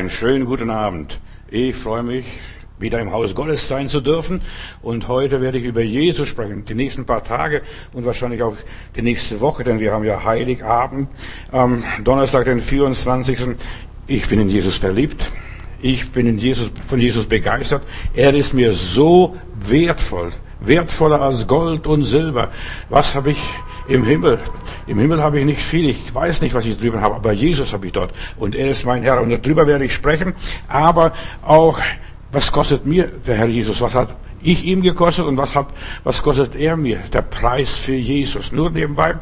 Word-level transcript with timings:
Einen 0.00 0.08
schönen 0.08 0.46
guten 0.46 0.70
Abend. 0.70 1.20
Ich 1.50 1.76
freue 1.76 2.02
mich, 2.02 2.24
wieder 2.78 3.00
im 3.00 3.12
Haus 3.12 3.34
Gottes 3.34 3.68
sein 3.68 3.86
zu 3.86 4.00
dürfen. 4.00 4.40
Und 4.80 5.08
heute 5.08 5.42
werde 5.42 5.58
ich 5.58 5.64
über 5.64 5.82
Jesus 5.82 6.26
sprechen. 6.26 6.64
Die 6.64 6.74
nächsten 6.74 7.04
paar 7.04 7.22
Tage 7.22 7.60
und 7.92 8.06
wahrscheinlich 8.06 8.42
auch 8.42 8.56
die 8.96 9.02
nächste 9.02 9.42
Woche, 9.42 9.62
denn 9.62 9.78
wir 9.78 9.92
haben 9.92 10.04
ja 10.04 10.24
Heiligabend 10.24 11.10
am 11.52 11.84
Donnerstag, 12.02 12.46
den 12.46 12.62
24. 12.62 13.58
Ich 14.06 14.26
bin 14.26 14.40
in 14.40 14.48
Jesus 14.48 14.78
verliebt. 14.78 15.22
Ich 15.82 16.10
bin 16.12 16.26
in 16.26 16.38
Jesus, 16.38 16.70
von 16.86 16.98
Jesus 16.98 17.26
begeistert. 17.26 17.82
Er 18.14 18.32
ist 18.32 18.54
mir 18.54 18.72
so 18.72 19.36
wertvoll. 19.54 20.32
Wertvoller 20.60 21.20
als 21.20 21.46
Gold 21.46 21.86
und 21.86 22.04
Silber. 22.04 22.48
Was 22.88 23.14
habe 23.14 23.32
ich 23.32 23.42
im 23.90 24.04
Himmel? 24.04 24.38
Im 24.86 24.98
Himmel 24.98 25.22
habe 25.22 25.40
ich 25.40 25.44
nicht 25.44 25.60
viel, 25.60 25.90
ich 25.90 26.14
weiß 26.14 26.40
nicht, 26.40 26.54
was 26.54 26.64
ich 26.64 26.78
drüben 26.78 27.00
habe, 27.00 27.16
aber 27.16 27.32
Jesus 27.32 27.72
habe 27.72 27.86
ich 27.86 27.92
dort 27.92 28.12
und 28.38 28.54
er 28.54 28.70
ist 28.70 28.86
mein 28.86 29.02
Herr 29.02 29.20
und 29.20 29.30
darüber 29.30 29.66
werde 29.66 29.84
ich 29.84 29.92
sprechen, 29.92 30.34
aber 30.68 31.12
auch, 31.42 31.78
was 32.32 32.52
kostet 32.52 32.86
mir 32.86 33.08
der 33.26 33.36
Herr 33.36 33.46
Jesus, 33.46 33.80
was 33.80 33.94
hat 33.94 34.16
ich 34.42 34.64
ihm 34.64 34.80
gekostet 34.80 35.26
und 35.26 35.36
was, 35.36 35.54
hat, 35.54 35.66
was 36.02 36.22
kostet 36.22 36.54
er 36.54 36.76
mir? 36.76 36.98
Der 37.12 37.20
Preis 37.20 37.72
für 37.72 37.94
Jesus. 37.94 38.52
Nur 38.52 38.70
nebenbei. 38.70 39.16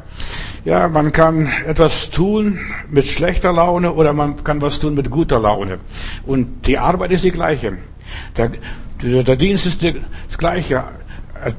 Ja, 0.65 0.87
man 0.87 1.11
kann 1.11 1.51
etwas 1.67 2.11
tun 2.11 2.61
mit 2.89 3.05
schlechter 3.07 3.53
Laune 3.53 3.93
oder 3.93 4.13
man 4.13 4.45
kann 4.45 4.63
was 4.63 4.79
tun 4.79 4.95
mit 4.95 5.11
guter 5.11 5.41
Laune. 5.41 5.79
Und 6.25 6.67
die 6.69 6.79
Arbeit 6.79 7.11
ist 7.11 7.25
die 7.25 7.33
gleiche. 7.33 7.79
Der, 8.37 8.53
der 9.03 9.37
Dienst 9.37 9.67
ist 9.67 9.83
das 9.83 10.39
gleiche 10.39 10.85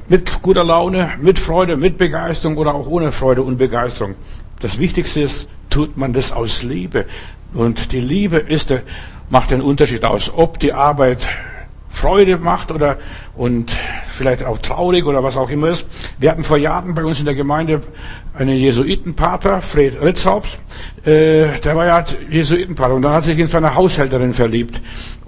mit 0.08 0.42
guter 0.42 0.64
Laune, 0.64 1.10
mit 1.20 1.38
Freude, 1.38 1.76
mit 1.76 1.98
Begeisterung 1.98 2.56
oder 2.56 2.74
auch 2.74 2.86
ohne 2.86 3.12
Freude 3.12 3.42
und 3.42 3.58
Begeisterung. 3.58 4.14
Das 4.60 4.78
Wichtigste 4.78 5.22
ist, 5.22 5.48
tut 5.70 5.96
man 5.96 6.12
das 6.12 6.32
aus 6.32 6.62
Liebe. 6.62 7.06
Und 7.54 7.92
die 7.92 8.00
Liebe 8.00 8.36
ist, 8.36 8.72
macht 9.30 9.50
den 9.50 9.62
Unterschied 9.62 10.04
aus, 10.04 10.32
ob 10.34 10.58
die 10.60 10.72
Arbeit 10.72 11.26
Freude 11.90 12.38
macht 12.38 12.70
oder 12.70 12.98
und 13.36 13.72
vielleicht 14.06 14.44
auch 14.44 14.58
traurig 14.58 15.04
oder 15.04 15.22
was 15.24 15.36
auch 15.36 15.50
immer 15.50 15.68
ist. 15.68 15.86
Wir 16.18 16.30
hatten 16.30 16.44
vor 16.44 16.56
Jahren 16.56 16.94
bei 16.94 17.04
uns 17.04 17.18
in 17.18 17.24
der 17.24 17.34
Gemeinde 17.34 17.82
einen 18.32 18.56
Jesuitenpater, 18.56 19.60
Fred 19.60 20.00
Ritzhaupt, 20.00 20.58
äh, 21.04 21.58
der 21.58 21.76
war 21.76 21.86
ja 21.86 22.04
Jesuitenpater 22.30 22.94
und 22.94 23.02
dann 23.02 23.12
hat 23.12 23.24
sich 23.24 23.38
in 23.38 23.48
seine 23.48 23.74
Haushälterin 23.74 24.34
verliebt 24.34 24.80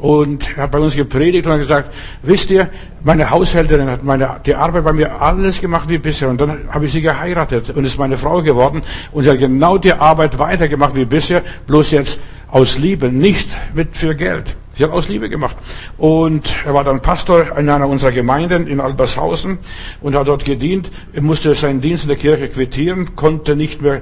und 0.02 0.56
hat 0.56 0.72
bei 0.72 0.80
uns 0.80 0.96
gepredigt 0.96 1.46
und 1.46 1.52
hat 1.52 1.60
gesagt, 1.60 1.90
wisst 2.22 2.50
ihr, 2.50 2.68
meine 3.04 3.30
Haushälterin 3.30 3.88
hat 3.88 4.02
meine, 4.02 4.40
die 4.44 4.54
Arbeit 4.56 4.82
bei 4.82 4.92
mir 4.92 5.22
alles 5.22 5.60
gemacht 5.60 5.88
wie 5.88 5.98
bisher 5.98 6.28
und 6.28 6.40
dann 6.40 6.68
habe 6.70 6.86
ich 6.86 6.92
sie 6.92 7.02
geheiratet 7.02 7.70
und 7.70 7.84
ist 7.84 7.98
meine 7.98 8.18
Frau 8.18 8.42
geworden 8.42 8.82
und 9.12 9.22
sie 9.22 9.30
hat 9.30 9.38
genau 9.38 9.78
die 9.78 9.92
Arbeit 9.92 10.40
weitergemacht 10.40 10.96
wie 10.96 11.04
bisher, 11.04 11.42
bloß 11.68 11.92
jetzt 11.92 12.18
aus 12.48 12.78
Liebe, 12.78 13.12
nicht 13.12 13.48
mit 13.74 13.96
für 13.96 14.16
Geld. 14.16 14.56
Sie 14.74 14.82
hat 14.82 14.90
aus 14.90 15.08
Liebe 15.08 15.28
gemacht. 15.28 15.56
Und 15.98 16.52
er 16.66 16.74
war 16.74 16.82
dann 16.82 17.00
Pastor 17.00 17.56
in 17.56 17.68
einer 17.68 17.86
unserer 17.86 18.10
Gemeinden 18.10 18.66
in 18.66 18.80
Albershausen 18.80 19.58
und 20.00 20.16
hat 20.16 20.26
dort 20.26 20.44
gedient. 20.44 20.90
Er 21.12 21.22
musste 21.22 21.54
seinen 21.54 21.80
Dienst 21.80 22.04
in 22.04 22.08
der 22.08 22.18
Kirche 22.18 22.48
quittieren, 22.48 23.14
konnte 23.14 23.54
nicht 23.54 23.80
mehr 23.80 24.00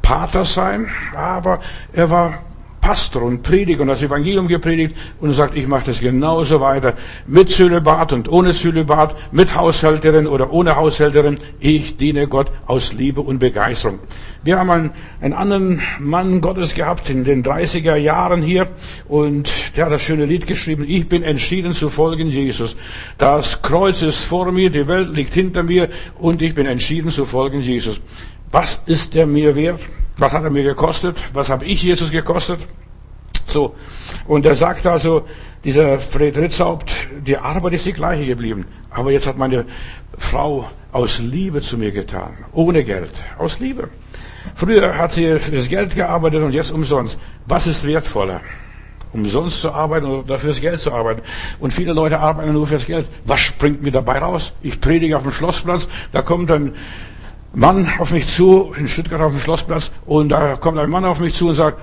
Pater 0.00 0.44
sein, 0.44 0.88
aber 1.16 1.60
er 1.92 2.10
war 2.10 2.38
Pastor 2.80 3.22
und 3.22 3.42
Prediger 3.42 3.82
und 3.82 3.88
das 3.88 4.02
Evangelium 4.02 4.48
gepredigt 4.48 4.96
und 5.20 5.32
sagt, 5.32 5.56
ich 5.56 5.66
mache 5.66 5.86
das 5.86 6.00
genauso 6.00 6.60
weiter. 6.60 6.94
Mit 7.26 7.50
Zölibat 7.50 8.12
und 8.12 8.28
ohne 8.30 8.52
Zölibat, 8.52 9.16
mit 9.32 9.54
Haushälterin 9.54 10.26
oder 10.26 10.52
ohne 10.52 10.76
Haushälterin. 10.76 11.38
Ich 11.60 11.98
diene 11.98 12.26
Gott 12.26 12.50
aus 12.66 12.92
Liebe 12.92 13.20
und 13.20 13.38
Begeisterung. 13.38 14.00
Wir 14.42 14.58
haben 14.58 14.70
einen, 14.70 14.90
einen 15.20 15.34
anderen 15.34 15.82
Mann 15.98 16.40
Gottes 16.40 16.74
gehabt 16.74 17.10
in 17.10 17.24
den 17.24 17.44
30er 17.44 17.96
Jahren 17.96 18.42
hier 18.42 18.68
und 19.08 19.52
der 19.76 19.86
hat 19.86 19.92
das 19.92 20.02
schöne 20.02 20.24
Lied 20.24 20.46
geschrieben. 20.46 20.84
Ich 20.88 21.08
bin 21.08 21.22
entschieden 21.22 21.74
zu 21.74 21.90
folgen 21.90 22.26
Jesus. 22.26 22.76
Das 23.18 23.60
Kreuz 23.60 24.00
ist 24.02 24.18
vor 24.18 24.50
mir, 24.52 24.70
die 24.70 24.88
Welt 24.88 25.14
liegt 25.14 25.34
hinter 25.34 25.62
mir 25.62 25.90
und 26.18 26.40
ich 26.40 26.54
bin 26.54 26.66
entschieden 26.66 27.10
zu 27.10 27.26
folgen 27.26 27.60
Jesus. 27.60 28.00
Was 28.50 28.80
ist 28.86 29.14
der 29.14 29.26
mir 29.26 29.54
wert? 29.54 29.80
Was 30.16 30.32
hat 30.32 30.44
er 30.44 30.50
mir 30.50 30.64
gekostet? 30.64 31.16
Was 31.32 31.48
habe 31.48 31.64
ich 31.64 31.82
Jesus 31.82 32.10
gekostet? 32.10 32.60
So. 33.50 33.74
Und 34.26 34.46
er 34.46 34.54
sagt 34.54 34.86
also, 34.86 35.26
dieser 35.64 35.98
Fred 35.98 36.36
Ritzhaupt, 36.36 36.92
die 37.26 37.36
Arbeit 37.36 37.74
ist 37.74 37.86
die 37.86 37.92
gleiche 37.92 38.26
geblieben. 38.26 38.66
Aber 38.90 39.10
jetzt 39.10 39.26
hat 39.26 39.36
meine 39.36 39.66
Frau 40.18 40.68
aus 40.92 41.18
Liebe 41.18 41.60
zu 41.60 41.78
mir 41.78 41.92
getan. 41.92 42.38
Ohne 42.52 42.84
Geld. 42.84 43.10
Aus 43.38 43.60
Liebe. 43.60 43.88
Früher 44.54 44.96
hat 44.96 45.12
sie 45.12 45.38
fürs 45.38 45.68
Geld 45.68 45.94
gearbeitet 45.94 46.42
und 46.42 46.52
jetzt 46.52 46.72
umsonst. 46.72 47.18
Was 47.46 47.66
ist 47.66 47.86
wertvoller? 47.86 48.40
Umsonst 49.12 49.60
zu 49.60 49.72
arbeiten 49.72 50.06
oder 50.06 50.38
fürs 50.38 50.60
Geld 50.60 50.78
zu 50.78 50.92
arbeiten. 50.92 51.22
Und 51.58 51.74
viele 51.74 51.92
Leute 51.92 52.18
arbeiten 52.18 52.52
nur 52.52 52.66
fürs 52.66 52.86
Geld. 52.86 53.08
Was 53.24 53.40
springt 53.40 53.82
mir 53.82 53.90
dabei 53.90 54.18
raus? 54.18 54.52
Ich 54.62 54.80
predige 54.80 55.16
auf 55.16 55.24
dem 55.24 55.32
Schlossplatz, 55.32 55.88
da 56.12 56.22
kommt 56.22 56.50
ein 56.50 56.74
Mann 57.52 57.88
auf 57.98 58.12
mich 58.12 58.28
zu, 58.28 58.72
in 58.76 58.86
Stuttgart 58.86 59.20
auf 59.20 59.32
dem 59.32 59.40
Schlossplatz, 59.40 59.90
und 60.06 60.28
da 60.28 60.56
kommt 60.56 60.78
ein 60.78 60.88
Mann 60.88 61.04
auf 61.04 61.18
mich 61.18 61.34
zu 61.34 61.48
und 61.48 61.56
sagt, 61.56 61.78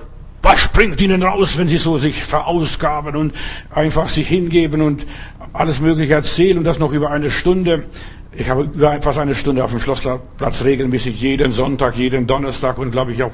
springt 0.58 1.00
Ihnen 1.00 1.22
raus, 1.22 1.58
wenn 1.58 1.68
Sie 1.68 1.78
so 1.78 1.98
sich 1.98 2.22
verausgaben 2.22 3.16
und 3.16 3.34
einfach 3.70 4.08
sich 4.08 4.28
hingeben 4.28 4.82
und 4.82 5.06
alles 5.52 5.80
Mögliche 5.80 6.14
erzählen 6.14 6.58
und 6.58 6.64
das 6.64 6.78
noch 6.78 6.92
über 6.92 7.10
eine 7.10 7.30
Stunde? 7.30 7.84
Ich 8.32 8.48
habe 8.48 8.62
über 8.62 9.00
fast 9.02 9.18
eine 9.18 9.34
Stunde 9.34 9.64
auf 9.64 9.70
dem 9.70 9.80
Schlossplatz 9.80 10.62
regelmäßig 10.62 11.20
jeden 11.20 11.50
Sonntag, 11.50 11.96
jeden 11.96 12.26
Donnerstag 12.26 12.78
und 12.78 12.92
glaube 12.92 13.12
ich 13.12 13.22
auch 13.22 13.32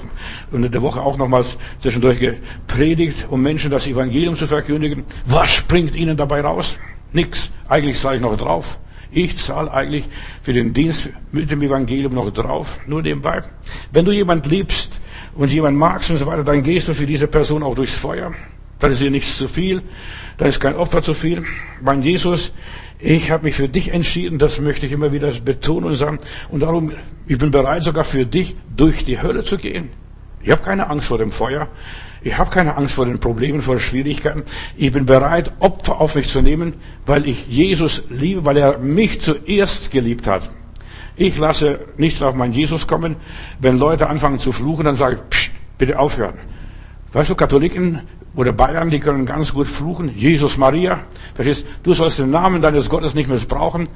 in 0.52 0.70
der 0.70 0.82
Woche 0.82 1.00
auch 1.00 1.18
nochmals 1.18 1.58
zwischendurch 1.80 2.20
gepredigt, 2.20 3.26
um 3.28 3.42
Menschen 3.42 3.70
das 3.70 3.86
Evangelium 3.86 4.36
zu 4.36 4.46
verkündigen. 4.46 5.04
Was 5.26 5.52
springt 5.52 5.94
Ihnen 5.96 6.16
dabei 6.16 6.40
raus? 6.40 6.78
Nix. 7.12 7.50
Eigentlich 7.68 7.98
sage 7.98 8.16
ich 8.16 8.22
noch 8.22 8.36
drauf. 8.36 8.78
Ich 9.10 9.36
zahle 9.36 9.72
eigentlich 9.72 10.06
für 10.42 10.52
den 10.52 10.72
Dienst 10.72 11.10
mit 11.32 11.50
dem 11.50 11.62
Evangelium 11.62 12.14
noch 12.14 12.30
drauf, 12.30 12.80
nur 12.86 13.02
nebenbei. 13.02 13.42
Wenn 13.92 14.04
du 14.04 14.10
jemand 14.10 14.46
liebst 14.46 15.00
und 15.34 15.52
jemand 15.52 15.76
magst 15.76 16.10
und 16.10 16.18
so 16.18 16.26
weiter, 16.26 16.44
dann 16.44 16.62
gehst 16.62 16.88
du 16.88 16.94
für 16.94 17.06
diese 17.06 17.26
Person 17.26 17.62
auch 17.62 17.74
durchs 17.74 17.94
Feuer. 17.94 18.32
Dann 18.78 18.92
ist 18.92 19.00
dir 19.00 19.10
nichts 19.10 19.38
zu 19.38 19.48
viel, 19.48 19.82
dann 20.36 20.48
ist 20.48 20.60
kein 20.60 20.74
Opfer 20.74 21.02
zu 21.02 21.14
viel. 21.14 21.44
Mein 21.82 22.02
Jesus, 22.02 22.52
ich 22.98 23.30
habe 23.30 23.44
mich 23.44 23.54
für 23.54 23.68
dich 23.68 23.92
entschieden, 23.92 24.38
das 24.38 24.60
möchte 24.60 24.86
ich 24.86 24.92
immer 24.92 25.12
wieder 25.12 25.30
betonen 25.44 25.86
und 25.86 25.94
sagen. 25.94 26.18
Und 26.50 26.60
darum, 26.60 26.92
ich 27.26 27.38
bin 27.38 27.50
bereit 27.50 27.82
sogar 27.82 28.04
für 28.04 28.26
dich 28.26 28.56
durch 28.76 29.04
die 29.04 29.20
Hölle 29.20 29.44
zu 29.44 29.58
gehen. 29.58 29.90
Ich 30.42 30.50
habe 30.50 30.62
keine 30.62 30.90
Angst 30.90 31.06
vor 31.08 31.18
dem 31.18 31.32
Feuer. 31.32 31.68
Ich 32.22 32.36
habe 32.38 32.50
keine 32.50 32.76
Angst 32.76 32.94
vor 32.94 33.06
den 33.06 33.20
Problemen, 33.20 33.60
vor 33.60 33.78
Schwierigkeiten. 33.78 34.42
Ich 34.76 34.92
bin 34.92 35.06
bereit, 35.06 35.52
Opfer 35.60 36.00
auf 36.00 36.14
mich 36.14 36.28
zu 36.28 36.42
nehmen, 36.42 36.74
weil 37.06 37.26
ich 37.28 37.46
Jesus 37.46 38.02
liebe, 38.08 38.44
weil 38.44 38.56
er 38.56 38.78
mich 38.78 39.20
zuerst 39.20 39.90
geliebt 39.90 40.26
hat. 40.26 40.50
Ich 41.16 41.38
lasse 41.38 41.80
nichts 41.96 42.22
auf 42.22 42.34
meinen 42.34 42.52
Jesus 42.52 42.86
kommen. 42.86 43.16
Wenn 43.60 43.78
Leute 43.78 44.08
anfangen 44.08 44.38
zu 44.38 44.52
fluchen, 44.52 44.84
dann 44.84 44.96
sage 44.96 45.16
ich, 45.16 45.28
Psst, 45.30 45.52
bitte 45.78 45.98
aufhören. 45.98 46.34
Weißt 47.12 47.30
du, 47.30 47.34
Katholiken 47.36 48.00
oder 48.34 48.52
Bayern, 48.52 48.90
die 48.90 48.98
können 48.98 49.24
ganz 49.24 49.54
gut 49.54 49.68
fluchen. 49.68 50.10
Jesus 50.16 50.56
Maria. 50.56 51.00
Verstehst? 51.34 51.64
Du 51.84 51.94
sollst 51.94 52.18
den 52.18 52.30
Namen 52.30 52.60
deines 52.60 52.90
Gottes 52.90 53.14
nicht 53.14 53.28
missbrauchen. 53.28 53.88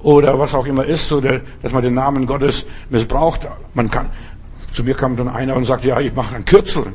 Oder 0.00 0.38
was 0.38 0.54
auch 0.54 0.66
immer 0.66 0.84
ist, 0.84 1.10
oder, 1.10 1.40
dass 1.62 1.72
man 1.72 1.82
den 1.82 1.94
Namen 1.94 2.26
Gottes 2.26 2.66
missbraucht. 2.90 3.48
Man 3.74 3.90
kann, 3.90 4.10
zu 4.72 4.84
mir 4.84 4.94
kam 4.94 5.16
dann 5.16 5.28
einer 5.28 5.56
und 5.56 5.64
sagte, 5.64 5.88
ja, 5.88 5.98
ich 6.00 6.14
mache 6.14 6.36
ein 6.36 6.44
Kürzel. 6.44 6.92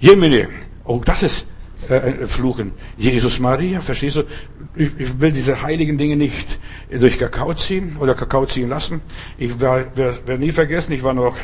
Jemine. 0.00 0.48
Oh, 0.84 1.00
das 1.02 1.22
ist 1.22 1.46
äh, 1.88 2.26
Fluchen. 2.26 2.72
Jesus 2.96 3.38
Maria, 3.38 3.80
verstehst 3.80 4.16
du? 4.16 4.22
Ich, 4.76 4.90
ich, 4.98 5.20
will 5.20 5.32
diese 5.32 5.62
heiligen 5.62 5.98
Dinge 5.98 6.16
nicht 6.16 6.58
durch 6.90 7.18
Kakao 7.18 7.54
ziehen 7.54 7.96
oder 8.00 8.14
Kakao 8.14 8.46
ziehen 8.46 8.68
lassen. 8.68 9.00
Ich 9.38 9.60
werde 9.60 10.38
nie 10.38 10.50
vergessen, 10.50 10.92
ich 10.92 11.02
war 11.02 11.14
noch 11.14 11.36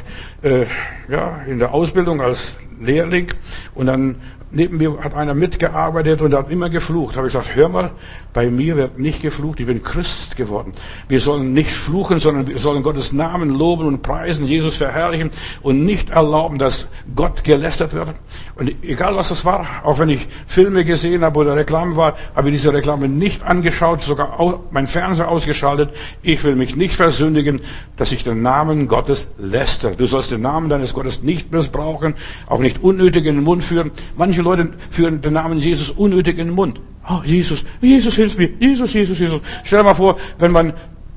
äh, 0.43 0.67
ja, 1.09 1.43
in 1.47 1.59
der 1.59 1.73
Ausbildung 1.75 2.21
als 2.21 2.57
Lehrling 2.81 3.29
und 3.75 3.87
dann 3.87 4.17
neben 4.53 4.78
mir 4.78 4.99
hat 5.03 5.15
einer 5.15 5.34
mitgearbeitet 5.34 6.22
und 6.22 6.34
hat 6.34 6.50
immer 6.50 6.70
geflucht. 6.70 7.17
Habe 7.17 7.29
ich 7.29 7.32
gesagt, 7.32 7.55
hör 7.55 7.69
mal, 7.69 7.91
bei 8.32 8.50
mir 8.50 8.76
wird 8.76 8.99
nicht 8.99 9.23
geflucht, 9.23 9.61
ich 9.61 9.67
bin 9.67 9.82
Christ 9.82 10.37
geworden. 10.37 10.73
Wir 11.08 11.20
sollen 11.20 11.52
nicht 11.52 11.73
fluchen, 11.73 12.20
sondern 12.20 12.47
wir 12.47 12.58
sollen 12.58 12.82
Gottes 12.82 13.12
Namen 13.12 13.50
loben 13.50 13.87
und 13.87 14.02
preisen, 14.02 14.47
Jesus 14.47 14.76
verherrlichen 14.76 15.31
und 15.62 15.85
nicht 15.85 16.11
erlauben, 16.11 16.58
dass 16.58 16.88
Gott 17.14 17.44
gelästert 17.44 17.93
wird. 17.93 18.14
Und 18.56 18.73
egal 18.82 19.17
was 19.17 19.31
das 19.31 19.44
war, 19.44 19.67
auch 19.85 19.99
wenn 19.99 20.08
ich 20.08 20.26
Filme 20.47 20.85
gesehen 20.85 21.23
habe 21.23 21.38
oder 21.41 21.56
Reklame 21.56 21.97
war, 21.97 22.17
habe 22.35 22.49
ich 22.49 22.55
diese 22.56 22.73
Reklame 22.73 23.08
nicht 23.08 23.43
angeschaut, 23.43 24.02
sogar 24.02 24.61
mein 24.70 24.87
Fernseher 24.87 25.29
ausgeschaltet. 25.29 25.91
Ich 26.23 26.43
will 26.44 26.56
mich 26.56 26.76
nicht 26.76 26.94
versündigen, 26.94 27.61
dass 27.97 28.12
ich 28.12 28.25
den 28.25 28.43
Namen 28.43 28.88
Gottes 28.88 29.29
läster. 29.38 29.93
Du 29.93 30.06
sollst 30.06 30.31
den 30.31 30.43
Namen 30.43 30.69
deines 30.69 30.94
Gottes 30.94 31.23
nicht 31.23 31.52
missbrauchen, 31.52 32.14
auch 32.47 32.61
nicht 32.61 32.82
unnötig 32.82 33.26
in 33.26 33.37
den 33.37 33.44
Mund 33.44 33.64
führen. 33.64 33.91
Manche 34.17 34.39
Manche 34.42 34.62
Leute 34.62 34.72
führen 34.90 35.20
den 35.20 35.34
Namen 35.34 35.58
Jesus 35.58 35.90
unnötig 35.90 36.38
in 36.38 36.48
den 36.48 36.54
Mund. 36.54 36.81
Oh, 37.08 37.20
Jesus, 37.25 37.64
Jesus 37.81 38.14
hilf 38.14 38.38
mir, 38.38 38.50
Jesus, 38.58 38.92
Jesus, 38.92 39.19
Jesus. 39.19 39.40
Stell 39.64 39.81
dir 39.81 39.84
mal 39.84 39.94
vor, 39.94 40.16
wenn 40.38 40.52
man 40.52 40.72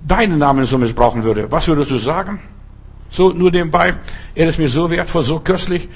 deinen 0.05 0.37
Namen 0.39 0.65
so 0.65 0.77
missbrauchen 0.77 1.23
würde. 1.23 1.49
Was 1.51 1.67
würdest 1.67 1.91
du 1.91 1.97
sagen? 1.97 2.39
So, 3.09 3.31
nur 3.31 3.51
nebenbei, 3.51 3.93
er 4.35 4.47
ist 4.47 4.57
mir 4.57 4.67
so 4.67 4.89
wertvoll, 4.89 5.23
so 5.23 5.39
köstlich. 5.39 5.87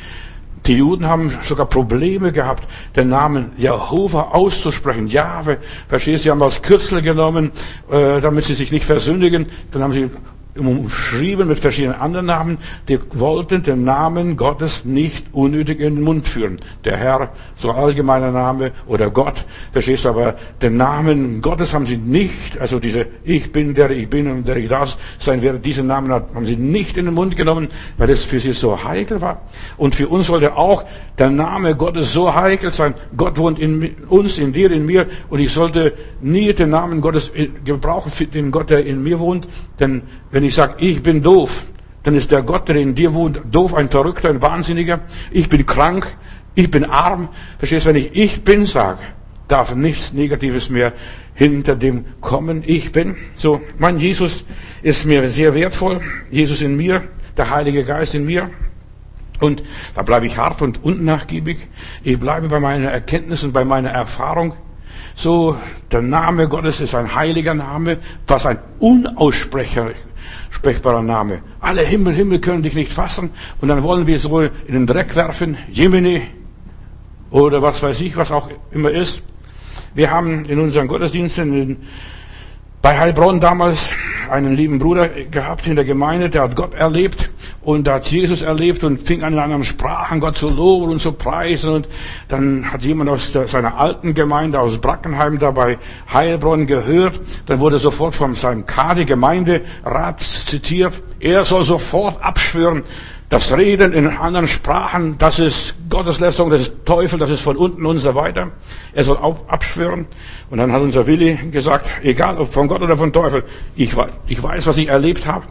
Die 0.66 0.78
Juden 0.78 1.06
haben 1.06 1.32
sogar 1.44 1.66
Probleme 1.66 2.32
gehabt, 2.32 2.68
den 2.96 3.10
Namen 3.10 3.52
Jehova 3.58 4.30
auszusprechen. 4.32 5.08
Jahwe, 5.08 5.58
verstehst 5.88 6.24
du, 6.24 6.24
sie 6.24 6.32
haben 6.32 6.42
als 6.42 6.62
Kürzel 6.62 7.02
genommen, 7.02 7.52
äh, 7.92 8.22
damit 8.22 8.44
sie 8.44 8.54
sich 8.54 8.72
nicht 8.72 8.86
versündigen. 8.86 9.48
Dann 9.72 9.84
haben 9.84 9.94
sie 9.94 10.10
umschrieben 10.60 11.48
mit 11.48 11.60
verschiedenen 11.60 12.00
anderen 12.00 12.26
Namen, 12.26 12.58
die 12.88 13.00
wollten 13.12 13.64
den 13.64 13.84
Namen 13.84 14.38
Gottes 14.38 14.86
nicht 14.86 15.26
unnötig 15.32 15.80
in 15.80 15.96
den 15.96 16.04
Mund 16.04 16.28
führen. 16.28 16.58
Der 16.86 16.98
Herr, 16.98 17.32
so 17.58 17.72
allgemeiner 17.72 18.32
Name, 18.32 18.72
oder 18.88 19.10
Gott, 19.10 19.46
verstehst 19.72 20.06
du, 20.06 20.10
aber 20.10 20.36
den 20.62 20.78
Namen 20.78 21.42
Gottes 21.42 21.74
haben 21.74 21.86
sie 21.86 21.98
nicht, 21.98 22.60
also 22.60 22.80
diese 22.80 23.08
Ich 23.24 23.52
bin, 23.52 23.74
der 23.74 23.92
ich 23.92 24.10
bin 24.10 24.30
und 24.30 24.48
der 24.48 24.58
ich 24.58 24.70
das 24.70 24.98
sein 25.20 25.42
werde, 25.42 25.60
diesen 25.60 25.88
Namen 25.88 26.12
haben 26.12 26.46
sie 26.46 26.56
nicht 26.56 26.98
in 26.98 27.06
den 27.06 27.14
Mund 27.14 27.36
genommen, 27.36 27.68
weil 27.98 28.10
es 28.10 28.24
für 28.24 28.40
sie 28.40 28.52
so 28.52 28.84
heikel 28.84 29.22
war. 29.22 29.42
Und 29.78 29.96
für 29.96 30.08
uns 30.08 30.28
sollte 30.28 30.56
auch 30.56 30.86
der 31.18 31.30
Name 31.30 31.76
Gottes 31.76 32.14
so 32.14 32.34
heikel 32.34 32.72
sein. 32.72 32.94
Gott 33.16 33.38
wohnt 33.38 33.60
in 33.60 33.96
uns, 34.08 34.40
in 34.40 34.54
dir, 34.54 34.72
in 34.72 34.86
mir, 34.86 35.08
und 35.30 35.40
ich 35.40 35.52
sollte 35.52 35.94
nie 36.22 36.54
den 36.54 36.70
Namen 36.70 37.02
Gottes 37.02 37.32
gebrauchen, 37.64 38.12
den 38.34 38.52
Gott, 38.52 38.70
der 38.70 38.86
in 38.86 39.04
mir 39.04 39.20
wohnt, 39.20 39.48
denn 39.80 40.02
wenn 40.32 40.44
ich 40.44 40.47
sage, 40.54 40.76
ich 40.80 41.02
bin 41.02 41.22
doof, 41.22 41.66
dann 42.04 42.16
ist 42.16 42.32
der 42.32 42.42
Gott, 42.42 42.70
der 42.70 42.78
in 42.78 42.96
dir 42.96 43.14
wohnt, 43.14 43.42
doof, 43.52 43.74
ein 43.74 43.90
Verrückter, 43.90 44.30
ein 44.30 44.42
Wahnsinniger. 44.42 45.02
Ich 45.32 45.50
bin 45.50 45.66
krank, 45.66 46.16
ich 46.56 46.72
bin 46.72 46.86
arm. 46.86 47.30
Verstehst 47.60 47.86
du, 47.86 47.90
wenn 47.90 47.98
ich 47.98 48.16
ich 48.16 48.44
bin 48.44 48.66
sage, 48.66 49.00
darf 49.48 49.76
nichts 49.76 50.14
Negatives 50.14 50.70
mehr 50.70 50.94
hinter 51.34 51.76
dem 51.76 52.06
kommen. 52.22 52.64
Ich 52.66 52.92
bin. 52.92 53.16
So, 53.36 53.62
mein 53.78 54.00
Jesus 54.00 54.46
ist 54.82 55.06
mir 55.06 55.28
sehr 55.30 55.54
wertvoll. 55.54 56.02
Jesus 56.32 56.62
in 56.62 56.78
mir, 56.78 57.04
der 57.36 57.50
Heilige 57.50 57.84
Geist 57.84 58.16
in 58.16 58.26
mir. 58.26 58.50
Und 59.40 59.64
da 59.96 60.02
bleibe 60.02 60.26
ich 60.26 60.38
hart 60.38 60.62
und 60.62 60.84
unnachgiebig. 60.84 61.58
Ich 62.04 62.20
bleibe 62.20 62.48
bei 62.48 62.60
meiner 62.60 62.90
Erkenntnis 62.90 63.44
und 63.44 63.54
bei 63.54 63.66
meiner 63.66 63.90
Erfahrung. 63.90 64.54
So, 65.16 65.58
der 65.92 66.02
Name 66.02 66.48
Gottes 66.48 66.82
ist 66.82 66.96
ein 66.96 67.14
heiliger 67.14 67.54
Name, 67.54 68.00
was 68.28 68.46
ein 68.46 68.60
unaussprechbarer 70.48 71.02
Name. 71.02 71.42
Alle 71.60 71.84
Himmel, 71.84 72.14
Himmel 72.14 72.40
können 72.40 72.64
dich 72.64 72.74
nicht 72.74 72.92
fassen. 72.92 73.32
Und 73.62 73.70
dann 73.70 73.84
wollen 73.84 74.08
wir 74.08 74.20
so 74.20 74.42
in 74.42 74.52
den 74.70 74.88
Dreck 74.88 75.16
werfen, 75.16 75.58
Jemini 75.72 76.22
oder 77.30 77.62
was 77.62 77.84
weiß 77.84 78.02
ich, 78.02 78.16
was 78.16 78.32
auch 78.32 78.50
immer 78.72 78.92
ist. 78.92 79.22
Wir 79.94 80.12
haben 80.12 80.46
in 80.46 80.60
unseren 80.60 80.88
Gottesdiensten 80.88 81.54
in 81.54 81.78
bei 82.88 82.98
Heilbronn 82.98 83.42
damals 83.42 83.90
einen 84.32 84.56
lieben 84.56 84.80
Bruder 84.80 85.10
gehabt 85.10 85.68
in 85.68 85.76
der 85.76 85.84
Gemeinde, 85.84 86.30
der 86.30 86.44
hat 86.44 86.56
Gott 86.56 86.74
erlebt 86.74 87.30
und 87.62 87.86
der 87.86 87.96
hat 87.96 88.08
Jesus 88.08 88.42
erlebt 88.42 88.86
und 88.86 89.02
fing 89.02 89.24
an 89.24 89.34
in 89.34 89.40
anderen 89.40 89.66
Sprachen 89.66 90.22
Gott 90.22 90.38
zu 90.38 90.48
loben 90.48 90.94
und 90.94 91.02
zu 91.02 91.12
preisen 91.12 91.74
und 91.74 91.90
dann 92.30 92.72
hat 92.72 92.84
jemand 92.84 93.10
aus 93.10 93.34
der, 93.34 93.50
seiner 93.50 93.78
alten 93.78 94.14
Gemeinde 94.14 94.62
aus 94.62 94.78
Brackenheim 94.78 95.38
da 95.38 95.52
bei 95.52 95.78
Heilbronn 96.14 96.66
gehört, 96.66 97.20
dann 97.48 97.60
wurde 97.60 97.78
sofort 97.78 98.16
von 98.16 98.36
seinem 98.36 98.66
Kadi 98.66 99.04
Gemeinderat 99.04 100.22
zitiert, 100.22 100.94
er 101.20 101.44
soll 101.44 101.66
sofort 101.66 102.24
abschwören, 102.24 102.86
das 103.30 103.52
Reden 103.52 103.92
in 103.92 104.08
anderen 104.08 104.48
Sprachen, 104.48 105.18
das 105.18 105.40
ist 105.40 105.76
Gotteslästerung, 105.90 106.50
das 106.50 106.62
ist 106.62 106.86
Teufel, 106.86 107.20
das 107.20 107.30
ist 107.30 107.42
von 107.42 107.58
unten 107.58 107.86
und 107.86 108.00
so 108.00 108.16
weiter. 108.16 108.52
Er 108.94 109.04
soll 109.04 109.18
auch 109.18 109.50
abschwören. 109.50 110.08
Und 110.50 110.60
dann 110.60 110.72
hat 110.72 110.82
unser 110.82 111.08
Willi 111.08 111.36
gesagt, 111.52 111.90
egal 112.04 112.38
ob 112.38 112.54
von 112.54 112.70
Gott 112.70 112.82
oder 112.82 112.96
von 112.96 113.12
Teufel, 113.12 113.44
ich 113.76 113.96
weiß, 113.96 114.12
ich 114.28 114.42
weiß 114.42 114.66
was 114.68 114.78
ich 114.78 114.88
erlebt 114.88 115.26
habe. 115.26 115.46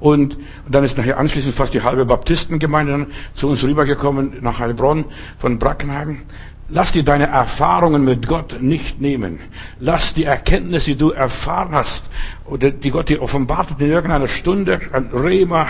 Und, 0.00 0.36
und 0.36 0.74
dann 0.74 0.84
ist 0.84 0.96
nachher 0.96 1.18
anschließend 1.18 1.54
fast 1.54 1.74
die 1.74 1.82
halbe 1.82 2.06
Baptistengemeinde 2.06 3.06
zu 3.34 3.48
uns 3.48 3.62
rübergekommen 3.62 4.38
nach 4.40 4.58
Heilbronn 4.58 5.04
von 5.38 5.58
Brackenheim. 5.58 6.22
Lass 6.70 6.92
dir 6.92 7.02
deine 7.02 7.26
Erfahrungen 7.26 8.04
mit 8.04 8.26
Gott 8.26 8.62
nicht 8.62 8.98
nehmen. 9.00 9.40
Lass 9.78 10.14
die 10.14 10.24
Erkenntnis, 10.24 10.86
die 10.86 10.96
du 10.96 11.10
erfahren 11.10 11.72
hast, 11.72 12.08
oder 12.46 12.70
die 12.70 12.90
Gott 12.90 13.10
dir 13.10 13.20
offenbart 13.20 13.78
in 13.78 13.90
irgendeiner 13.90 14.28
Stunde, 14.28 14.80
ein 14.92 15.10
Rema, 15.12 15.68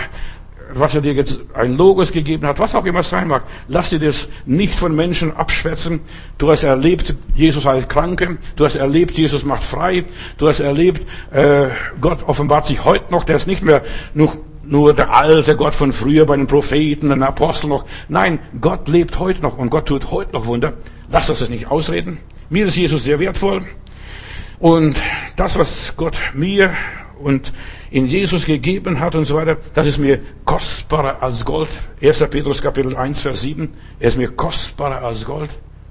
was 0.73 0.95
er 0.95 1.01
dir 1.01 1.13
jetzt 1.13 1.39
ein 1.53 1.77
Logos 1.77 2.11
gegeben 2.11 2.47
hat, 2.47 2.59
was 2.59 2.75
auch 2.75 2.85
immer 2.85 2.99
es 2.99 3.09
sein 3.09 3.27
mag. 3.27 3.43
Lass 3.67 3.89
dir 3.89 3.99
das 3.99 4.27
nicht 4.45 4.77
von 4.77 4.95
Menschen 4.95 5.35
abschwätzen. 5.35 6.01
Du 6.37 6.51
hast 6.51 6.63
erlebt, 6.63 7.15
Jesus 7.33 7.65
heilt 7.65 7.89
Kranke. 7.89 8.37
Du 8.55 8.65
hast 8.65 8.75
erlebt, 8.75 9.17
Jesus 9.17 9.45
macht 9.45 9.63
frei. 9.63 10.05
Du 10.37 10.47
hast 10.47 10.59
erlebt, 10.59 11.05
äh, 11.31 11.67
Gott 12.01 12.27
offenbart 12.27 12.65
sich 12.65 12.83
heute 12.83 13.11
noch. 13.11 13.23
Der 13.23 13.35
ist 13.35 13.47
nicht 13.47 13.63
mehr 13.63 13.83
nur, 14.13 14.37
nur 14.63 14.93
der 14.93 15.13
alte 15.13 15.55
Gott 15.55 15.75
von 15.75 15.93
früher 15.93 16.25
bei 16.25 16.35
den 16.35 16.47
Propheten, 16.47 17.09
den 17.09 17.23
Aposteln 17.23 17.69
noch. 17.69 17.85
Nein, 18.09 18.39
Gott 18.59 18.87
lebt 18.87 19.19
heute 19.19 19.41
noch 19.41 19.57
und 19.57 19.69
Gott 19.69 19.87
tut 19.87 20.11
heute 20.11 20.33
noch 20.33 20.45
Wunder. 20.45 20.73
Lass 21.11 21.27
das 21.27 21.49
nicht 21.49 21.67
ausreden. 21.67 22.17
Mir 22.49 22.65
ist 22.65 22.75
Jesus 22.75 23.03
sehr 23.03 23.19
wertvoll. 23.19 23.65
Und 24.59 24.97
das, 25.35 25.59
was 25.59 25.95
Gott 25.97 26.17
mir 26.33 26.71
und 27.19 27.53
in 27.91 28.07
Jesus 28.07 28.45
gegeben 28.45 28.99
hat 28.99 29.15
und 29.15 29.25
so 29.25 29.35
weiter, 29.35 29.57
das 29.73 29.87
ist 29.87 29.97
mir 29.97 30.19
kostbarer 30.43 31.21
als 31.21 31.45
Gold. 31.45 31.69
1. 32.01 32.19
Petrus 32.29 32.61
Kapitel 32.61 32.95
1, 32.95 33.21
Vers 33.21 33.41
7. 33.41 33.69
Er 33.99 34.07
ist 34.07 34.17
mir 34.17 34.29
kostbarer 34.29 35.03
als 35.03 35.25
Gold. 35.25 35.49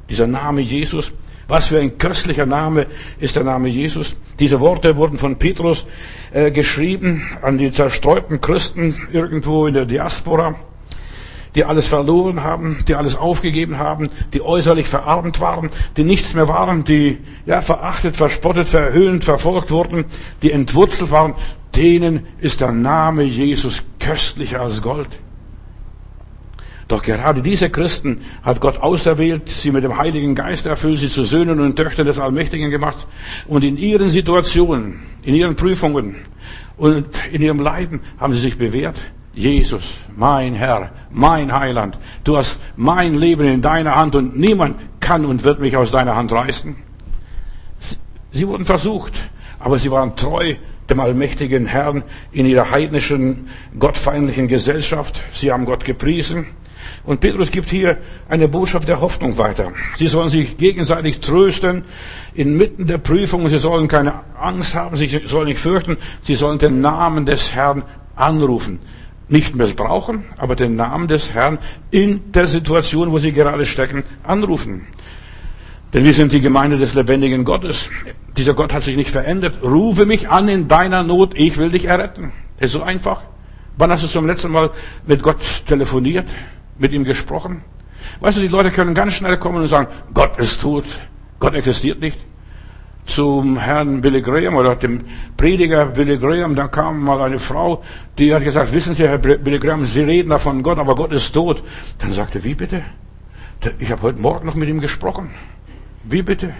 Dieser 0.09 0.27
Name 0.27 0.61
Jesus. 0.61 1.13
Was 1.47 1.67
für 1.67 1.79
ein 1.79 1.99
köstlicher 1.99 2.47
Name 2.47 2.87
ist 3.21 3.37
der 3.37 3.45
Name 3.45 3.69
Jesus. 3.69 4.17
Diese 4.39 4.61
Worte 4.61 4.97
wurden 4.97 5.19
von 5.19 5.37
Petrus 5.37 5.87
äh, 6.33 6.51
geschrieben 6.51 7.23
an 7.43 7.59
die 7.59 7.71
zerstreuten 7.71 8.41
Christen 8.41 9.09
irgendwo 9.13 9.67
in 9.67 9.75
der 9.75 9.85
Diaspora 9.85 10.57
die 11.55 11.65
alles 11.65 11.87
verloren 11.87 12.43
haben, 12.43 12.85
die 12.89 12.95
alles 12.95 13.17
aufgegeben 13.17 13.79
haben, 13.79 14.09
die 14.33 14.43
äußerlich 14.43 14.89
verarmt 14.89 15.41
waren, 15.41 15.71
die 15.97 16.05
nichts 16.05 16.35
mehr 16.35 16.49
waren, 16.49 16.85
die 16.85 17.19
ja 17.47 17.61
verachtet, 17.61 18.17
verspottet, 18.17 18.69
verhöhnt, 18.69 19.25
verfolgt 19.25 19.71
wurden, 19.71 20.05
die 20.43 20.53
entwurzelt 20.53 21.11
waren, 21.11 21.35
denen 21.77 22.27
ist 22.41 22.61
der 22.61 22.73
Name 22.73 23.23
Jesus 23.23 23.83
köstlicher 23.99 24.61
als 24.61 24.83
Gold. 24.83 25.09
Doch 26.89 27.03
gerade 27.03 27.43
diese 27.43 27.71
Christen 27.71 28.21
hat 28.43 28.61
Gott 28.61 28.79
auserwählt, 28.79 29.49
sie 29.49 29.71
mit 29.71 29.85
dem 29.85 29.97
Heiligen 29.97 30.35
Geist 30.35 30.67
erfüllt, 30.67 30.99
sie 30.99 31.09
zu 31.09 31.23
Söhnen 31.23 31.61
und 31.61 31.77
Töchtern 31.77 32.07
des 32.07 32.19
Allmächtigen 32.19 32.71
gemacht. 32.71 33.07
Und 33.47 33.65
in 33.65 33.79
ihren 33.79 34.11
Situationen, 34.11 35.01
in 35.23 35.35
ihren 35.35 35.57
Prüfungen 35.57 36.17
und 36.77 37.07
in 37.33 37.41
ihrem 37.41 37.59
Leiden 37.59 38.01
haben 38.19 38.35
sie 38.35 38.41
sich 38.41 38.59
bewährt. 38.59 38.97
Jesus, 39.35 39.95
mein 40.15 40.55
Herr, 40.55 40.91
mein 41.11 41.53
Heiland, 41.53 41.99
du 42.23 42.37
hast 42.37 42.59
mein 42.77 43.17
Leben 43.17 43.47
in 43.47 43.63
deiner 43.63 43.97
Hand 43.97 44.15
und 44.15 44.39
niemand 44.39 44.77
kann 45.01 45.25
und 45.27 45.45
wird 45.45 45.61
mich 45.61 45.77
aus 45.77 45.91
deiner 45.91 46.15
Hand 46.15 46.33
reißen. 46.33 46.77
Sie 48.33 48.49
wurden 48.49 48.65
versucht, 48.65 49.13
aber 49.59 49.79
sie 49.79 49.91
waren 49.91 50.17
treu 50.17 50.55
dem 50.89 51.01
allmächtigen 51.01 51.67
Herrn 51.67 52.05
in 52.31 52.47
ihrer 52.47 52.71
heidnischen, 52.71 53.49
gottfeindlichen 53.79 54.49
Gesellschaft. 54.49 55.21
Sie 55.33 55.51
haben 55.51 55.65
Gott 55.65 55.85
gepriesen. 55.85 56.47
Und 57.05 57.21
Petrus 57.21 57.51
gibt 57.51 57.71
hier 57.71 57.97
eine 58.29 58.47
Botschaft 58.47 58.89
der 58.89 59.01
Hoffnung 59.01 59.39
weiter. 59.39 59.73
Sie 59.97 60.07
sollen 60.07 60.29
sich 60.29 60.59
gegenseitig 60.59 61.21
trösten 61.21 61.85
inmitten 62.35 62.87
der 62.87 62.99
Prüfung. 62.99 63.49
Sie 63.49 63.59
sollen 63.59 63.89
keine 63.89 64.21
Angst 64.39 64.75
haben, 64.75 64.97
sie 64.97 65.23
sollen 65.25 65.49
nicht 65.49 65.61
fürchten. 65.61 65.97
Sie 66.23 66.35
sollen 66.35 66.59
den 66.59 66.81
Namen 66.83 67.25
des 67.25 67.55
Herrn 67.55 67.85
anrufen 68.15 68.81
nicht 69.29 69.55
missbrauchen, 69.55 70.25
aber 70.37 70.57
den 70.57 70.77
Namen 70.77 71.09
des 71.09 71.33
Herrn 71.33 71.59
in 71.91 72.33
der 72.33 72.47
Situation, 72.47 73.11
wo 73.11 73.19
sie 73.19 73.33
gerade 73.33 73.65
stecken, 73.67 74.05
anrufen. 74.23 74.87
Denn 75.93 76.05
wir 76.05 76.13
sind 76.13 76.33
die 76.33 76.41
Gemeinde 76.41 76.77
des 76.77 76.95
lebendigen 76.95 77.45
Gottes. 77.45 77.89
Dieser 78.37 78.55
Gott 78.55 78.73
hat 78.73 78.83
sich 78.83 78.97
nicht 78.97 79.11
verändert. 79.11 79.63
Rufe 79.63 80.07
mich 80.07 80.29
an 80.29 80.49
in 80.49 80.67
deiner 80.67 81.03
Not, 81.03 81.35
ich 81.37 81.57
will 81.57 81.71
dich 81.71 81.85
erretten. 81.85 82.33
Ist 82.59 82.73
so 82.73 82.83
einfach. 82.83 83.23
Wann 83.77 83.91
hast 83.91 84.03
du 84.03 84.09
zum 84.09 84.27
letzten 84.27 84.51
Mal 84.51 84.71
mit 85.07 85.23
Gott 85.23 85.39
telefoniert, 85.67 86.27
mit 86.79 86.93
ihm 86.93 87.05
gesprochen? 87.05 87.63
Weißt 88.21 88.37
du, 88.37 88.43
die 88.43 88.49
Leute 88.49 88.71
können 88.71 88.95
ganz 88.95 89.15
schnell 89.15 89.37
kommen 89.39 89.63
und 89.63 89.69
sagen, 89.69 89.89
Gott 90.13 90.39
ist 90.39 90.61
tot, 90.61 90.85
Gott 91.39 91.55
existiert 91.55 92.01
nicht 92.01 92.19
zum 93.07 93.59
Herrn 93.59 94.01
Billy 94.01 94.23
Graham 94.23 94.57
oder 94.57 94.77
dem 94.77 95.01
Prediger 95.37 95.87
Billy 95.87 96.19
Graham, 96.19 96.55
dann 96.55 96.71
kam 96.71 97.03
mal 97.03 97.21
eine 97.21 97.39
Frau, 97.39 97.83
die 98.19 98.35
hat 98.35 98.45
gesagt, 98.45 98.73
wissen 98.73 98.95
Sie, 98.95 99.07
Herr 99.07 99.19
Billy 99.19 99.59
Graham, 99.59 99.87
Sie 99.87 100.03
reden 100.03 100.31
da 100.31 100.39
von 100.39 100.63
Gott, 100.63 100.79
aber 100.79 100.95
Gott 100.95 101.13
ist 101.13 101.33
tot. 101.33 101.63
Dann 101.99 102.13
sagte, 102.13 102.45
wie 102.45 102.55
bitte? 102.55 102.83
Ich 103.79 103.91
habe 103.91 104.03
heute 104.03 104.21
Morgen 104.21 104.47
noch 104.47 104.55
mit 104.55 104.69
ihm 104.69 104.81
gesprochen. 104.81 105.31
Wie 106.05 106.23
bitte? 106.23 106.55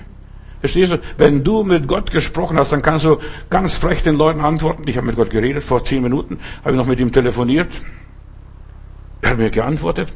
Verstehst 0.61 0.93
du? 0.93 0.99
Wenn 1.19 1.45
du 1.45 1.63
mit 1.63 1.87
Gott 1.87 2.11
gesprochen 2.11 2.59
hast, 2.59 2.73
dann 2.73 2.81
kannst 2.81 3.05
du 3.05 3.19
ganz 3.51 3.75
frech 3.75 4.03
den 4.03 4.17
Leuten 4.17 4.41
antworten. 4.41 4.85
Ich 4.87 4.97
habe 4.97 5.07
mit 5.07 5.17
Gott 5.17 5.29
geredet, 5.29 5.63
vor 5.63 5.85
zehn 5.85 6.03
Minuten 6.03 6.39
habe 6.61 6.71
ich 6.71 6.77
noch 6.77 6.87
mit 6.87 7.01
ihm 7.01 7.13
telefoniert. 7.13 7.69
Er 9.21 9.31
hat 9.31 9.39
mir 9.39 9.51
geantwortet. 9.51 10.13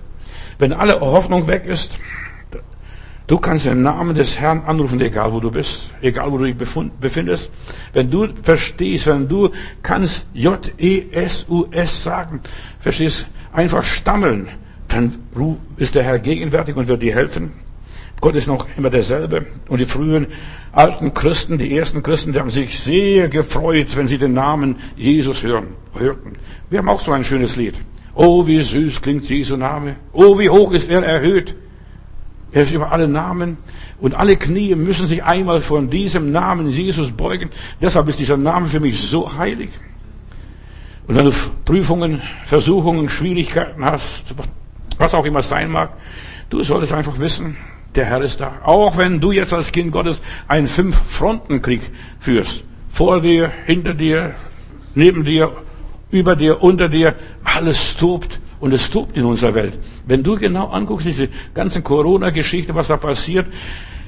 Wenn 0.59 0.73
alle 0.73 1.01
Hoffnung 1.01 1.47
weg 1.49 1.67
ist, 1.67 2.01
Du 3.29 3.37
kannst 3.37 3.67
den 3.67 3.83
Namen 3.83 4.15
des 4.15 4.41
Herrn 4.41 4.63
anrufen, 4.63 4.99
egal 5.03 5.31
wo 5.35 5.39
du 5.39 5.51
bist, 5.51 5.91
egal 6.01 6.33
wo 6.33 6.39
du 6.39 6.47
dich 6.47 6.57
befindest. 6.57 7.51
Wenn 7.93 8.11
du 8.11 8.27
verstehst, 8.43 9.07
wenn 9.07 9.29
du 9.29 9.51
kannst 9.83 10.25
J-E-S-U-S 10.33 12.03
sagen, 12.03 12.41
verstehst, 12.81 13.27
einfach 13.53 13.85
stammeln, 13.85 14.49
dann 14.89 15.19
ist 15.77 15.95
der 15.95 16.05
Herr 16.05 16.19
gegenwärtig 16.19 16.75
und 16.75 16.89
wird 16.89 17.03
dir 17.03 17.15
helfen. 17.15 17.53
Gott 18.23 18.35
ist 18.35 18.47
noch 18.47 18.67
immer 18.79 18.89
derselbe. 18.89 19.45
Und 19.69 19.83
die 19.83 19.85
frühen 19.85 20.29
alten 20.73 21.13
Christen, 21.13 21.59
die 21.59 21.77
ersten 21.77 22.03
Christen, 22.03 22.33
die 22.33 22.41
haben 22.41 22.49
sich 22.49 22.81
sehr 22.81 23.29
gefreut, 23.29 23.95
wenn 23.95 24.09
sie 24.09 24.17
den 24.17 24.33
Namen 24.33 24.77
Jesus 24.97 25.43
hören, 25.43 25.69
hörten. 25.93 26.37
Wir 26.71 26.79
haben 26.79 26.89
auch 26.89 27.01
so 27.01 27.13
ein 27.13 27.25
schönes 27.25 27.57
Lied. 27.57 27.75
Oh, 28.15 28.47
wie 28.47 28.63
süß 28.63 29.03
klingt 29.03 29.29
Jesu 29.29 29.59
Name. 29.59 29.97
Oh, 30.15 30.39
wie 30.39 30.49
hoch 30.49 30.73
ist 30.73 30.89
er 30.89 31.03
erhöht. 31.03 31.55
Er 32.53 32.63
ist 32.63 32.73
über 32.73 32.93
alle 32.93 33.09
Namen. 33.09 33.59
Und 34.01 34.15
alle 34.15 34.37
Knie 34.37 34.75
müssen 34.75 35.07
sich 35.07 35.23
einmal 35.25 35.61
von 35.61 35.91
diesem 35.91 36.31
Namen 36.33 36.71
Jesus 36.71 37.13
beugen. 37.13 37.51
Deshalb 37.81 38.09
ist 38.09 38.19
dieser 38.19 38.37
Name 38.37 38.67
für 38.67 38.81
mich 38.81 39.03
so 39.03 39.37
heilig. 39.37 39.71
Und 41.07 41.17
wenn 41.17 41.25
du 41.25 41.33
Prüfungen, 41.65 42.23
Versuchungen, 42.45 43.09
Schwierigkeiten 43.09 43.85
hast, 43.85 44.35
was 44.99 45.15
auch 45.15 45.25
immer 45.25 45.43
sein 45.43 45.71
mag, 45.71 45.91
du 46.51 46.63
solltest 46.63 46.93
einfach 46.93 47.19
wissen, 47.19 47.57
der 47.95 48.05
Herr 48.05 48.21
ist 48.23 48.41
da. 48.41 48.61
Auch 48.63 48.97
wenn 48.97 49.21
du 49.21 49.33
jetzt 49.33 49.53
als 49.53 49.73
Kind 49.73 49.93
Gottes 49.93 50.21
einen 50.47 50.69
Fünf-Fronten-Krieg 50.69 51.83
führst. 52.21 52.65
Vor 52.91 53.23
dir, 53.23 53.51
hinter 53.67 53.95
dir, 53.95 54.35
neben 54.95 55.25
dir, 55.25 55.53
über 56.11 56.37
dir, 56.37 56.63
unter 56.63 56.89
dir, 56.89 57.15
alles 57.43 57.97
tobt. 57.97 58.41
Und 58.61 58.75
es 58.75 58.91
tobt 58.91 59.17
in 59.17 59.25
unserer 59.25 59.55
Welt. 59.55 59.79
Wenn 60.07 60.23
du 60.23 60.37
genau 60.37 60.69
anguckst, 60.69 61.07
diese 61.07 61.29
ganzen 61.55 61.85
Corona-Geschichte, 61.85 62.75
was 62.75 62.89
da 62.89 62.97
passiert, 62.97 63.47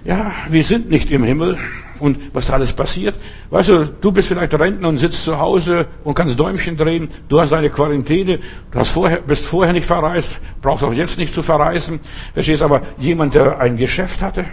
ja, 0.04 0.33
wir 0.49 0.64
sind 0.64 0.90
nicht 0.90 1.11
im 1.11 1.23
Himmel 1.23 1.59
und 1.99 2.35
was 2.35 2.50
alles 2.50 2.73
passiert. 2.73 3.14
Weißt 3.50 3.69
du, 3.69 3.85
du 3.85 4.12
bist 4.12 4.28
vielleicht 4.28 4.54
Rentner 4.54 4.88
und 4.88 4.99
sitzt 4.99 5.23
zu 5.23 5.38
Hause 5.38 5.87
und 6.04 6.14
kannst 6.14 6.40
Däumchen 6.40 6.76
drehen. 6.76 7.11
Du 7.28 7.40
hast 7.40 7.52
eine 7.52 7.71
Quarantäne, 7.71 8.40
du 8.71 8.78
hast 8.78 8.90
vorher, 8.90 9.21
bist 9.21 9.45
vorher 9.45 9.73
nicht 9.73 9.87
verreist, 9.87 10.40
brauchst 10.62 10.83
auch 10.83 10.92
jetzt 10.92 11.19
nicht 11.19 11.35
zu 11.35 11.42
verreisen. 11.42 12.00
Verstehst 12.33 12.62
aber 12.62 12.83
jemand, 12.99 13.35
der 13.35 13.59
ein 13.59 13.76
Geschäft 13.76 14.23
hatte, 14.23 14.47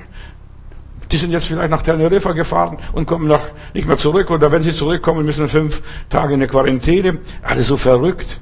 die 1.11 1.17
sind 1.17 1.31
jetzt 1.31 1.45
vielleicht 1.45 1.71
nach 1.71 1.81
Teneriffa 1.81 2.33
gefahren 2.33 2.79
und 2.91 3.05
kommen 3.05 3.27
nach, 3.27 3.39
nicht 3.73 3.87
mehr 3.87 3.97
zurück 3.97 4.29
oder 4.29 4.51
wenn 4.51 4.63
sie 4.63 4.73
zurückkommen, 4.73 5.25
müssen 5.25 5.47
fünf 5.47 5.81
Tage 6.09 6.33
in 6.33 6.41
eine 6.41 6.47
Quarantäne. 6.47 7.19
Alles 7.41 7.67
so 7.67 7.77
verrückt. 7.77 8.41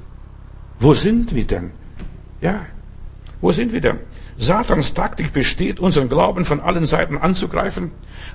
Wo 0.78 0.94
sind 0.94 1.34
wir 1.34 1.44
denn? 1.44 1.70
Ja, 2.40 2.66
wo 3.40 3.52
sind 3.52 3.72
wir 3.72 3.80
denn? 3.80 3.98
Satans 4.38 4.92
Taktik 4.92 5.32
besteht, 5.32 5.80
unseren 5.80 6.08
Glauben 6.08 6.44
von 6.44 6.60
allen 6.60 6.84
Seiten 6.84 7.16
anzugreifen. 7.16 7.90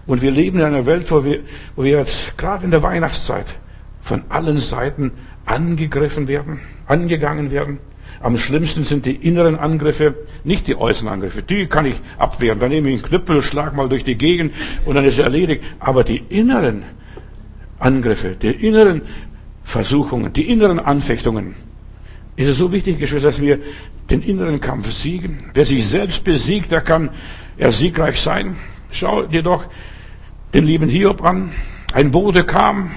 Und 0.08 0.22
wir 0.22 0.32
leben 0.32 0.60
in 0.60 0.66
einer 0.66 0.86
Welt, 0.86 1.12
wo 1.12 1.24
wir, 1.24 1.42
wo 1.76 1.84
wir 1.84 2.00
jetzt 2.00 2.38
gerade 2.38 2.66
in 2.66 2.72
der 2.72 2.82
Weihnachtszeit 2.82 3.46
von 4.02 4.24
allen 4.30 4.60
Seiten 4.60 5.12
angegriffen 5.46 6.28
werden, 6.28 6.60
angegangen 6.88 7.52
werden. 7.52 7.78
Am 8.20 8.38
schlimmsten 8.38 8.84
sind 8.84 9.06
die 9.06 9.16
inneren 9.16 9.58
Angriffe, 9.58 10.16
nicht 10.44 10.68
die 10.68 10.76
äußeren 10.76 11.10
Angriffe. 11.10 11.44
Die 11.44 11.68
kann 11.68 11.86
ich 11.86 12.00
abwehren. 12.18 12.60
Dann 12.60 12.70
nehme 12.70 12.90
ich 12.90 12.96
einen 12.96 13.04
Knüppel, 13.04 13.42
schlag 13.42 13.76
mal 13.76 13.90
durch 13.90 14.04
die 14.04 14.16
Gegend 14.16 14.54
und 14.86 14.96
dann 14.96 15.06
ist 15.06 15.18
er 15.18 15.26
erledigt. 15.26 15.64
Aber 15.80 16.04
die 16.04 16.18
inneren 16.18 16.84
Angriffe, 17.80 18.36
die 18.36 18.52
inneren 18.52 19.04
Versuchungen, 19.64 20.34
die 20.34 20.50
inneren 20.50 20.80
Anfechtungen, 20.80 21.56
ist 22.36 22.48
es 22.48 22.58
so 22.58 22.72
wichtig, 22.72 23.00
Geschwister, 23.00 23.30
dass 23.30 23.42
wir 23.42 23.60
den 24.10 24.22
inneren 24.22 24.60
Kampf 24.62 24.92
siegen. 24.92 25.38
Wer 25.54 25.66
sich 25.66 25.88
selbst 25.88 26.24
besiegt, 26.24 26.72
der 26.72 26.82
kann 26.82 27.10
er 27.58 27.72
siegreich 27.72 28.20
sein. 28.20 28.58
Schau 28.92 29.24
dir 29.24 29.44
doch 29.44 29.66
den 30.54 30.66
lieben 30.66 30.90
Hiob 30.90 31.24
an. 31.24 31.52
Ein 31.94 32.12
Bote 32.12 32.44
kam, 32.44 32.92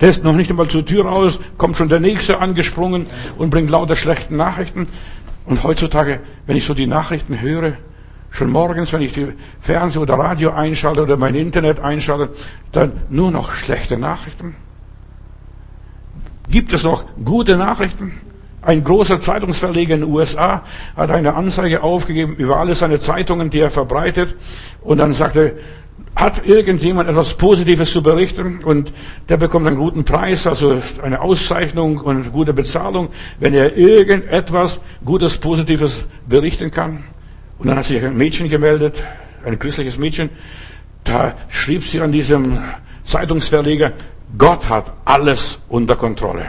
der 0.00 0.10
ist 0.10 0.24
noch 0.24 0.34
nicht 0.34 0.50
einmal 0.50 0.68
zur 0.68 0.84
Tür 0.84 1.06
raus, 1.06 1.40
kommt 1.56 1.76
schon 1.76 1.88
der 1.88 2.00
Nächste 2.00 2.40
angesprungen 2.40 3.06
und 3.36 3.50
bringt 3.50 3.70
lauter 3.70 3.96
schlechten 3.96 4.36
Nachrichten. 4.36 4.86
Und 5.46 5.64
heutzutage, 5.64 6.20
wenn 6.46 6.56
ich 6.56 6.64
so 6.64 6.74
die 6.74 6.86
Nachrichten 6.86 7.40
höre, 7.40 7.74
schon 8.30 8.50
morgens, 8.50 8.92
wenn 8.92 9.02
ich 9.02 9.12
die 9.12 9.32
Fernseh- 9.60 9.98
oder 9.98 10.14
Radio 10.14 10.50
einschalte 10.50 11.02
oder 11.02 11.16
mein 11.16 11.34
Internet 11.34 11.80
einschalte, 11.80 12.34
dann 12.72 12.92
nur 13.08 13.30
noch 13.30 13.52
schlechte 13.52 13.96
Nachrichten. 13.96 14.54
Gibt 16.50 16.72
es 16.72 16.84
noch 16.84 17.04
gute 17.24 17.56
Nachrichten? 17.56 18.20
Ein 18.68 18.84
großer 18.84 19.18
Zeitungsverleger 19.18 19.94
in 19.94 20.02
den 20.02 20.10
USA 20.12 20.62
hat 20.94 21.10
eine 21.10 21.32
Anzeige 21.32 21.82
aufgegeben 21.82 22.36
über 22.36 22.58
alle 22.58 22.74
seine 22.74 23.00
Zeitungen, 23.00 23.48
die 23.48 23.60
er 23.60 23.70
verbreitet. 23.70 24.34
Und 24.82 24.98
dann 24.98 25.14
sagte, 25.14 25.54
hat 26.14 26.46
irgendjemand 26.46 27.08
etwas 27.08 27.32
Positives 27.32 27.90
zu 27.90 28.02
berichten 28.02 28.62
und 28.62 28.92
der 29.30 29.38
bekommt 29.38 29.66
einen 29.66 29.78
guten 29.78 30.04
Preis, 30.04 30.46
also 30.46 30.82
eine 31.02 31.22
Auszeichnung 31.22 31.96
und 31.96 32.30
gute 32.30 32.52
Bezahlung, 32.52 33.08
wenn 33.40 33.54
er 33.54 33.74
irgendetwas 33.74 34.82
Gutes, 35.02 35.38
Positives 35.38 36.04
berichten 36.28 36.70
kann. 36.70 37.04
Und 37.58 37.68
dann 37.68 37.78
hat 37.78 37.86
sich 37.86 38.04
ein 38.04 38.18
Mädchen 38.18 38.50
gemeldet, 38.50 39.02
ein 39.46 39.58
christliches 39.58 39.96
Mädchen, 39.96 40.28
da 41.04 41.38
schrieb 41.48 41.84
sie 41.84 42.02
an 42.02 42.12
diesem 42.12 42.58
Zeitungsverleger, 43.02 43.92
Gott 44.36 44.68
hat 44.68 44.92
alles 45.06 45.58
unter 45.70 45.96
Kontrolle. 45.96 46.48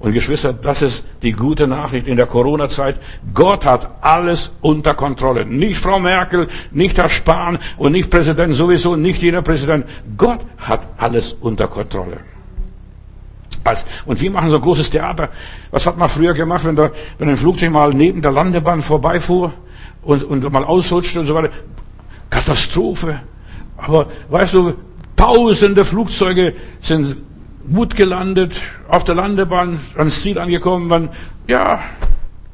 Und 0.00 0.14
Geschwister, 0.14 0.54
das 0.54 0.80
ist 0.80 1.04
die 1.22 1.32
gute 1.32 1.66
Nachricht 1.66 2.06
in 2.06 2.16
der 2.16 2.26
Corona-Zeit. 2.26 2.98
Gott 3.34 3.66
hat 3.66 3.98
alles 4.00 4.50
unter 4.62 4.94
Kontrolle. 4.94 5.44
Nicht 5.44 5.78
Frau 5.78 6.00
Merkel, 6.00 6.48
nicht 6.70 6.96
Herr 6.96 7.10
Spahn 7.10 7.58
und 7.76 7.92
nicht 7.92 8.10
Präsident 8.10 8.54
sowieso, 8.54 8.96
nicht 8.96 9.20
jeder 9.20 9.42
Präsident. 9.42 9.84
Gott 10.16 10.40
hat 10.56 10.88
alles 10.96 11.34
unter 11.34 11.68
Kontrolle. 11.68 12.16
Und 14.06 14.20
wir 14.20 14.30
machen 14.30 14.50
so 14.50 14.58
großes 14.58 14.88
Theater. 14.88 15.28
Was 15.70 15.86
hat 15.86 15.98
man 15.98 16.08
früher 16.08 16.32
gemacht, 16.32 16.64
wenn, 16.64 16.76
da, 16.76 16.90
wenn 17.18 17.28
ein 17.28 17.36
Flugzeug 17.36 17.70
mal 17.70 17.90
neben 17.90 18.22
der 18.22 18.32
Landebahn 18.32 18.80
vorbeifuhr 18.80 19.52
und, 20.02 20.24
und 20.24 20.50
mal 20.50 20.64
ausrutschte 20.64 21.20
und 21.20 21.26
so 21.26 21.34
weiter? 21.34 21.50
Katastrophe. 22.30 23.20
Aber 23.76 24.06
weißt 24.30 24.54
du, 24.54 24.74
tausende 25.14 25.84
Flugzeuge 25.84 26.54
sind 26.80 27.16
gut 27.72 27.96
gelandet, 27.96 28.62
auf 28.88 29.04
der 29.04 29.14
Landebahn 29.14 29.80
ans 29.96 30.22
Ziel 30.22 30.38
angekommen, 30.38 30.88
man, 30.88 31.08
ja, 31.46 31.80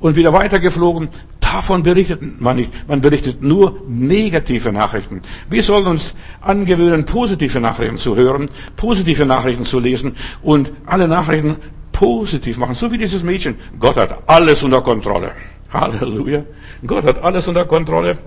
und 0.00 0.16
wieder 0.16 0.32
weitergeflogen. 0.32 1.08
Davon 1.40 1.82
berichtet 1.82 2.40
man 2.40 2.56
nicht. 2.56 2.70
Man 2.88 3.00
berichtet 3.00 3.42
nur 3.42 3.80
negative 3.88 4.72
Nachrichten. 4.72 5.22
Wir 5.48 5.62
sollen 5.62 5.86
uns 5.86 6.12
angewöhnen, 6.40 7.04
positive 7.04 7.60
Nachrichten 7.60 7.98
zu 7.98 8.16
hören, 8.16 8.50
positive 8.76 9.24
Nachrichten 9.24 9.64
zu 9.64 9.78
lesen 9.78 10.16
und 10.42 10.72
alle 10.86 11.06
Nachrichten 11.06 11.56
positiv 11.92 12.58
machen. 12.58 12.74
So 12.74 12.90
wie 12.90 12.98
dieses 12.98 13.22
Mädchen. 13.22 13.54
Gott 13.78 13.96
hat 13.96 14.28
alles 14.28 14.62
unter 14.62 14.82
Kontrolle. 14.82 15.30
Halleluja. 15.72 16.42
Gott 16.86 17.04
hat 17.04 17.22
alles 17.22 17.46
unter 17.48 17.64
Kontrolle. 17.64 18.18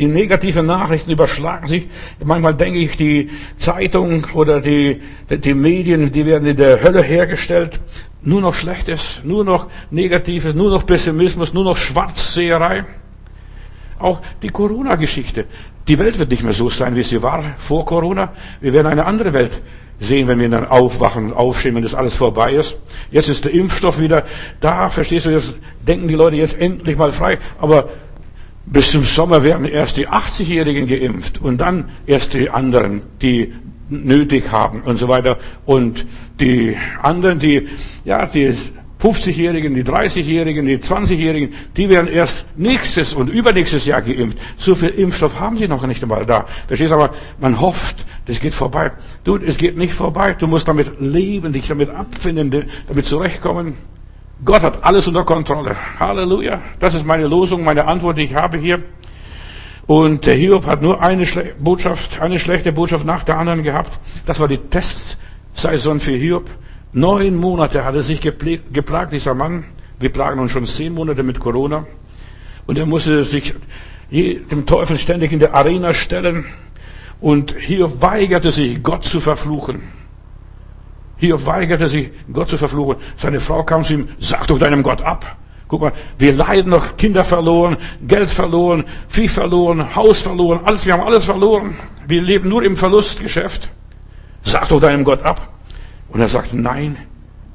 Die 0.00 0.06
negativen 0.06 0.64
Nachrichten 0.64 1.10
überschlagen 1.10 1.66
sich. 1.66 1.86
Manchmal 2.24 2.54
denke 2.54 2.78
ich, 2.78 2.96
die 2.96 3.28
Zeitung 3.58 4.26
oder 4.32 4.62
die, 4.62 5.02
die 5.28 5.52
Medien, 5.52 6.10
die 6.10 6.24
werden 6.24 6.48
in 6.48 6.56
der 6.56 6.82
Hölle 6.82 7.02
hergestellt. 7.02 7.78
Nur 8.22 8.40
noch 8.40 8.54
Schlechtes, 8.54 9.20
nur 9.24 9.44
noch 9.44 9.68
Negatives, 9.90 10.54
nur 10.54 10.70
noch 10.70 10.86
Pessimismus, 10.86 11.52
nur 11.52 11.64
noch 11.64 11.76
Schwarzseherei. 11.76 12.86
Auch 13.98 14.22
die 14.42 14.48
Corona-Geschichte. 14.48 15.44
Die 15.86 15.98
Welt 15.98 16.18
wird 16.18 16.30
nicht 16.30 16.44
mehr 16.44 16.54
so 16.54 16.70
sein, 16.70 16.96
wie 16.96 17.02
sie 17.02 17.22
war 17.22 17.44
vor 17.58 17.84
Corona. 17.84 18.32
Wir 18.62 18.72
werden 18.72 18.86
eine 18.86 19.04
andere 19.04 19.34
Welt 19.34 19.60
sehen, 20.00 20.28
wenn 20.28 20.40
wir 20.40 20.48
dann 20.48 20.66
aufwachen, 20.66 21.34
aufstehen, 21.34 21.74
wenn 21.74 21.82
das 21.82 21.94
alles 21.94 22.14
vorbei 22.14 22.54
ist. 22.54 22.74
Jetzt 23.10 23.28
ist 23.28 23.44
der 23.44 23.52
Impfstoff 23.52 24.00
wieder 24.00 24.24
da, 24.62 24.88
verstehst 24.88 25.26
du, 25.26 25.30
jetzt 25.30 25.56
denken 25.86 26.08
die 26.08 26.14
Leute 26.14 26.36
jetzt 26.36 26.58
endlich 26.58 26.96
mal 26.96 27.12
frei. 27.12 27.36
Aber 27.60 27.90
bis 28.72 28.92
zum 28.92 29.04
Sommer 29.04 29.42
werden 29.42 29.66
erst 29.66 29.96
die 29.96 30.08
80-Jährigen 30.08 30.86
geimpft 30.86 31.42
und 31.42 31.60
dann 31.60 31.90
erst 32.06 32.34
die 32.34 32.50
anderen, 32.50 33.02
die 33.20 33.52
nötig 33.88 34.50
haben 34.50 34.82
und 34.82 34.96
so 34.96 35.08
weiter. 35.08 35.38
Und 35.66 36.06
die 36.38 36.76
anderen, 37.02 37.40
die, 37.40 37.68
ja, 38.04 38.26
die 38.26 38.54
50-Jährigen, 39.00 39.74
die 39.74 39.82
30-Jährigen, 39.82 40.66
die 40.66 40.78
20-Jährigen, 40.78 41.54
die 41.76 41.88
werden 41.88 42.08
erst 42.08 42.46
nächstes 42.56 43.12
und 43.12 43.28
übernächstes 43.28 43.86
Jahr 43.86 44.02
geimpft. 44.02 44.38
So 44.56 44.74
viel 44.74 44.90
Impfstoff 44.90 45.40
haben 45.40 45.56
sie 45.56 45.66
noch 45.66 45.84
nicht 45.86 46.02
einmal 46.02 46.26
da. 46.26 46.46
Verstehst 46.66 46.92
aber, 46.92 47.14
man 47.40 47.60
hofft, 47.60 48.06
das 48.26 48.40
geht 48.40 48.54
vorbei. 48.54 48.92
Du, 49.24 49.36
es 49.36 49.56
geht 49.56 49.76
nicht 49.76 49.94
vorbei. 49.94 50.34
Du 50.34 50.46
musst 50.46 50.68
damit 50.68 51.00
leben, 51.00 51.52
dich 51.52 51.66
damit 51.66 51.90
abfinden, 51.90 52.66
damit 52.86 53.04
zurechtkommen. 53.04 53.76
Gott 54.44 54.62
hat 54.62 54.82
alles 54.84 55.06
unter 55.06 55.24
Kontrolle. 55.24 55.76
Halleluja. 55.98 56.60
Das 56.78 56.94
ist 56.94 57.04
meine 57.04 57.26
Losung, 57.26 57.62
meine 57.62 57.86
Antwort, 57.86 58.16
die 58.16 58.22
ich 58.22 58.34
habe 58.34 58.56
hier. 58.56 58.82
Und 59.86 60.24
der 60.24 60.34
Hiob 60.34 60.66
hat 60.66 60.82
nur 60.82 61.02
eine 61.02 61.26
Schle 61.26 61.54
Botschaft, 61.58 62.20
eine 62.20 62.38
schlechte 62.38 62.72
Botschaft 62.72 63.04
nach 63.04 63.24
der 63.24 63.38
anderen 63.38 63.62
gehabt. 63.62 63.98
Das 64.24 64.40
war 64.40 64.48
die 64.48 64.58
Testsaison 64.58 66.00
für 66.00 66.12
Hiob. 66.12 66.48
Neun 66.92 67.36
Monate 67.36 67.84
hat 67.84 67.94
er 67.94 68.02
sich 68.02 68.20
geplagt, 68.20 69.12
dieser 69.12 69.34
Mann. 69.34 69.64
Wir 69.98 70.10
plagen 70.10 70.40
uns 70.40 70.52
schon 70.52 70.64
zehn 70.64 70.94
Monate 70.94 71.22
mit 71.22 71.38
Corona. 71.38 71.86
Und 72.66 72.78
er 72.78 72.86
musste 72.86 73.24
sich 73.24 73.54
dem 74.10 74.64
Teufel 74.64 74.96
ständig 74.96 75.32
in 75.32 75.38
der 75.38 75.54
Arena 75.54 75.92
stellen. 75.92 76.46
Und 77.20 77.54
Hiob 77.58 78.00
weigerte 78.00 78.52
sich, 78.52 78.82
Gott 78.82 79.04
zu 79.04 79.20
verfluchen. 79.20 79.99
Hiob 81.20 81.46
weigerte 81.46 81.88
sich, 81.88 82.10
Gott 82.32 82.48
zu 82.48 82.56
verfluchen. 82.56 82.96
Seine 83.16 83.40
Frau 83.40 83.62
kam 83.62 83.84
zu 83.84 83.94
ihm, 83.94 84.08
sag 84.18 84.46
doch 84.46 84.58
deinem 84.58 84.82
Gott 84.82 85.02
ab. 85.02 85.36
Guck 85.68 85.82
mal, 85.82 85.92
wir 86.18 86.32
leiden 86.32 86.70
noch, 86.70 86.96
Kinder 86.96 87.24
verloren, 87.24 87.76
Geld 88.06 88.30
verloren, 88.30 88.84
Vieh 89.08 89.28
verloren, 89.28 89.94
Haus 89.94 90.22
verloren, 90.22 90.60
alles, 90.64 90.84
wir 90.84 90.94
haben 90.94 91.02
alles 91.02 91.26
verloren. 91.26 91.76
Wir 92.08 92.22
leben 92.22 92.48
nur 92.48 92.64
im 92.64 92.76
Verlustgeschäft. 92.76 93.68
Sag 94.42 94.68
doch 94.68 94.80
deinem 94.80 95.04
Gott 95.04 95.22
ab. 95.22 95.52
Und 96.08 96.20
er 96.20 96.28
sagt, 96.28 96.54
nein, 96.54 96.96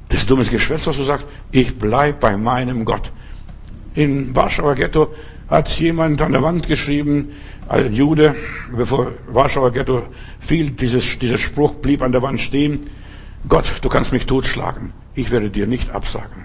das 0.08 0.20
ist 0.20 0.30
dummes 0.30 0.48
Geschwätz, 0.48 0.86
was 0.86 0.96
du 0.96 1.02
sagst. 1.02 1.26
Ich 1.50 1.76
bleib 1.76 2.20
bei 2.20 2.36
meinem 2.36 2.84
Gott. 2.84 3.10
In 3.94 4.34
Warschauer 4.34 4.76
Ghetto 4.76 5.12
hat 5.48 5.68
jemand 5.78 6.22
an 6.22 6.32
der 6.32 6.42
Wand 6.42 6.66
geschrieben, 6.66 7.32
ein 7.68 7.92
Jude, 7.92 8.36
bevor 8.74 9.12
Warschauer 9.28 9.72
Ghetto 9.72 10.04
fiel, 10.38 10.70
dieses, 10.70 11.18
dieser 11.18 11.38
Spruch 11.38 11.74
blieb 11.74 12.00
an 12.02 12.12
der 12.12 12.22
Wand 12.22 12.40
stehen. 12.40 12.86
Gott, 13.48 13.72
du 13.82 13.88
kannst 13.88 14.12
mich 14.12 14.26
totschlagen. 14.26 14.92
Ich 15.14 15.30
werde 15.30 15.50
dir 15.50 15.66
nicht 15.66 15.90
absagen. 15.90 16.44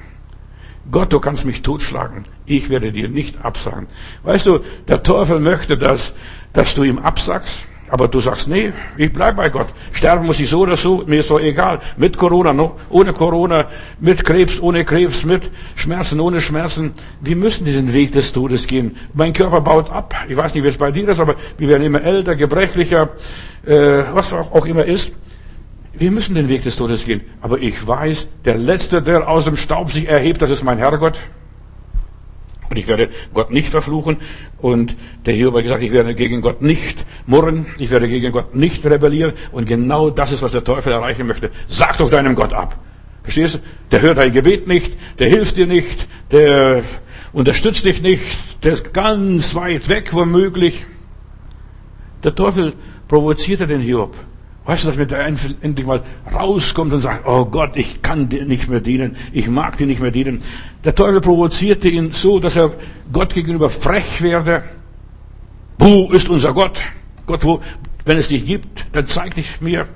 Gott, 0.92 1.12
du 1.14 1.20
kannst 1.20 1.46
mich 1.46 1.62
totschlagen. 1.62 2.26
Ich 2.46 2.70
werde 2.70 2.92
dir 2.92 3.10
nicht 3.10 3.44
absagen. 3.44 3.88
Weißt 4.24 4.46
du, 4.46 4.60
der 4.88 5.02
Teufel 5.02 5.40
möchte, 5.40 5.78
dass, 5.78 6.14
dass 6.54 6.76
du 6.76 6.84
ihm 6.84 7.00
absagst. 7.00 7.66
Aber 7.90 8.08
du 8.08 8.22
sagst, 8.22 8.48
nee, 8.48 8.72
ich 8.96 9.12
bleib 9.12 9.36
bei 9.36 9.50
Gott. 9.50 9.68
Sterben 9.92 10.26
muss 10.26 10.40
ich 10.40 10.50
so 10.50 10.62
oder 10.62 10.78
so, 10.78 11.04
mir 11.08 11.20
ist 11.20 11.30
doch 11.30 11.42
egal. 11.42 11.82
Mit 11.98 12.16
Corona, 12.16 12.54
noch, 12.54 12.76
ohne 12.90 13.12
Corona, 13.12 13.66
mit 14.00 14.24
Krebs, 14.24 14.62
ohne 14.62 14.86
Krebs, 14.86 15.26
mit 15.26 15.52
Schmerzen, 15.76 16.22
ohne 16.22 16.40
Schmerzen. 16.40 16.92
Wir 17.20 17.36
müssen 17.36 17.66
diesen 17.66 17.92
Weg 17.92 18.14
des 18.14 18.32
Todes 18.32 18.66
gehen. 18.66 18.96
Mein 19.14 19.34
Körper 19.34 19.60
baut 19.60 19.90
ab. 19.90 20.16
Ich 20.30 20.38
weiß 20.38 20.54
nicht, 20.54 20.64
wie 20.64 20.70
es 20.70 20.78
bei 20.78 20.92
dir 20.92 21.10
ist, 21.10 21.20
aber 21.20 21.36
wir 21.58 21.68
werden 21.68 21.84
immer 21.84 22.02
älter, 22.02 22.38
gebrechlicher, 22.38 23.10
äh, 23.66 24.04
was 24.14 24.32
auch, 24.32 24.54
auch 24.54 24.66
immer 24.66 24.86
ist. 24.86 25.12
Wir 25.94 26.12
müssen 26.12 26.36
den 26.36 26.48
Weg 26.50 26.64
des 26.64 26.78
Todes 26.78 27.06
gehen. 27.06 27.22
Aber 27.42 27.60
ich 27.60 27.86
weiß, 27.86 28.28
der 28.46 28.58
Letzte, 28.58 29.02
der 29.02 29.28
aus 29.28 29.46
dem 29.46 29.58
Staub 29.58 29.92
sich 29.92 30.08
erhebt, 30.08 30.42
das 30.42 30.50
ist 30.50 30.64
mein 30.64 30.78
Herrgott. 30.78 31.22
Und 32.70 32.78
ich 32.78 32.88
werde 32.88 33.10
Gott 33.34 33.52
nicht 33.52 33.68
verfluchen. 33.68 34.18
Und 34.58 34.96
der 35.26 35.34
Hiob 35.34 35.56
hat 35.56 35.64
gesagt, 35.64 35.84
ich 35.84 35.92
werde 35.92 36.16
gegen 36.16 36.40
Gott 36.40 36.62
nicht 36.62 37.06
murren. 37.28 37.66
Ich 37.78 37.90
werde 37.90 38.08
gegen 38.08 38.32
Gott 38.32 38.56
nicht 38.56 38.86
rebellieren. 38.86 39.34
Und 39.52 39.68
genau 39.68 40.10
das 40.10 40.32
ist, 40.32 40.42
was 40.42 40.54
der 40.54 40.64
Teufel 40.64 40.94
erreichen 40.94 41.28
möchte. 41.28 41.52
Sag 41.68 41.98
doch 41.98 42.10
deinem 42.10 42.36
Gott 42.36 42.54
ab. 42.54 42.78
Verstehst 43.24 43.56
du? 43.56 43.60
Der 43.92 44.02
hört 44.02 44.18
dein 44.18 44.32
Gebet 44.32 44.70
nicht. 44.70 44.94
Der 45.20 45.28
hilft 45.28 45.58
dir 45.58 45.68
nicht. 45.68 46.08
Der 46.32 46.84
unterstützt 47.34 47.84
dich 47.84 48.02
nicht. 48.02 48.24
Der 48.64 48.72
ist 48.72 48.94
ganz 48.94 49.54
weit 49.54 49.90
weg 49.90 50.14
womöglich. 50.14 50.86
Der 52.24 52.34
Teufel 52.34 52.74
provozierte 53.10 53.68
den 53.68 53.82
Hiob. 53.82 54.16
Weißt 54.66 54.84
du, 54.84 54.88
dass 54.88 54.98
mir 54.98 55.08
der 55.08 55.26
endlich 55.26 55.86
mal 55.88 56.04
rauskommt 56.32 56.94
und 56.94 57.02
sagt, 57.02 57.28
oh 57.28 57.46
Gott, 57.46 57.72
ich 57.76 58.04
kann 58.04 58.30
dir 58.30 58.46
nicht 58.46 58.70
mehr 58.70 58.80
dienen, 58.80 59.16
ich 59.32 59.48
mag 59.48 59.78
dir 59.78 59.88
nicht 59.88 60.02
mehr 60.02 60.12
dienen. 60.12 60.44
Der 60.84 60.94
Teufel 60.94 61.20
provozierte 61.20 61.90
ihn 61.90 62.12
so, 62.12 62.40
dass 62.40 62.56
er 62.56 62.74
Gott 63.12 63.34
gegenüber 63.34 63.72
frech 63.72 64.22
werde. 64.22 64.64
Wo 65.80 66.12
ist 66.12 66.30
unser 66.30 66.54
Gott? 66.54 66.80
Gott, 67.26 67.44
wo, 67.44 67.62
wenn 68.06 68.18
es 68.18 68.28
dich 68.28 68.46
gibt, 68.46 68.86
dann 68.92 69.08
zeig 69.08 69.34
dich 69.34 69.62
mir. 69.62 69.88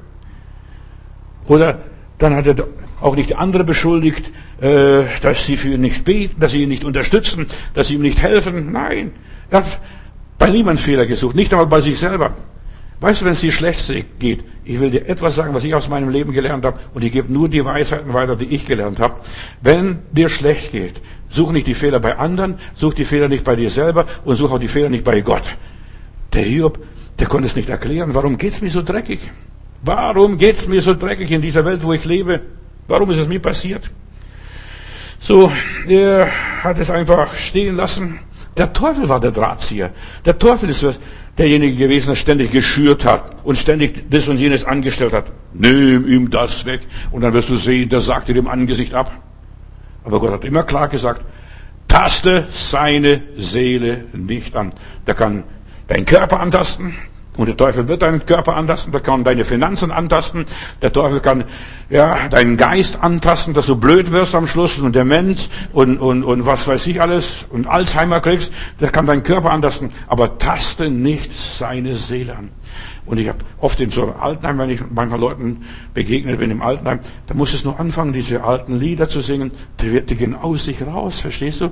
Oder 1.48 1.84
dann 2.18 2.36
hat 2.36 2.48
er 2.48 2.68
auch 3.02 3.16
nicht 3.16 3.36
andere 3.36 3.64
beschuldigt, 3.64 4.32
äh, 4.62 5.04
dass 5.22 5.46
sie 5.46 5.58
für 5.58 5.70
ihn 5.74 5.82
nicht 5.82 6.06
beten, 6.06 6.40
dass 6.40 6.54
sie 6.54 6.64
ihn 6.64 6.70
nicht 6.70 6.86
unterstützen, 6.86 7.46
dass 7.76 7.90
sie 7.90 7.96
ihm 7.96 8.02
nicht 8.02 8.22
helfen. 8.22 8.72
Nein, 8.72 9.12
er 9.52 9.60
hat 9.60 9.80
bei 10.40 10.50
niemandem 10.50 10.84
Fehler 10.84 11.06
gesucht, 11.06 11.36
nicht 11.36 11.54
einmal 11.54 11.68
bei 11.68 11.82
sich 11.82 12.00
selber. 12.00 12.34
Weißt 13.00 13.22
du, 13.22 13.26
wenn 13.26 13.34
es 13.34 13.42
dir 13.42 13.52
schlecht 13.52 13.92
geht, 14.20 14.44
ich 14.66 14.80
will 14.80 14.90
dir 14.90 15.08
etwas 15.08 15.36
sagen, 15.36 15.54
was 15.54 15.64
ich 15.64 15.76
aus 15.76 15.88
meinem 15.88 16.10
Leben 16.10 16.34
gelernt 16.34 16.66
habe, 16.66 16.80
und 16.94 17.04
ich 17.04 17.12
gebe 17.12 17.32
nur 17.32 17.48
die 17.48 17.64
Weisheiten 17.64 18.14
weiter, 18.14 18.36
die 18.36 18.46
ich 18.46 18.66
gelernt 18.66 19.00
habe. 19.00 19.22
Wenn 19.62 20.00
dir 20.12 20.28
schlecht 20.28 20.72
geht, 20.72 21.02
such 21.30 21.52
nicht 21.52 21.68
die 21.68 21.76
Fehler 21.76 22.00
bei 22.00 22.18
anderen, 22.18 22.56
such 22.74 22.96
die 22.96 23.06
Fehler 23.06 23.28
nicht 23.28 23.44
bei 23.44 23.56
dir 23.56 23.70
selber 23.70 24.06
und 24.26 24.36
such 24.36 24.52
auch 24.52 24.60
die 24.60 24.68
Fehler 24.68 24.90
nicht 24.90 25.04
bei 25.04 25.22
Gott. 25.22 25.44
Der 26.34 26.42
Hiob, 26.42 26.80
der 27.20 27.28
konnte 27.28 27.48
es 27.48 27.56
nicht 27.56 27.70
erklären, 27.70 28.14
warum 28.14 28.38
geht's 28.38 28.62
mir 28.62 28.70
so 28.70 28.82
dreckig? 28.82 29.20
Warum 29.84 30.40
geht's 30.40 30.68
mir 30.68 30.82
so 30.82 30.96
dreckig 30.96 31.30
in 31.30 31.42
dieser 31.42 31.64
Welt, 31.64 31.84
wo 31.84 31.94
ich 31.94 32.04
lebe? 32.06 32.42
Warum 32.88 33.12
ist 33.12 33.20
es 33.20 33.28
mir 33.28 33.40
passiert? 33.40 33.92
So, 35.20 35.52
er 35.88 36.28
hat 36.64 36.80
es 36.80 36.90
einfach 36.90 37.36
stehen 37.36 37.76
lassen. 37.76 38.20
Der 38.58 38.72
Teufel 38.72 39.10
war 39.10 39.20
der 39.20 39.32
Drahtzieher. 39.32 39.92
Der 40.24 40.40
Teufel 40.40 40.70
ist 40.70 40.86
derjenige 41.38 41.76
gewesen, 41.76 42.08
der 42.10 42.16
ständig 42.16 42.52
geschürt 42.52 43.04
hat 43.04 43.44
und 43.44 43.58
ständig 43.58 44.10
das 44.10 44.28
und 44.28 44.38
jenes 44.38 44.64
angestellt 44.64 45.14
hat. 45.14 45.26
Nimm 45.54 46.08
ihm 46.08 46.30
das 46.30 46.66
weg 46.66 46.82
und 47.12 47.22
dann 47.22 47.34
wirst 47.34 47.50
du 47.50 47.58
sehen, 47.58 47.90
der 47.90 48.00
sagt 48.00 48.30
dir 48.30 48.34
dem 48.34 48.48
Angesicht 48.48 48.94
ab. 48.94 49.12
Aber 50.06 50.20
Gott 50.20 50.32
hat 50.32 50.46
immer 50.46 50.64
klar 50.64 50.88
gesagt, 50.88 51.22
taste 51.88 52.48
seine 52.52 53.24
Seele 53.38 54.06
nicht 54.14 54.56
an. 54.56 54.74
Der 55.06 55.16
kann 55.16 55.44
deinen 55.88 56.06
Körper 56.06 56.40
antasten, 56.40 56.96
und 57.38 57.48
der 57.48 57.58
Teufel 57.58 57.88
wird 57.88 58.02
deinen 58.02 58.26
Körper 58.26 58.56
antasten, 58.56 58.92
der 58.92 59.02
kann 59.02 59.24
deine 59.24 59.46
Finanzen 59.46 59.92
antasten, 59.92 60.46
der 60.82 60.92
Teufel 60.92 61.20
kann 61.20 61.46
ja, 61.90 62.28
deinen 62.30 62.58
Geist 62.58 63.02
antasten, 63.02 63.54
dass 63.54 63.68
du 63.68 63.76
blöd 63.76 64.12
wirst 64.12 64.36
am 64.36 64.48
Schluss 64.48 64.78
und 64.80 64.96
Demenz 64.96 65.50
und, 65.74 66.00
und, 66.00 66.24
und 66.24 66.46
was 66.46 66.68
weiß 66.68 66.88
ich 66.88 67.02
alles 67.02 67.46
und 67.50 67.68
Alzheimer 67.68 68.20
kriegst, 68.20 68.52
der 68.80 68.90
kann 68.90 69.06
deinen 69.06 69.24
Körper 69.24 69.52
antasten, 69.52 69.92
aber 70.08 70.38
taste 70.38 70.90
nicht 70.90 71.32
seine 71.34 71.96
Seele 71.96 72.36
an. 72.36 72.50
Und 73.06 73.20
ich 73.20 73.28
habe 73.28 73.40
oft 73.60 73.80
in 73.80 73.92
so 73.92 74.04
einem 74.04 74.20
Altenheim, 74.20 74.58
wenn 74.58 74.70
ich 74.72 74.82
manchmal 74.90 75.20
Leuten 75.20 75.66
begegnet 75.94 76.40
bin 76.40 76.50
im 76.50 76.62
Altenheim, 76.62 77.00
da 77.28 77.36
muss 77.36 77.54
es 77.54 77.64
nur 77.64 77.80
anfangen, 77.80 78.14
diese 78.14 78.44
alten 78.44 78.80
Lieder 78.80 79.08
zu 79.08 79.22
singen, 79.22 79.52
die 79.80 80.02
die 80.02 80.16
gehen 80.16 80.36
aus 80.36 80.66
sich 80.66 80.82
raus, 80.82 81.20
verstehst 81.20 81.62
du? 81.62 81.72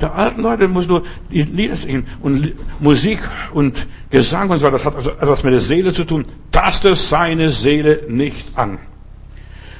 Der 0.00 0.14
alten 0.14 0.42
Leute 0.42 0.68
muss 0.68 0.86
nur 0.86 1.02
die 1.30 1.42
Lieder 1.42 1.76
singen 1.76 2.06
und 2.20 2.52
Musik 2.80 3.18
und 3.52 3.86
Gesang 4.10 4.48
und 4.50 4.58
so 4.58 4.66
weiter. 4.66 4.76
Das 4.78 4.84
hat 4.86 4.94
also 4.94 5.10
etwas 5.10 5.42
mit 5.42 5.52
der 5.52 5.60
Seele 5.60 5.92
zu 5.92 6.04
tun. 6.04 6.24
Taste 6.52 6.94
seine 6.94 7.50
Seele 7.50 8.04
nicht 8.08 8.56
an. 8.56 8.78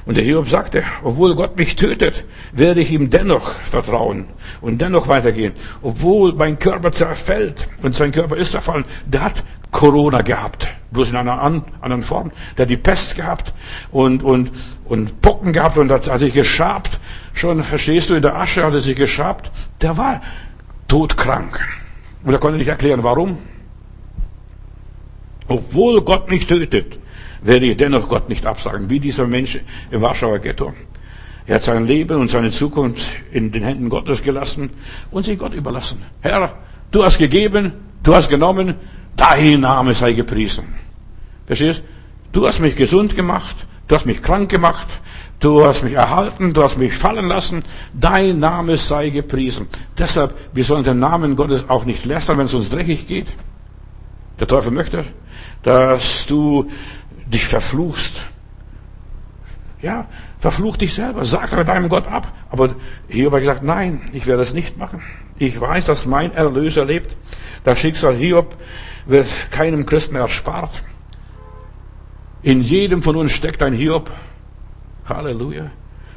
Und 0.08 0.16
der 0.16 0.24
Hiob 0.24 0.48
sagte, 0.48 0.84
obwohl 1.04 1.34
Gott 1.34 1.58
mich 1.58 1.76
tötet, 1.76 2.24
werde 2.52 2.80
ich 2.80 2.90
ihm 2.92 3.10
dennoch 3.10 3.50
vertrauen 3.50 4.24
und 4.62 4.80
dennoch 4.80 5.06
weitergehen. 5.06 5.52
Obwohl 5.82 6.32
mein 6.32 6.58
Körper 6.58 6.92
zerfällt 6.92 7.68
und 7.82 7.94
sein 7.94 8.10
Körper 8.10 8.38
ist 8.38 8.52
zerfallen, 8.52 8.86
der 9.04 9.22
hat 9.24 9.44
Corona 9.70 10.22
gehabt, 10.22 10.66
bloß 10.92 11.10
in 11.10 11.16
einer 11.16 11.42
anderen 11.42 12.02
Form. 12.02 12.32
Der 12.56 12.62
hat 12.62 12.70
die 12.70 12.78
Pest 12.78 13.16
gehabt 13.16 13.52
und, 13.92 14.22
und, 14.22 14.50
und 14.86 15.20
Pocken 15.20 15.52
gehabt 15.52 15.76
und 15.76 15.90
hat 15.90 16.04
sich 16.18 16.32
geschabt. 16.32 17.00
Schon, 17.34 17.62
verstehst 17.62 18.08
du, 18.08 18.14
in 18.14 18.22
der 18.22 18.34
Asche 18.34 18.64
hat 18.64 18.72
er 18.72 18.80
sich 18.80 18.96
geschabt. 18.96 19.50
Der 19.82 19.98
war 19.98 20.22
todkrank. 20.88 21.60
Und 22.24 22.32
er 22.32 22.38
konnte 22.38 22.56
nicht 22.56 22.68
erklären, 22.68 23.04
warum. 23.04 23.36
Obwohl 25.48 26.00
Gott 26.00 26.30
mich 26.30 26.46
tötet, 26.46 26.98
werde 27.42 27.66
ich 27.66 27.76
dennoch 27.76 28.08
Gott 28.08 28.28
nicht 28.28 28.46
absagen, 28.46 28.90
wie 28.90 29.00
dieser 29.00 29.26
Mensch 29.26 29.58
im 29.90 30.00
Warschauer 30.00 30.38
Ghetto. 30.38 30.72
Er 31.46 31.56
hat 31.56 31.62
sein 31.62 31.86
Leben 31.86 32.20
und 32.20 32.28
seine 32.28 32.50
Zukunft 32.50 33.08
in 33.32 33.50
den 33.50 33.62
Händen 33.62 33.88
Gottes 33.88 34.22
gelassen 34.22 34.70
und 35.10 35.24
sich 35.24 35.38
Gott 35.38 35.54
überlassen. 35.54 36.02
Herr, 36.20 36.56
du 36.90 37.02
hast 37.02 37.18
gegeben, 37.18 37.72
du 38.02 38.14
hast 38.14 38.28
genommen, 38.28 38.74
dein 39.16 39.60
Name 39.60 39.94
sei 39.94 40.12
gepriesen. 40.12 40.64
Verstehst? 41.46 41.82
Du 42.32 42.46
hast 42.46 42.60
mich 42.60 42.76
gesund 42.76 43.16
gemacht, 43.16 43.56
du 43.88 43.94
hast 43.94 44.04
mich 44.04 44.22
krank 44.22 44.50
gemacht, 44.50 44.86
du 45.40 45.64
hast 45.64 45.82
mich 45.82 45.94
erhalten, 45.94 46.52
du 46.52 46.62
hast 46.62 46.76
mich 46.76 46.92
fallen 46.92 47.28
lassen, 47.28 47.62
dein 47.94 48.38
Name 48.38 48.76
sei 48.76 49.08
gepriesen. 49.08 49.68
Deshalb, 49.96 50.34
wir 50.52 50.64
sollen 50.64 50.84
den 50.84 50.98
Namen 50.98 51.36
Gottes 51.36 51.64
auch 51.68 51.86
nicht 51.86 52.04
lästern, 52.04 52.36
wenn 52.36 52.44
es 52.44 52.54
uns 52.54 52.68
dreckig 52.68 53.06
geht. 53.06 53.32
Der 54.38 54.46
Teufel 54.46 54.70
möchte, 54.70 55.06
dass 55.62 56.26
du 56.26 56.68
dich 57.30 57.46
verfluchst. 57.46 58.24
Ja, 59.80 60.06
verfluch 60.40 60.76
dich 60.76 60.94
selber, 60.94 61.24
sag 61.24 61.50
deinem 61.64 61.88
Gott 61.88 62.08
ab. 62.08 62.32
Aber 62.50 62.74
Hiob 63.08 63.32
hat 63.32 63.40
gesagt, 63.40 63.62
nein, 63.62 64.00
ich 64.12 64.26
werde 64.26 64.42
es 64.42 64.52
nicht 64.52 64.76
machen. 64.76 65.02
Ich 65.36 65.60
weiß, 65.60 65.84
dass 65.84 66.04
mein 66.04 66.32
Erlöser 66.32 66.84
lebt. 66.84 67.16
Das 67.62 67.78
Schicksal 67.78 68.16
Hiob 68.16 68.56
wird 69.06 69.28
keinem 69.52 69.86
Christen 69.86 70.16
erspart. 70.16 70.82
In 72.42 72.60
jedem 72.60 73.02
von 73.02 73.14
uns 73.14 73.32
steckt 73.32 73.62
ein 73.62 73.72
Hiob. 73.72 74.10
Halleluja. 75.06 75.70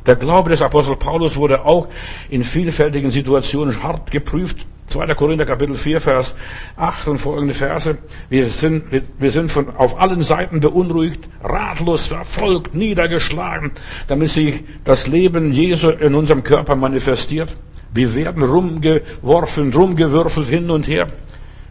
Der 0.06 0.16
Glaube 0.16 0.50
des 0.50 0.62
Apostel 0.64 0.96
Paulus 0.96 1.36
wurde 1.36 1.64
auch 1.64 1.88
in 2.30 2.44
vielfältigen 2.44 3.12
Situationen 3.12 3.84
hart 3.84 4.10
geprüft. 4.10 4.66
2. 4.92 5.16
Korinther 5.16 5.46
Kapitel 5.46 5.76
4, 5.76 6.02
Vers 6.02 6.36
8 6.76 7.08
und 7.08 7.18
folgende 7.18 7.54
Verse. 7.54 7.98
Wir 8.30 8.50
sind, 8.50 8.84
wir 9.18 9.32
sind 9.32 9.52
von, 9.52 9.76
auf 9.76 10.00
allen 10.00 10.22
Seiten 10.22 10.60
beunruhigt, 10.60 11.28
ratlos, 11.44 12.08
verfolgt, 12.08 12.76
niedergeschlagen, 12.76 13.72
damit 14.08 14.30
sich 14.30 14.64
das 14.84 15.08
Leben 15.08 15.52
Jesu 15.52 15.90
in 15.90 16.14
unserem 16.14 16.44
Körper 16.44 16.76
manifestiert. 16.76 17.56
Wir 17.94 18.14
werden 18.16 18.44
rumgeworfen, 18.44 19.74
rumgewürfelt 19.74 20.48
hin 20.48 20.70
und 20.70 20.88
her. 20.88 21.08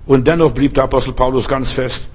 Und 0.06 0.26
dennoch 0.26 0.52
blieb 0.52 0.74
der 0.74 0.84
Apostel 0.84 1.12
Paulus 1.12 1.46
ganz 1.46 1.72
fest. 1.72 2.08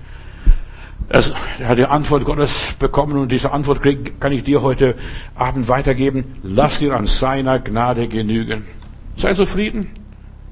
Er 1.08 1.68
hat 1.68 1.78
die 1.78 1.86
Antwort 1.86 2.26
Gottes 2.26 2.76
bekommen 2.80 3.18
und 3.18 3.32
diese 3.32 3.52
Antwort 3.52 3.82
kann 4.20 4.32
ich 4.32 4.44
dir 4.44 4.64
heute 4.64 4.96
Abend 5.36 5.68
weitergeben. 5.68 6.24
Lass 6.42 6.80
dir 6.80 6.96
an 6.96 7.06
seiner 7.06 7.60
Gnade 7.60 8.08
genügen. 8.08 8.66
Sei 9.16 9.34
zufrieden, 9.34 9.92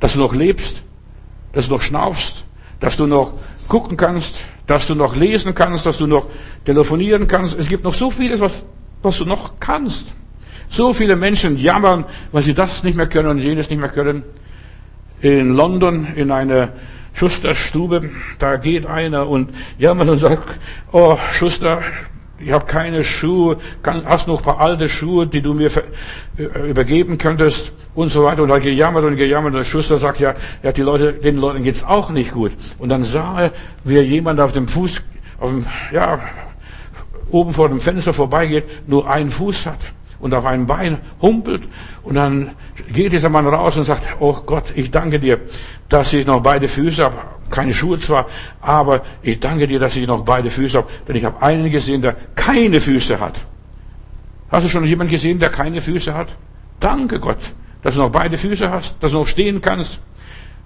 dass 0.03 0.11
du 0.11 0.19
noch 0.19 0.35
lebst, 0.35 0.83
dass 1.53 1.69
du 1.69 1.75
noch 1.75 1.81
schnaufst, 1.81 2.43
dass 2.81 2.97
du 2.97 3.07
noch 3.07 3.35
gucken 3.69 3.95
kannst, 3.95 4.35
dass 4.67 4.85
du 4.85 4.95
noch 4.95 5.15
lesen 5.15 5.55
kannst, 5.55 5.85
dass 5.85 5.97
du 5.97 6.07
noch 6.07 6.25
telefonieren 6.65 7.29
kannst. 7.29 7.57
Es 7.57 7.69
gibt 7.69 7.85
noch 7.85 7.93
so 7.93 8.11
vieles, 8.11 8.41
was, 8.41 8.65
was 9.01 9.19
du 9.19 9.23
noch 9.23 9.61
kannst. 9.61 10.07
So 10.67 10.91
viele 10.91 11.15
Menschen 11.15 11.55
jammern, 11.55 12.03
weil 12.33 12.43
sie 12.43 12.53
das 12.53 12.83
nicht 12.83 12.97
mehr 12.97 13.07
können 13.07 13.29
und 13.29 13.37
jenes 13.37 13.69
nicht 13.69 13.79
mehr 13.79 13.87
können. 13.87 14.23
In 15.21 15.55
London, 15.55 16.05
in 16.17 16.31
einer 16.31 16.73
Schusterstube, 17.13 18.09
da 18.39 18.57
geht 18.57 18.85
einer 18.85 19.29
und 19.29 19.51
jammert 19.77 20.09
und 20.09 20.19
sagt, 20.19 20.59
oh 20.91 21.17
Schuster, 21.31 21.81
ich 22.39 22.51
habe 22.51 22.65
keine 22.65 23.03
Schuhe, 23.03 23.57
hast 24.05 24.27
noch 24.27 24.39
ein 24.39 24.43
paar 24.43 24.59
alte 24.59 24.89
Schuhe, 24.89 25.27
die 25.27 25.41
du 25.41 25.53
mir 25.53 25.69
äh, 26.37 26.69
übergeben 26.69 27.17
könntest 27.17 27.71
und 27.95 28.09
so 28.09 28.23
weiter. 28.23 28.43
Und 28.43 28.49
er 28.49 28.59
gejammert 28.59 29.03
und 29.05 29.15
gejammert 29.15 29.53
und 29.53 29.57
der 29.57 29.63
Schuster 29.63 29.97
sagt, 29.97 30.19
ja, 30.19 30.33
ja 30.61 30.71
die 30.71 30.81
Leute, 30.81 31.13
den 31.13 31.37
Leuten 31.37 31.63
geht's 31.63 31.83
auch 31.83 32.09
nicht 32.09 32.31
gut. 32.33 32.51
Und 32.79 32.89
dann 32.89 33.03
sah 33.03 33.43
er, 33.43 33.51
wie 33.83 33.99
jemand 33.99 34.39
auf 34.39 34.51
dem 34.51 34.67
Fuß, 34.67 35.01
auf 35.39 35.49
dem, 35.51 35.65
ja, 35.91 36.19
oben 37.29 37.53
vor 37.53 37.69
dem 37.69 37.79
Fenster 37.79 38.13
vorbeigeht, 38.13 38.87
nur 38.87 39.09
einen 39.09 39.31
Fuß 39.31 39.65
hat 39.65 39.79
und 40.23 40.33
auf 40.33 40.45
einem 40.45 40.65
Bein 40.65 40.97
humpelt. 41.21 41.61
Und 42.01 42.15
dann 42.15 42.51
geht 42.91 43.11
dieser 43.11 43.29
Mann 43.29 43.45
raus 43.45 43.77
und 43.77 43.83
sagt, 43.83 44.07
oh 44.19 44.37
Gott, 44.45 44.65
ich 44.73 44.89
danke 44.89 45.19
dir, 45.19 45.41
dass 45.89 46.11
ich 46.13 46.25
noch 46.25 46.41
beide 46.41 46.67
Füße 46.67 47.03
habe 47.03 47.17
keine 47.53 47.73
Schuhe 47.73 47.99
zwar, 47.99 48.25
aber 48.61 49.03
ich 49.21 49.39
danke 49.39 49.67
dir, 49.67 49.79
dass 49.79 49.95
ich 49.95 50.07
noch 50.07 50.25
beide 50.25 50.49
Füße 50.49 50.79
habe, 50.79 50.87
denn 51.07 51.15
ich 51.15 51.23
habe 51.23 51.39
einen 51.41 51.69
gesehen, 51.69 52.01
der 52.01 52.15
keine 52.33 52.81
Füße 52.81 53.19
hat. 53.19 53.35
Hast 54.49 54.65
du 54.65 54.69
schon 54.69 54.85
jemanden 54.85 55.11
gesehen, 55.11 55.37
der 55.37 55.49
keine 55.49 55.79
Füße 55.79 56.15
hat? 56.15 56.35
Danke 56.79 57.19
Gott, 57.19 57.37
dass 57.83 57.93
du 57.93 58.01
noch 58.01 58.09
beide 58.09 58.39
Füße 58.39 58.71
hast, 58.71 58.95
dass 59.01 59.11
du 59.11 59.19
noch 59.19 59.27
stehen 59.27 59.61
kannst, 59.61 59.99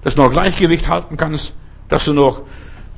dass 0.04 0.16
du 0.16 0.22
noch 0.22 0.32
Gleichgewicht 0.32 0.88
halten 0.88 1.18
kannst, 1.18 1.54
dass 1.90 2.06
du 2.06 2.14
noch 2.14 2.44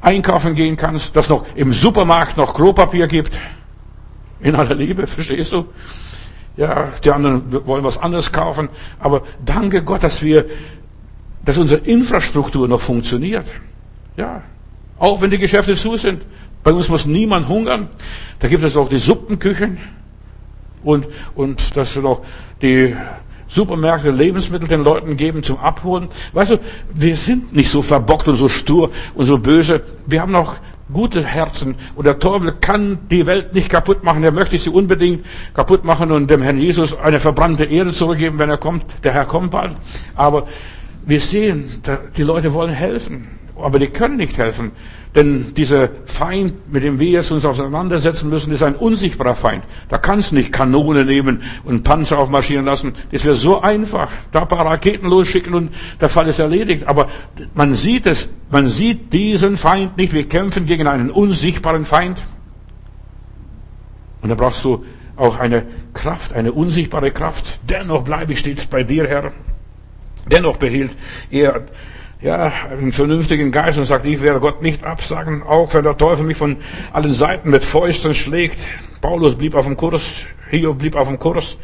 einkaufen 0.02 0.54
gehen 0.54 0.78
kannst, 0.78 1.16
dass 1.16 1.28
noch 1.28 1.46
im 1.56 1.74
Supermarkt 1.74 2.38
noch 2.38 2.54
Klopapier 2.54 3.08
gibt. 3.08 3.38
In 4.40 4.56
aller 4.56 4.76
Liebe, 4.76 5.08
verstehst 5.08 5.52
du? 5.52 5.66
Ja, 6.60 6.90
die 7.06 7.10
anderen 7.10 7.66
wollen 7.66 7.86
was 7.86 7.98
anderes 7.98 8.34
kaufen, 8.34 8.68
aber 9.00 9.22
danke 9.46 9.82
Gott, 9.82 10.04
dass 10.04 10.22
wir, 10.22 10.44
dass 11.46 11.58
unsere 11.58 11.80
Infrastruktur 11.86 12.68
noch 12.68 12.82
funktioniert. 12.82 13.46
Ja. 14.18 14.44
Auch 14.98 15.22
wenn 15.22 15.32
die 15.32 15.38
Geschäfte 15.38 15.78
zu 15.78 15.96
sind. 15.96 16.22
Bei 16.62 16.74
uns 16.74 16.90
muss 16.90 17.06
niemand 17.06 17.48
hungern. 17.48 17.88
Da 18.40 18.50
gibt 18.50 18.62
es 18.62 18.76
auch 18.76 18.90
die 18.90 18.98
Suppenküchen. 18.98 19.78
Und, 20.84 21.08
und 21.34 21.78
dass 21.78 21.96
wir 21.96 22.02
noch 22.02 22.26
die 22.62 22.94
Supermärkte 23.48 24.12
Lebensmittel 24.12 24.68
den 24.68 24.84
Leuten 24.84 25.16
geben 25.16 25.44
zum 25.44 25.60
Abholen. 25.60 26.10
Weißt 26.34 26.52
du, 26.52 26.60
wir 26.94 27.16
sind 27.16 27.54
nicht 27.54 27.70
so 27.70 27.82
verbockt 27.82 28.28
und 28.28 28.36
so 28.36 28.50
stur 28.50 28.92
und 29.16 29.26
so 29.26 29.38
böse. 29.38 29.82
Wir 30.08 30.22
haben 30.22 30.34
noch 30.34 30.58
gute 30.92 31.24
Herzen. 31.24 31.76
Und 31.96 32.06
der 32.06 32.20
Teufel 32.20 32.54
kann 32.60 33.00
die 33.10 33.26
Welt 33.26 33.54
nicht 33.54 33.70
kaputt 33.70 34.04
machen. 34.04 34.24
Er 34.24 34.32
möchte 34.32 34.58
sie 34.58 34.70
unbedingt 34.70 35.26
kaputt 35.54 35.84
machen 35.84 36.12
und 36.12 36.30
dem 36.30 36.42
Herrn 36.42 36.58
Jesus 36.58 36.98
eine 36.98 37.20
verbrannte 37.20 37.66
Erde 37.66 37.92
zurückgeben, 37.92 38.40
wenn 38.40 38.50
er 38.50 38.58
kommt. 38.58 38.86
Der 39.04 39.14
Herr 39.14 39.26
kommt 39.26 39.52
bald. 39.52 39.74
Aber 40.16 40.48
wir 41.06 41.20
sehen, 41.20 41.82
die 42.18 42.24
Leute 42.24 42.54
wollen 42.54 42.74
helfen 42.74 43.39
aber 43.62 43.80
die 43.80 43.88
können 43.88 44.18
nicht 44.18 44.38
helfen. 44.38 44.72
Denn 45.16 45.56
dieser 45.56 45.90
Feind, 46.06 46.72
mit 46.72 46.84
dem 46.84 47.00
wir 47.00 47.10
jetzt 47.10 47.32
uns 47.32 47.44
auseinandersetzen 47.44 48.30
müssen, 48.30 48.54
ist 48.54 48.62
ein 48.62 48.76
unsichtbarer 48.76 49.34
Feind. 49.34 49.64
Da 49.90 49.98
kannst 49.98 50.32
du 50.32 50.36
nicht 50.36 50.54
Kanone 50.54 51.04
nehmen 51.04 51.42
und 51.64 51.84
Panzer 51.84 52.20
aufmarschieren 52.20 52.66
lassen. 52.66 52.94
Das 53.12 53.26
wäre 53.26 53.34
so 53.34 53.60
einfach. 53.60 54.12
Da 54.32 54.42
ein 54.42 54.48
paar 54.48 54.66
Raketen 54.66 55.08
losschicken 55.08 55.56
und 55.56 55.74
der 56.00 56.10
Fall 56.10 56.28
ist 56.28 56.38
erledigt. 56.38 56.86
Aber 56.88 57.10
man 57.56 57.74
sieht 57.74 58.06
es, 58.06 58.30
man 58.52 58.70
sieht 58.70 59.12
diesen 59.12 59.58
Feind 59.58 59.98
nicht. 59.98 60.14
Wir 60.14 60.30
kämpfen 60.30 60.68
gegen 60.68 60.86
einen 60.86 61.10
unsichtbaren 61.10 61.86
Feind. 61.86 62.22
Und 64.22 64.30
da 64.30 64.36
brauchst 64.36 64.64
du 64.64 64.86
auch 65.16 65.40
eine 65.40 65.66
Kraft, 65.94 66.34
eine 66.34 66.52
unsichtbare 66.52 67.12
Kraft. 67.12 67.60
Dennoch 67.68 68.04
bleibe 68.04 68.34
ich 68.34 68.40
stets 68.40 68.68
bei 68.68 68.84
dir, 68.84 69.08
Herr. 69.08 69.32
Dennoch 70.30 70.58
behielt 70.58 70.92
er 71.32 71.64
ja, 72.22 72.52
einen 72.70 72.92
vernünftigen 72.92 73.52
Geist 73.52 73.78
und 73.78 73.86
sagt, 73.86 74.06
ich 74.06 74.22
werde 74.22 74.40
Gott 74.40 74.62
nicht 74.62 74.84
absagen, 74.84 75.44
auch 75.44 75.74
wenn 75.74 75.84
der 75.84 75.98
Teufel 75.98 76.26
mich 76.26 76.38
von 76.38 76.58
allen 76.92 77.14
Seiten 77.14 77.50
mit 77.50 77.64
Fäusten 77.64 78.14
schlägt. 78.14 78.60
Paulus 79.02 79.36
blieb 79.36 79.56
auf 79.56 79.66
dem 79.66 79.78
Kurs, 79.78 80.26
Hiob 80.50 80.80
blieb 80.80 80.96
auf 80.96 81.08
dem 81.08 81.18
Kurs. 81.18 81.56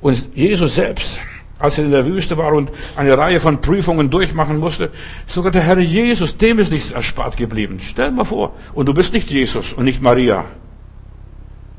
Und 0.00 0.36
Jesus 0.36 0.74
selbst, 0.74 1.20
als 1.58 1.78
er 1.78 1.86
in 1.86 1.90
der 1.90 2.04
Wüste 2.04 2.36
war 2.36 2.52
und 2.52 2.70
eine 2.96 3.16
Reihe 3.16 3.40
von 3.40 3.62
Prüfungen 3.62 4.10
durchmachen 4.10 4.58
musste, 4.58 4.90
sogar 5.26 5.50
der 5.50 5.62
Herr 5.62 5.78
Jesus, 5.78 6.36
dem 6.36 6.58
ist 6.58 6.70
nichts 6.70 6.90
erspart 6.90 7.38
geblieben. 7.38 7.78
Stell 7.82 8.10
dir 8.10 8.16
mal 8.16 8.24
vor, 8.24 8.52
und 8.74 8.86
du 8.86 8.92
bist 8.92 9.14
nicht 9.14 9.30
Jesus 9.30 9.72
und 9.72 9.84
nicht 9.84 10.02
Maria. 10.02 10.44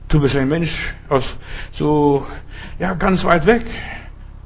Du 0.07 0.19
bist 0.19 0.35
ein 0.35 0.47
Mensch 0.47 0.95
aus 1.09 1.38
so, 1.71 2.25
ja, 2.79 2.93
ganz 2.95 3.23
weit 3.23 3.45
weg 3.45 3.65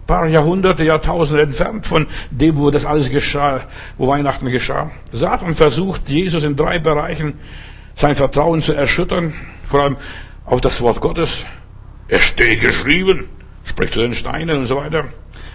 paar 0.09 0.27
Jahrhunderte, 0.27 0.83
Jahrtausende 0.83 1.43
entfernt 1.43 1.85
von 1.85 2.07
dem, 2.31 2.57
wo 2.57 2.71
das 2.71 2.83
alles 2.83 3.11
geschah, 3.11 3.61
wo 3.99 4.07
Weihnachten 4.07 4.49
geschah. 4.49 4.89
Satan 5.11 5.53
versucht, 5.53 6.09
Jesus 6.09 6.43
in 6.43 6.55
drei 6.55 6.79
Bereichen 6.79 7.35
sein 7.93 8.15
Vertrauen 8.15 8.63
zu 8.63 8.73
erschüttern, 8.73 9.35
vor 9.65 9.81
allem 9.83 9.97
auf 10.45 10.61
das 10.61 10.81
Wort 10.81 10.99
Gottes. 10.99 11.45
Es 12.07 12.23
steht 12.23 12.59
geschrieben, 12.59 13.29
spricht 13.63 13.93
zu 13.93 14.01
den 14.01 14.15
Steinen 14.15 14.57
und 14.57 14.65
so 14.65 14.77
weiter. 14.77 15.05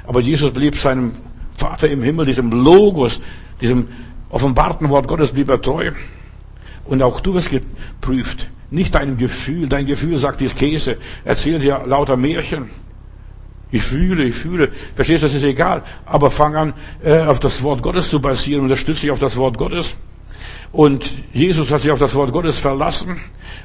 Aber 0.06 0.20
Jesus 0.20 0.52
blieb 0.52 0.76
seinem 0.76 1.14
Vater 1.56 1.88
im 1.88 2.04
Himmel, 2.04 2.24
diesem 2.24 2.52
Logos, 2.52 3.20
diesem 3.60 3.88
offenbarten 4.30 4.88
Wort 4.88 5.08
Gottes 5.08 5.32
blieb 5.32 5.50
er 5.50 5.60
treu. 5.60 5.90
Und 6.84 7.02
auch 7.02 7.18
du 7.18 7.34
wirst 7.34 7.50
geprüft. 7.50 8.50
Nicht 8.70 8.94
deinem 8.94 9.18
Gefühl. 9.18 9.68
Dein 9.68 9.86
Gefühl 9.86 10.16
sagt, 10.18 10.40
dies 10.40 10.54
Käse, 10.54 10.98
erzählt 11.24 11.64
dir 11.64 11.82
lauter 11.86 12.16
Märchen. 12.16 12.70
Ich 13.74 13.82
fühle, 13.82 14.22
ich 14.22 14.36
fühle. 14.36 14.70
Verstehst 14.94 15.24
du, 15.24 15.26
das 15.26 15.34
ist 15.34 15.42
egal. 15.42 15.82
Aber 16.06 16.30
fang 16.30 16.54
an, 16.54 16.74
äh, 17.02 17.22
auf 17.22 17.40
das 17.40 17.60
Wort 17.64 17.82
Gottes 17.82 18.08
zu 18.08 18.20
basieren. 18.20 18.62
Unterstütze 18.62 19.00
dich 19.00 19.10
auf 19.10 19.18
das 19.18 19.36
Wort 19.36 19.58
Gottes. 19.58 19.96
Und 20.70 21.10
Jesus 21.32 21.72
hat 21.72 21.80
sich 21.80 21.90
auf 21.90 21.98
das 21.98 22.14
Wort 22.14 22.30
Gottes 22.30 22.56
verlassen 22.56 23.16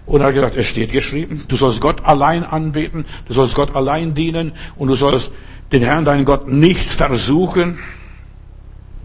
und 0.07 0.23
hat 0.23 0.33
gesagt, 0.33 0.55
es 0.55 0.65
steht 0.65 0.91
geschrieben, 0.91 1.45
du 1.47 1.55
sollst 1.55 1.79
Gott 1.79 2.03
allein 2.05 2.43
anbeten, 2.43 3.05
du 3.27 3.33
sollst 3.33 3.53
Gott 3.53 3.75
allein 3.75 4.15
dienen 4.15 4.53
und 4.77 4.87
du 4.87 4.95
sollst 4.95 5.29
den 5.71 5.83
Herrn, 5.83 6.05
deinen 6.05 6.25
Gott, 6.25 6.47
nicht 6.47 6.89
versuchen. 6.89 7.77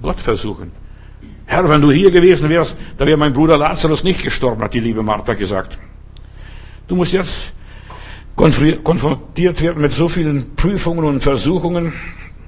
Gott 0.00 0.22
versuchen. 0.22 0.72
Herr, 1.44 1.68
wenn 1.68 1.82
du 1.82 1.92
hier 1.92 2.10
gewesen 2.10 2.48
wärst, 2.48 2.78
da 2.96 3.04
wäre 3.04 3.18
mein 3.18 3.34
Bruder 3.34 3.58
Lazarus 3.58 4.04
nicht 4.04 4.22
gestorben, 4.22 4.62
hat 4.62 4.72
die 4.72 4.80
liebe 4.80 5.02
Martha 5.02 5.34
gesagt. 5.34 5.76
Du 6.88 6.96
musst 6.96 7.12
jetzt 7.12 7.52
konfrontiert 8.36 9.62
werden 9.62 9.82
mit 9.82 9.92
so 9.92 10.08
vielen 10.08 10.56
Prüfungen 10.56 11.04
und 11.04 11.22
Versuchungen. 11.22 11.92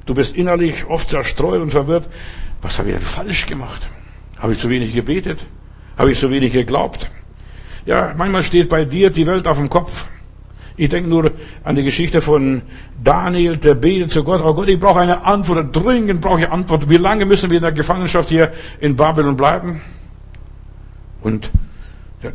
Du 0.04 0.14
bist 0.14 0.36
innerlich 0.36 0.86
oft 0.86 1.08
zerstreut 1.08 1.60
und 1.60 1.70
verwirrt. 1.70 2.08
Was 2.62 2.78
habe 2.78 2.88
ich 2.88 2.94
denn 2.94 3.04
falsch 3.04 3.46
gemacht? 3.46 3.86
Habe 4.38 4.52
ich 4.52 4.58
zu 4.58 4.68
wenig 4.68 4.94
gebetet? 4.94 5.40
Habe 5.96 6.12
ich 6.12 6.18
zu 6.18 6.30
wenig 6.30 6.52
geglaubt? 6.52 7.10
Ja, 7.86 8.14
manchmal 8.16 8.42
steht 8.42 8.68
bei 8.68 8.84
dir 8.84 9.10
die 9.10 9.26
Welt 9.26 9.46
auf 9.46 9.58
dem 9.58 9.70
Kopf. 9.70 10.08
Ich 10.76 10.90
denke 10.90 11.08
nur 11.08 11.32
an 11.64 11.74
die 11.74 11.84
Geschichte 11.84 12.20
von 12.20 12.62
Daniel, 13.02 13.56
der 13.56 13.74
betet 13.74 14.10
zu 14.10 14.24
Gott. 14.24 14.42
Oh 14.44 14.52
Gott, 14.54 14.68
ich 14.68 14.78
brauche 14.78 15.00
eine 15.00 15.24
Antwort. 15.24 15.74
Dringend 15.74 16.20
brauche 16.20 16.40
ich 16.40 16.46
eine 16.46 16.52
Antwort. 16.52 16.90
Wie 16.90 16.98
lange 16.98 17.24
müssen 17.24 17.48
wir 17.48 17.56
in 17.56 17.62
der 17.62 17.72
Gefangenschaft 17.72 18.28
hier 18.28 18.52
in 18.80 18.94
Babylon 18.94 19.36
bleiben? 19.36 19.80
Und 21.22 21.50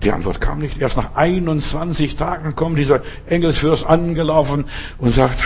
die 0.04 0.12
Antwort 0.12 0.40
kam 0.40 0.60
nicht. 0.60 0.80
Erst 0.80 0.98
nach 0.98 1.16
21 1.16 2.16
Tagen 2.16 2.56
kommt 2.56 2.78
dieser 2.78 3.02
Engelsfürst 3.28 3.86
angelaufen 3.86 4.66
und 5.00 5.14
sagt, 5.14 5.40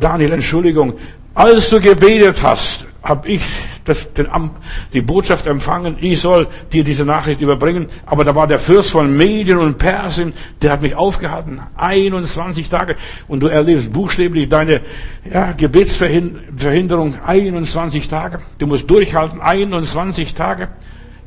Daniel, 0.00 0.32
Entschuldigung, 0.32 0.94
als 1.34 1.68
du 1.68 1.80
gebetet 1.80 2.42
hast, 2.42 2.86
habe 3.02 3.28
ich 3.28 3.42
das, 3.84 4.12
den, 4.14 4.26
die 4.92 5.00
Botschaft 5.00 5.46
empfangen, 5.46 5.96
ich 6.00 6.20
soll 6.20 6.48
dir 6.72 6.82
diese 6.82 7.04
Nachricht 7.04 7.40
überbringen. 7.40 7.86
Aber 8.04 8.24
da 8.24 8.34
war 8.34 8.46
der 8.46 8.58
Fürst 8.58 8.90
von 8.90 9.16
Medien 9.16 9.58
und 9.58 9.78
Persien, 9.78 10.32
der 10.60 10.72
hat 10.72 10.82
mich 10.82 10.96
aufgehalten. 10.96 11.60
21 11.76 12.68
Tage. 12.68 12.96
Und 13.28 13.40
du 13.40 13.46
erlebst 13.46 13.92
buchstäblich 13.92 14.48
deine 14.48 14.80
ja, 15.30 15.52
Gebetsverhinderung 15.52 17.16
21 17.24 18.08
Tage. 18.08 18.40
Du 18.58 18.66
musst 18.66 18.90
durchhalten 18.90 19.40
21 19.40 20.34
Tage. 20.34 20.68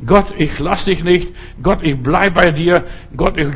Gott, 0.05 0.27
ich 0.37 0.59
lass 0.59 0.85
dich 0.85 1.03
nicht. 1.03 1.29
Gott, 1.61 1.79
ich 1.81 1.97
bleib 1.97 2.35
bei 2.35 2.51
dir. 2.51 2.85
Gott, 3.15 3.37
ich, 3.37 3.47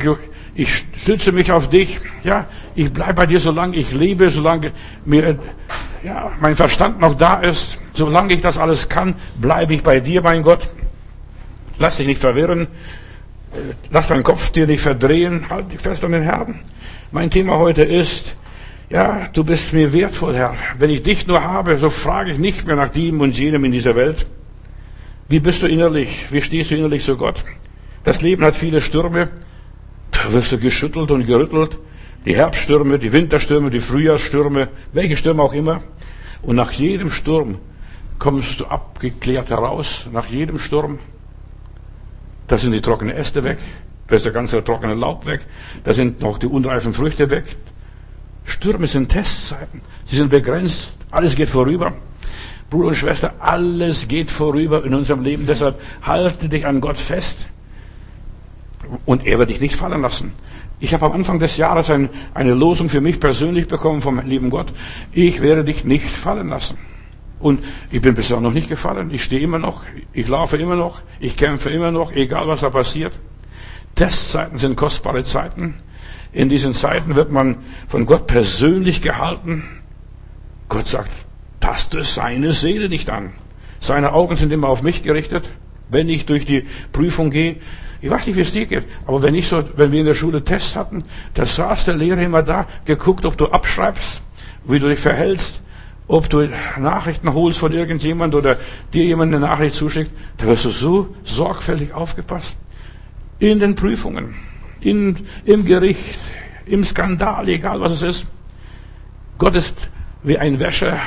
ich 0.54 0.84
stütze 1.00 1.32
mich 1.32 1.50
auf 1.50 1.70
dich. 1.70 2.00
Ja, 2.22 2.46
ich 2.74 2.92
bleib 2.92 3.16
bei 3.16 3.26
dir, 3.26 3.40
solange 3.40 3.76
ich 3.76 3.92
lebe, 3.92 4.30
solange 4.30 4.72
mir, 5.04 5.38
ja, 6.02 6.32
mein 6.40 6.54
Verstand 6.54 7.00
noch 7.00 7.14
da 7.14 7.36
ist. 7.36 7.78
Solange 7.94 8.34
ich 8.34 8.42
das 8.42 8.58
alles 8.58 8.88
kann, 8.88 9.14
bleibe 9.40 9.74
ich 9.74 9.82
bei 9.82 10.00
dir, 10.00 10.22
mein 10.22 10.42
Gott. 10.42 10.68
Lass 11.78 11.96
dich 11.96 12.06
nicht 12.06 12.20
verwirren. 12.20 12.66
Lass 13.90 14.08
deinen 14.08 14.22
Kopf 14.22 14.50
dir 14.50 14.66
nicht 14.66 14.82
verdrehen. 14.82 15.46
Halt 15.48 15.72
dich 15.72 15.80
fest 15.80 16.04
an 16.04 16.12
den 16.12 16.22
Herrn. 16.22 16.60
Mein 17.10 17.30
Thema 17.30 17.58
heute 17.58 17.82
ist, 17.82 18.36
ja, 18.90 19.28
du 19.32 19.44
bist 19.44 19.72
mir 19.72 19.92
wertvoll, 19.92 20.34
Herr. 20.34 20.56
Wenn 20.78 20.90
ich 20.90 21.02
dich 21.02 21.26
nur 21.26 21.42
habe, 21.42 21.78
so 21.78 21.88
frage 21.88 22.32
ich 22.32 22.38
nicht 22.38 22.66
mehr 22.66 22.76
nach 22.76 22.90
dem 22.90 23.20
und 23.20 23.38
jenem 23.38 23.64
in 23.64 23.72
dieser 23.72 23.94
Welt. 23.94 24.26
Wie 25.28 25.40
bist 25.40 25.62
du 25.62 25.66
innerlich? 25.66 26.26
Wie 26.30 26.42
stehst 26.42 26.70
du 26.70 26.76
innerlich 26.76 27.02
zu 27.02 27.16
Gott? 27.16 27.42
Das 28.04 28.20
Leben 28.20 28.44
hat 28.44 28.56
viele 28.56 28.80
Stürme. 28.80 29.30
Da 30.10 30.32
wirst 30.32 30.52
du 30.52 30.58
geschüttelt 30.58 31.10
und 31.10 31.26
gerüttelt. 31.26 31.78
Die 32.26 32.36
Herbststürme, 32.36 32.98
die 32.98 33.12
Winterstürme, 33.12 33.70
die 33.70 33.80
Frühjahrsstürme, 33.80 34.68
welche 34.92 35.16
Stürme 35.16 35.42
auch 35.42 35.54
immer. 35.54 35.82
Und 36.42 36.56
nach 36.56 36.72
jedem 36.72 37.10
Sturm 37.10 37.58
kommst 38.18 38.60
du 38.60 38.66
abgeklärt 38.66 39.48
heraus. 39.48 40.06
Nach 40.12 40.26
jedem 40.26 40.58
Sturm. 40.58 40.98
Da 42.46 42.58
sind 42.58 42.72
die 42.72 42.82
trockenen 42.82 43.16
Äste 43.16 43.44
weg. 43.44 43.58
Da 44.08 44.16
ist 44.16 44.26
der 44.26 44.32
ganze 44.32 44.62
trockene 44.62 44.92
Laub 44.92 45.24
weg. 45.24 45.40
Da 45.84 45.94
sind 45.94 46.20
noch 46.20 46.36
die 46.36 46.46
unreifen 46.46 46.92
Früchte 46.92 47.30
weg. 47.30 47.56
Stürme 48.44 48.86
sind 48.86 49.08
Testzeiten. 49.08 49.80
Sie 50.04 50.16
sind 50.16 50.28
begrenzt. 50.28 50.92
Alles 51.10 51.34
geht 51.34 51.48
vorüber. 51.48 51.94
Bruder 52.74 52.88
und 52.88 52.96
Schwester, 52.96 53.34
alles 53.38 54.08
geht 54.08 54.28
vorüber 54.28 54.84
in 54.84 54.94
unserem 54.94 55.22
Leben. 55.22 55.46
Deshalb 55.46 55.80
halte 56.02 56.48
dich 56.48 56.66
an 56.66 56.80
Gott 56.80 56.98
fest. 56.98 57.46
Und 59.06 59.24
er 59.24 59.38
wird 59.38 59.50
dich 59.50 59.60
nicht 59.60 59.76
fallen 59.76 60.02
lassen. 60.02 60.32
Ich 60.80 60.92
habe 60.92 61.06
am 61.06 61.12
Anfang 61.12 61.38
des 61.38 61.56
Jahres 61.56 61.88
ein, 61.88 62.08
eine 62.34 62.52
Losung 62.52 62.88
für 62.88 63.00
mich 63.00 63.20
persönlich 63.20 63.68
bekommen 63.68 64.02
vom 64.02 64.18
lieben 64.26 64.50
Gott. 64.50 64.72
Ich 65.12 65.40
werde 65.40 65.62
dich 65.62 65.84
nicht 65.84 66.10
fallen 66.10 66.48
lassen. 66.48 66.76
Und 67.38 67.62
ich 67.92 68.02
bin 68.02 68.16
bisher 68.16 68.40
noch 68.40 68.52
nicht 68.52 68.68
gefallen. 68.68 69.12
Ich 69.12 69.22
stehe 69.22 69.42
immer 69.42 69.60
noch. 69.60 69.82
Ich 70.12 70.26
laufe 70.26 70.56
immer 70.56 70.74
noch. 70.74 71.00
Ich 71.20 71.36
kämpfe 71.36 71.70
immer 71.70 71.92
noch, 71.92 72.10
egal 72.10 72.48
was 72.48 72.62
da 72.62 72.70
passiert. 72.70 73.12
Testzeiten 73.94 74.58
sind 74.58 74.76
kostbare 74.76 75.22
Zeiten. 75.22 75.76
In 76.32 76.48
diesen 76.48 76.74
Zeiten 76.74 77.14
wird 77.14 77.30
man 77.30 77.58
von 77.86 78.04
Gott 78.04 78.26
persönlich 78.26 79.00
gehalten. 79.00 79.62
Gott 80.68 80.88
sagt, 80.88 81.12
taste 81.64 82.02
seine 82.02 82.52
Seele 82.52 82.88
nicht 82.88 83.08
an. 83.08 83.32
Seine 83.80 84.12
Augen 84.12 84.36
sind 84.36 84.52
immer 84.52 84.68
auf 84.68 84.82
mich 84.82 85.02
gerichtet. 85.02 85.50
Wenn 85.88 86.08
ich 86.08 86.26
durch 86.26 86.46
die 86.46 86.66
Prüfung 86.92 87.30
gehe, 87.30 87.56
ich 88.00 88.10
weiß 88.10 88.26
nicht, 88.26 88.36
wie 88.36 88.42
es 88.42 88.52
dir 88.52 88.66
geht, 88.66 88.84
aber 89.06 89.22
wenn 89.22 89.34
ich 89.34 89.48
so, 89.48 89.64
wenn 89.76 89.92
wir 89.92 90.00
in 90.00 90.06
der 90.06 90.14
Schule 90.14 90.44
Tests 90.44 90.76
hatten, 90.76 91.04
da 91.34 91.46
saß 91.46 91.86
der 91.86 91.96
Lehrer 91.96 92.20
immer 92.20 92.42
da, 92.42 92.66
geguckt, 92.84 93.24
ob 93.24 93.36
du 93.38 93.46
abschreibst, 93.46 94.22
wie 94.64 94.78
du 94.78 94.88
dich 94.88 94.98
verhältst, 94.98 95.62
ob 96.06 96.28
du 96.28 96.48
Nachrichten 96.78 97.32
holst 97.32 97.58
von 97.58 97.72
irgendjemand 97.72 98.34
oder 98.34 98.58
dir 98.92 99.04
jemand 99.04 99.34
eine 99.34 99.46
Nachricht 99.46 99.74
zuschickt, 99.74 100.10
da 100.36 100.46
wirst 100.46 100.66
du 100.66 100.70
so 100.70 101.14
sorgfältig 101.24 101.94
aufgepasst. 101.94 102.56
In 103.38 103.58
den 103.58 103.74
Prüfungen 103.74 104.34
in, 104.84 105.16
im 105.44 105.64
Gericht, 105.64 106.18
im 106.66 106.84
Skandal, 106.84 107.48
egal 107.48 107.80
was 107.80 107.92
es 107.92 108.02
ist. 108.02 108.26
Gott 109.38 109.54
ist 109.54 109.88
wie 110.24 110.38
ein 110.38 110.58
Wäscher, 110.58 110.98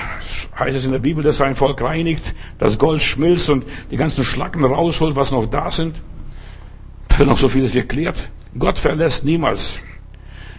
heißt 0.57 0.77
es 0.77 0.85
in 0.85 0.91
der 0.91 0.99
Bibel, 0.99 1.23
dass 1.23 1.37
sein 1.37 1.55
Volk 1.55 1.81
reinigt, 1.81 2.23
das 2.59 2.77
Gold 2.77 3.01
schmilzt 3.01 3.49
und 3.49 3.65
die 3.91 3.97
ganzen 3.97 4.23
Schlacken 4.23 4.63
rausholt, 4.63 5.15
was 5.15 5.31
noch 5.31 5.47
da 5.47 5.71
sind. 5.71 6.01
Da 7.09 7.19
wird 7.19 7.29
noch 7.29 7.37
so 7.37 7.49
vieles 7.49 7.71
geklärt. 7.71 8.29
Gott 8.57 8.77
verlässt 8.77 9.25
niemals 9.25 9.79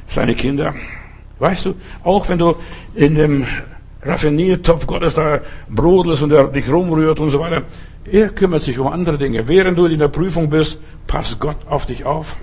seine 0.09 0.35
Kinder. 0.35 0.75
Weißt 1.39 1.67
du, 1.67 1.75
auch 2.03 2.29
wenn 2.29 2.39
du 2.39 2.57
in 2.95 3.15
dem 3.15 3.47
Raffiniertopf 4.03 4.87
Gottes 4.87 5.15
da 5.15 5.41
brodelst 5.69 6.23
und 6.23 6.33
er 6.33 6.49
dich 6.49 6.69
rumrührt 6.69 7.21
und 7.21 7.31
so 7.31 7.39
weiter, 7.39 7.63
er 8.11 8.29
kümmert 8.31 8.63
sich 8.63 8.79
um 8.79 8.89
andere 8.89 9.19
Dinge. 9.19 9.47
Während 9.47 9.79
du 9.79 9.87
in 9.87 10.01
der 10.01 10.09
Prüfung 10.09 10.51
bist, 10.51 10.79
passt 11.07 11.39
Gott 11.39 11.57
auf 11.67 11.87
dich 11.87 12.05
auf 12.05 12.37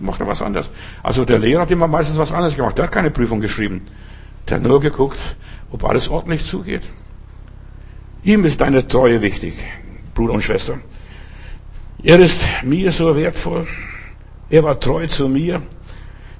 macht 0.00 0.20
er 0.20 0.26
was 0.26 0.42
anderes. 0.42 0.70
Also 1.02 1.24
der 1.24 1.40
Lehrer 1.40 1.62
hat 1.62 1.70
immer 1.70 1.88
meistens 1.88 2.18
was 2.18 2.32
anderes 2.32 2.54
gemacht. 2.54 2.76
Der 2.78 2.84
hat 2.84 2.92
keine 2.92 3.10
Prüfung 3.10 3.40
geschrieben. 3.40 3.86
Der 4.48 4.56
hat 4.56 4.62
nur 4.62 4.80
geguckt, 4.80 5.18
ob 5.70 5.84
alles 5.84 6.08
ordentlich 6.08 6.44
zugeht. 6.44 6.82
Ihm 8.24 8.44
ist 8.44 8.60
deine 8.60 8.86
Treue 8.86 9.22
wichtig, 9.22 9.54
Bruder 10.14 10.34
und 10.34 10.42
Schwester. 10.42 10.78
Er 12.02 12.18
ist 12.20 12.40
mir 12.62 12.92
so 12.92 13.14
wertvoll. 13.16 13.66
Er 14.50 14.62
war 14.62 14.80
treu 14.80 15.06
zu 15.06 15.28
mir. 15.28 15.62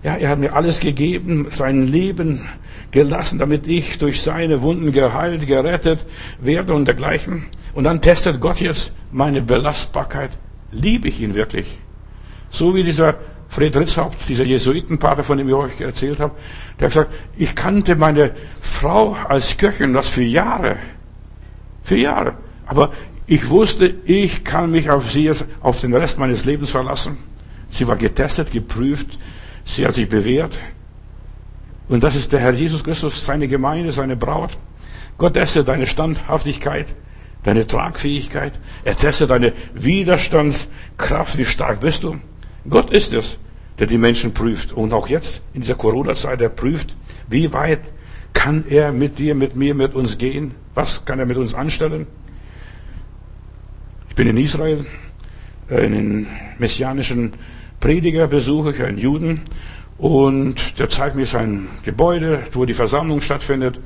Ja, 0.02 0.14
er 0.14 0.30
hat 0.30 0.38
mir 0.38 0.54
alles 0.54 0.80
gegeben, 0.80 1.48
sein 1.50 1.86
Leben 1.88 2.48
gelassen, 2.90 3.38
damit 3.38 3.66
ich 3.66 3.98
durch 3.98 4.22
seine 4.22 4.62
Wunden 4.62 4.92
geheilt, 4.92 5.46
gerettet 5.46 6.06
werde 6.40 6.74
und 6.74 6.86
dergleichen. 6.86 7.46
Und 7.74 7.84
dann 7.84 8.00
testet 8.00 8.40
Gott 8.40 8.60
jetzt 8.60 8.92
meine 9.12 9.42
Belastbarkeit. 9.42 10.30
Liebe 10.70 11.08
ich 11.08 11.20
ihn 11.20 11.34
wirklich? 11.34 11.78
So 12.50 12.74
wie 12.74 12.84
dieser 12.84 13.16
Fred 13.48 13.76
Ritzhaupt, 13.76 14.28
dieser 14.28 14.44
Jesuitenpater, 14.44 15.24
von 15.24 15.38
dem 15.38 15.48
ich 15.48 15.54
euch 15.54 15.80
erzählt 15.80 16.20
habe, 16.20 16.34
der 16.78 16.86
hat 16.86 16.94
gesagt, 16.94 17.14
ich 17.36 17.54
kannte 17.54 17.96
meine 17.96 18.32
Frau 18.60 19.14
als 19.14 19.56
Köchin, 19.56 19.94
das 19.94 20.08
für 20.08 20.22
Jahre. 20.22 20.76
Für 21.82 21.96
Jahre. 21.96 22.34
Aber 22.66 22.92
ich 23.26 23.48
wusste, 23.48 23.94
ich 24.04 24.44
kann 24.44 24.70
mich 24.70 24.90
auf 24.90 25.10
sie 25.10 25.24
jetzt, 25.24 25.46
auf 25.60 25.80
den 25.80 25.94
Rest 25.94 26.18
meines 26.18 26.44
Lebens 26.44 26.70
verlassen. 26.70 27.18
Sie 27.70 27.86
war 27.86 27.96
getestet, 27.96 28.52
geprüft, 28.52 29.18
sie 29.64 29.86
hat 29.86 29.94
sich 29.94 30.08
bewährt. 30.08 30.58
Und 31.88 32.02
das 32.02 32.16
ist 32.16 32.32
der 32.32 32.40
Herr 32.40 32.52
Jesus 32.52 32.84
Christus, 32.84 33.24
seine 33.24 33.48
Gemeinde, 33.48 33.92
seine 33.92 34.16
Braut. 34.16 34.58
Gott 35.16 35.34
testet 35.34 35.68
deine 35.68 35.86
Standhaftigkeit, 35.86 36.86
deine 37.42 37.66
Tragfähigkeit. 37.66 38.52
Er 38.84 38.96
testet 38.96 39.30
deine 39.30 39.52
Widerstandskraft. 39.74 41.38
Wie 41.38 41.46
stark 41.46 41.80
bist 41.80 42.04
du? 42.04 42.18
Gott 42.68 42.90
ist 42.90 43.12
es, 43.12 43.38
der 43.78 43.86
die 43.86 43.98
Menschen 43.98 44.32
prüft. 44.32 44.72
Und 44.72 44.92
auch 44.92 45.08
jetzt 45.08 45.42
in 45.54 45.60
dieser 45.60 45.74
Corona-Zeit, 45.74 46.40
er 46.40 46.48
prüft, 46.48 46.96
wie 47.28 47.52
weit 47.52 47.80
kann 48.32 48.64
er 48.68 48.92
mit 48.92 49.18
dir, 49.18 49.34
mit 49.34 49.56
mir, 49.56 49.74
mit 49.74 49.94
uns 49.94 50.18
gehen? 50.18 50.54
Was 50.74 51.04
kann 51.04 51.18
er 51.18 51.26
mit 51.26 51.36
uns 51.36 51.54
anstellen? 51.54 52.06
Ich 54.08 54.14
bin 54.14 54.28
in 54.28 54.36
Israel, 54.36 54.86
äh, 55.68 55.82
einen 55.82 56.26
messianischen 56.58 57.32
Prediger 57.80 58.26
besuche 58.26 58.70
ich, 58.70 58.82
einen 58.82 58.98
Juden, 58.98 59.40
und 59.98 60.78
der 60.78 60.88
zeigt 60.88 61.16
mir 61.16 61.26
sein 61.26 61.68
Gebäude, 61.84 62.44
wo 62.52 62.64
die 62.64 62.74
Versammlung 62.74 63.20
stattfindet. 63.20 63.80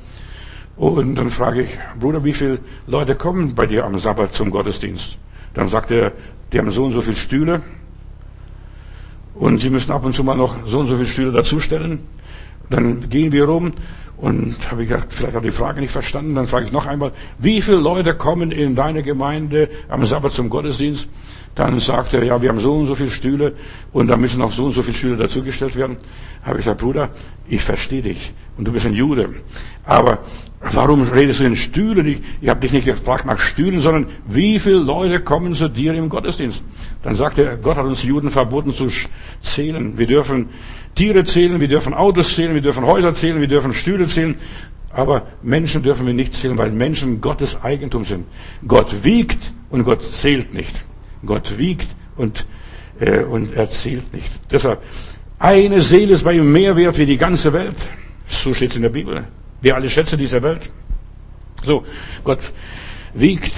Und 0.75 1.15
dann 1.15 1.29
frage 1.29 1.63
ich, 1.63 1.69
Bruder, 1.99 2.23
wie 2.23 2.33
viele 2.33 2.59
Leute 2.87 3.15
kommen 3.15 3.55
bei 3.55 3.65
dir 3.65 3.83
am 3.83 3.97
Sabbat 3.97 4.33
zum 4.33 4.51
Gottesdienst? 4.51 5.17
Dann 5.53 5.67
sagt 5.69 5.91
er, 5.91 6.11
die 6.51 6.59
haben 6.59 6.71
so 6.71 6.85
und 6.85 6.91
so 6.91 7.01
viele 7.01 7.15
Stühle. 7.15 7.61
Und 9.35 9.59
Sie 9.59 9.69
müssen 9.69 9.91
ab 9.91 10.05
und 10.05 10.13
zu 10.13 10.23
mal 10.23 10.35
noch 10.35 10.55
so 10.65 10.79
und 10.79 10.87
so 10.87 10.95
viele 10.95 11.07
Stühle 11.07 11.31
dazustellen. 11.31 11.99
Dann 12.69 13.09
gehen 13.09 13.31
wir 13.31 13.45
rum 13.45 13.73
und 14.17 14.55
habe 14.71 14.83
ich 14.83 14.89
gedacht, 14.89 15.07
vielleicht 15.09 15.35
hat 15.35 15.43
die 15.43 15.51
Frage 15.51 15.81
nicht 15.81 15.91
verstanden. 15.91 16.35
Dann 16.35 16.47
frage 16.47 16.65
ich 16.65 16.71
noch 16.71 16.85
einmal, 16.85 17.11
wie 17.39 17.61
viele 17.61 17.77
Leute 17.77 18.15
kommen 18.15 18.51
in 18.51 18.75
deine 18.75 19.03
Gemeinde 19.03 19.69
am 19.89 20.05
Sabbat 20.05 20.31
zum 20.31 20.49
Gottesdienst? 20.49 21.07
Dann 21.55 21.79
sagt 21.79 22.13
er, 22.13 22.23
ja, 22.23 22.41
wir 22.41 22.49
haben 22.49 22.59
so 22.59 22.73
und 22.73 22.87
so 22.87 22.95
viele 22.95 23.09
Stühle 23.09 23.53
und 23.91 24.07
da 24.07 24.17
müssen 24.17 24.39
noch 24.39 24.51
so 24.51 24.65
und 24.65 24.71
so 24.71 24.81
viele 24.81 24.95
Stühle 24.95 25.17
dazugestellt 25.17 25.75
werden. 25.75 25.97
Habe 26.43 26.59
ich 26.59 26.65
gesagt, 26.65 26.81
Bruder, 26.81 27.09
ich 27.47 27.61
verstehe 27.61 28.01
dich 28.01 28.33
und 28.57 28.67
du 28.67 28.71
bist 28.71 28.85
ein 28.85 28.93
Jude. 28.93 29.29
Aber 29.83 30.19
warum 30.71 31.03
redest 31.03 31.39
du 31.39 31.45
in 31.45 31.55
Stühlen? 31.55 32.07
Ich, 32.07 32.17
ich 32.41 32.49
habe 32.49 32.61
dich 32.61 32.71
nicht 32.71 32.85
gefragt 32.85 33.25
nach 33.25 33.39
Stühlen, 33.39 33.79
sondern 33.79 34.07
wie 34.27 34.59
viele 34.59 34.77
Leute 34.77 35.19
kommen 35.19 35.53
zu 35.53 35.67
dir 35.67 35.93
im 35.93 36.09
Gottesdienst? 36.09 36.63
Dann 37.01 37.15
sagt 37.15 37.37
er, 37.37 37.57
Gott 37.57 37.77
hat 37.77 37.85
uns 37.85 38.03
Juden 38.03 38.29
verboten 38.29 38.73
zu 38.73 38.87
zählen. 39.41 39.97
Wir 39.97 40.07
dürfen 40.07 40.49
Tiere 40.95 41.23
zählen, 41.23 41.59
wir 41.59 41.67
dürfen 41.67 41.93
Autos 41.93 42.35
zählen, 42.35 42.53
wir 42.53 42.61
dürfen 42.61 42.85
Häuser 42.85 43.13
zählen, 43.13 43.41
wir 43.41 43.47
dürfen 43.47 43.73
Stühle 43.73 44.07
zählen. 44.07 44.35
Aber 44.91 45.23
Menschen 45.41 45.81
dürfen 45.81 46.05
wir 46.05 46.13
nicht 46.13 46.33
zählen, 46.33 46.57
weil 46.57 46.71
Menschen 46.71 47.19
Gottes 47.19 47.63
Eigentum 47.63 48.05
sind. 48.05 48.25
Gott 48.67 49.03
wiegt 49.03 49.53
und 49.69 49.83
Gott 49.83 50.03
zählt 50.03 50.53
nicht. 50.53 50.83
Gott 51.25 51.57
wiegt 51.57 51.87
und, 52.15 52.45
äh, 52.99 53.23
und 53.23 53.53
erzählt 53.53 54.13
nicht. 54.13 54.29
Deshalb, 54.51 54.81
eine 55.39 55.81
Seele 55.81 56.13
ist 56.13 56.23
bei 56.23 56.33
ihm 56.33 56.51
mehr 56.51 56.75
wert 56.75 56.97
wie 56.99 57.05
die 57.05 57.17
ganze 57.17 57.51
Welt. 57.53 57.75
So 58.27 58.53
steht 58.53 58.69
es 58.69 58.75
in 58.75 58.83
der 58.83 58.89
Bibel. 58.89 59.25
Wie 59.63 59.71
alle 59.71 59.89
Schätze 59.89 60.17
dieser 60.17 60.43
Welt. 60.43 60.69
So, 61.63 61.85
Gott 62.23 62.51
wiegt. 63.13 63.53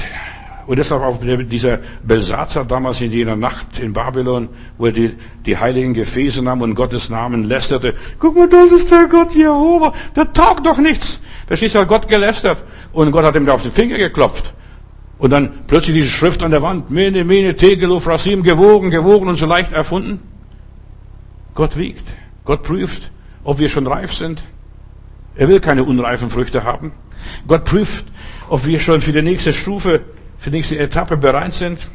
Und 0.68 0.78
deshalb 0.78 1.02
auch 1.02 1.20
dieser 1.20 1.80
Belsatzer 2.04 2.63
damals 2.63 3.02
in 3.02 3.12
jener 3.12 3.36
Nacht 3.36 3.80
in 3.80 3.91
Babylon, 3.94 4.50
wo 4.78 4.86
er 4.86 4.91
die, 4.91 5.15
die 5.46 5.58
heiligen 5.58 5.94
Gefäße 5.94 6.44
nahm 6.44 6.62
und 6.62 6.76
Gottes 6.76 7.10
Namen 7.10 7.44
lästerte. 7.44 7.96
Guck 8.20 8.36
mal, 8.36 8.48
das 8.48 8.72
ist 8.72 8.89
der 8.91 9.08
Gott 9.08 9.34
Jehova. 9.34 9.94
Der 10.15 10.32
taugt 10.32 10.65
doch 10.65 10.78
nichts. 10.78 11.20
Verstehst 11.48 11.74
du, 11.74 11.80
hat 11.80 11.88
Gott 11.88 12.08
gelästert. 12.08 12.63
Und 12.94 13.12
Gott 13.12 13.26
hat 13.26 13.36
ihm 13.36 13.46
da 13.46 13.54
auf 13.54 13.63
den 13.63 13.72
Finger 13.72 13.98
geklopft. 13.98 14.54
Und 15.18 15.32
dann 15.32 15.65
plötzlich 15.65 15.96
diese 15.96 16.10
Schrift 16.10 16.44
an 16.44 16.52
der 16.52 16.62
Wand. 16.62 16.91
Mene, 16.91 17.24
mene, 17.24 17.56
tegelo, 17.56 18.00
frasim, 18.00 18.44
gewogen, 18.44 18.91
gewogen 18.91 19.28
und 19.28 19.38
so 19.38 19.48
leicht 19.48 19.72
erfunden. 19.72 20.20
Gott 21.56 21.78
wiegt. 21.78 22.08
Gott 22.44 22.62
prüft, 22.62 23.12
ob 23.44 23.58
wir 23.58 23.70
schon 23.70 23.88
reif 23.88 24.13
sind. 24.13 24.44
Er 25.36 25.48
will 25.48 25.60
keine 25.60 25.84
unreifen 25.84 26.30
Früchte 26.30 26.63
haben. 26.63 26.91
Gott 27.48 27.65
prüft, 27.65 28.06
ob 28.50 28.65
wir 28.65 28.80
schon 28.80 29.02
für 29.02 29.12
die 29.12 29.21
nächste 29.21 29.54
Stufe, 29.54 30.02
für 30.38 30.50
die 30.50 30.58
nächste 30.58 30.78
Etappe 30.78 31.17
bereit 31.17 31.54
sind, 31.54 31.89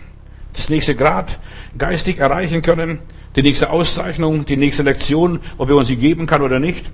das 0.53 0.69
nächste 0.69 0.95
Grad 0.95 1.39
geistig 1.79 2.19
erreichen 2.19 2.63
können, 2.63 2.99
die 3.37 3.43
nächste 3.43 3.71
Auszeichnung, 3.71 4.45
die 4.45 4.57
nächste 4.57 4.83
Lektion, 4.83 5.41
ob 5.57 5.71
er 5.71 5.77
uns 5.77 5.89
sie 5.89 5.97
geben 5.97 6.27
kann 6.27 6.43
oder 6.43 6.59
nicht. 6.59 6.91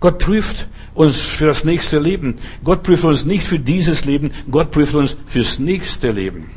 Gott 0.00 0.18
prüft 0.18 0.68
uns 0.94 1.20
für 1.20 1.46
das 1.46 1.64
nächste 1.64 1.98
Leben. 1.98 2.38
Gott 2.64 2.82
prüft 2.82 3.04
uns 3.04 3.24
nicht 3.24 3.46
für 3.46 3.58
dieses 3.58 4.04
Leben, 4.04 4.32
Gott 4.50 4.70
prüft 4.70 4.94
uns 4.94 5.16
fürs 5.26 5.58
nächste 5.58 6.10
Leben. 6.10 6.50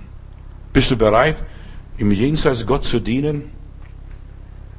Bist 0.73 0.91
du 0.91 0.97
bereit, 0.97 1.37
im 1.97 2.11
Jenseits 2.11 2.65
Gott 2.65 2.83
zu 2.83 2.99
dienen? 2.99 3.54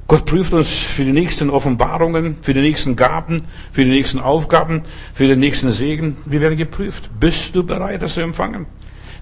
Gott 0.09 0.25
prüft 0.25 0.53
uns 0.53 0.69
für 0.69 1.05
die 1.05 1.13
nächsten 1.13 1.51
Offenbarungen, 1.51 2.37
für 2.41 2.55
die 2.55 2.61
nächsten 2.61 2.95
Gaben, 2.95 3.43
für 3.73 3.85
die 3.85 3.91
nächsten 3.91 4.21
Aufgaben, 4.21 4.83
für 5.15 5.27
den 5.27 5.41
nächsten 5.41 5.73
Segen. 5.73 6.17
Wir 6.27 6.41
werden 6.41 6.57
geprüft. 6.57 7.11
Bist 7.19 7.57
du 7.57 7.65
bereit, 7.65 8.03
das 8.03 8.15
zu 8.15 8.21
empfangen? 8.21 8.67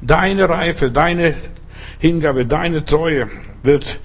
Deine 0.03 0.47
Reife, 0.47 0.91
deine 0.91 1.35
Hingabe, 1.99 2.45
deine 2.45 2.85
Treue 2.85 3.29
wird 3.63 3.99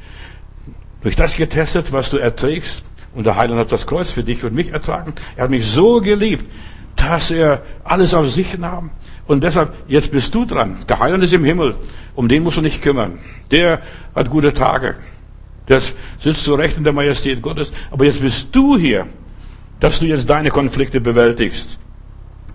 durch 1.02 1.18
das 1.18 1.36
getestet, 1.36 1.92
was 1.92 2.12
du 2.12 2.18
erträgst. 2.18 2.86
Und 3.14 3.26
der 3.26 3.36
Heiland 3.36 3.60
hat 3.60 3.72
das 3.74 3.86
Kreuz 3.86 4.12
für 4.12 4.24
dich 4.24 4.46
und 4.46 4.54
mich 4.54 4.72
ertragen. 4.72 5.14
Er 5.36 5.46
hat 5.46 5.50
mich 5.50 5.66
so 5.66 6.00
geliebt, 6.00 6.46
dass 6.96 7.32
er 7.32 7.64
alles 7.84 8.14
auf 8.14 8.30
sich 8.30 8.58
nahm. 8.58 8.92
Und 9.28 9.44
deshalb, 9.44 9.74
jetzt 9.90 10.12
bist 10.12 10.34
du 10.34 10.46
dran. 10.46 10.78
Der 10.88 11.00
Heiland 11.00 11.26
ist 11.26 11.34
im 11.34 11.44
Himmel. 11.44 11.76
Um 12.16 12.30
den 12.30 12.44
musst 12.44 12.58
du 12.58 12.62
nicht 12.62 12.82
kümmern. 12.82 13.20
Der 13.52 13.82
hat 14.16 14.30
gute 14.30 14.54
Tage. 14.54 14.96
Der 15.70 15.82
sitzt 16.20 16.44
so 16.44 16.56
recht 16.56 16.78
in 16.78 16.84
der 16.84 16.94
Majestät 16.94 17.42
Gottes. 17.42 17.72
Aber 17.92 18.06
jetzt 18.06 18.22
bist 18.22 18.54
du 18.54 18.78
hier, 18.78 19.08
dass 19.80 20.00
du 20.00 20.08
jetzt 20.08 20.30
deine 20.30 20.50
Konflikte 20.50 21.00
bewältigst. 21.00 21.78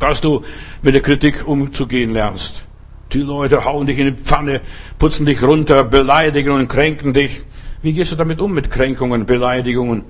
Dass 0.00 0.20
du 0.20 0.42
mit 0.83 0.94
der 0.94 1.00
Kritik 1.00 1.46
umzugehen 1.46 2.12
lernst. 2.12 2.64
Die 3.12 3.20
Leute 3.20 3.64
hauen 3.64 3.87
dich 3.87 3.98
in 3.98 4.16
die 4.16 4.22
Pfanne, 4.22 4.61
putzen 4.98 5.24
dich 5.24 5.40
runter, 5.42 5.85
beleidigen 5.85 6.50
und 6.50 6.68
kränken 6.68 7.14
dich. 7.14 7.44
Wie 7.81 7.92
gehst 7.92 8.11
du 8.11 8.16
damit 8.16 8.40
um 8.40 8.53
mit 8.53 8.70
Kränkungen, 8.70 9.24
Beleidigungen? 9.24 10.05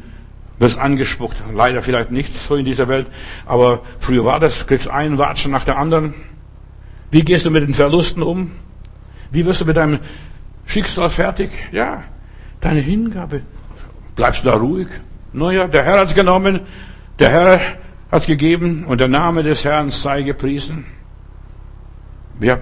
Wirst 0.59 0.79
angespuckt. 0.79 1.37
Leider 1.53 1.83
vielleicht 1.83 2.11
nicht 2.11 2.33
so 2.49 2.55
in 2.55 2.64
dieser 2.64 2.88
Welt, 2.88 3.09
aber 3.45 3.83
früher 3.99 4.25
war 4.25 4.40
das, 4.40 4.67
kriegst 4.67 4.88
einen 4.88 5.19
Watschen 5.19 5.51
nach 5.51 5.64
der 5.64 5.77
anderen. 5.77 6.14
Wie 7.11 7.23
gehst 7.23 7.45
du 7.45 7.51
mit 7.51 7.64
den 7.64 7.75
Verlusten 7.75 8.23
um? 8.23 8.53
Wie 9.31 9.45
wirst 9.45 9.61
du 9.61 9.64
mit 9.64 9.77
deinem 9.77 9.99
Schicksal 10.64 11.11
fertig? 11.11 11.51
Ja, 11.73 12.05
deine 12.64 12.81
Hingabe. 12.81 13.42
Bleibst 14.16 14.44
du 14.44 14.48
da 14.48 14.57
ruhig? 14.57 14.88
Naja, 15.33 15.66
der 15.66 15.85
Herr 15.85 15.98
hat's 15.98 16.14
genommen, 16.14 16.61
der 17.18 17.31
Herr 17.31 17.61
hat's 18.11 18.27
gegeben 18.27 18.85
und 18.87 19.00
der 19.00 19.09
Name 19.09 19.42
des 19.42 19.64
Herrn 19.64 19.90
sei 19.90 20.22
gepriesen. 20.22 20.85
Ja, 22.40 22.59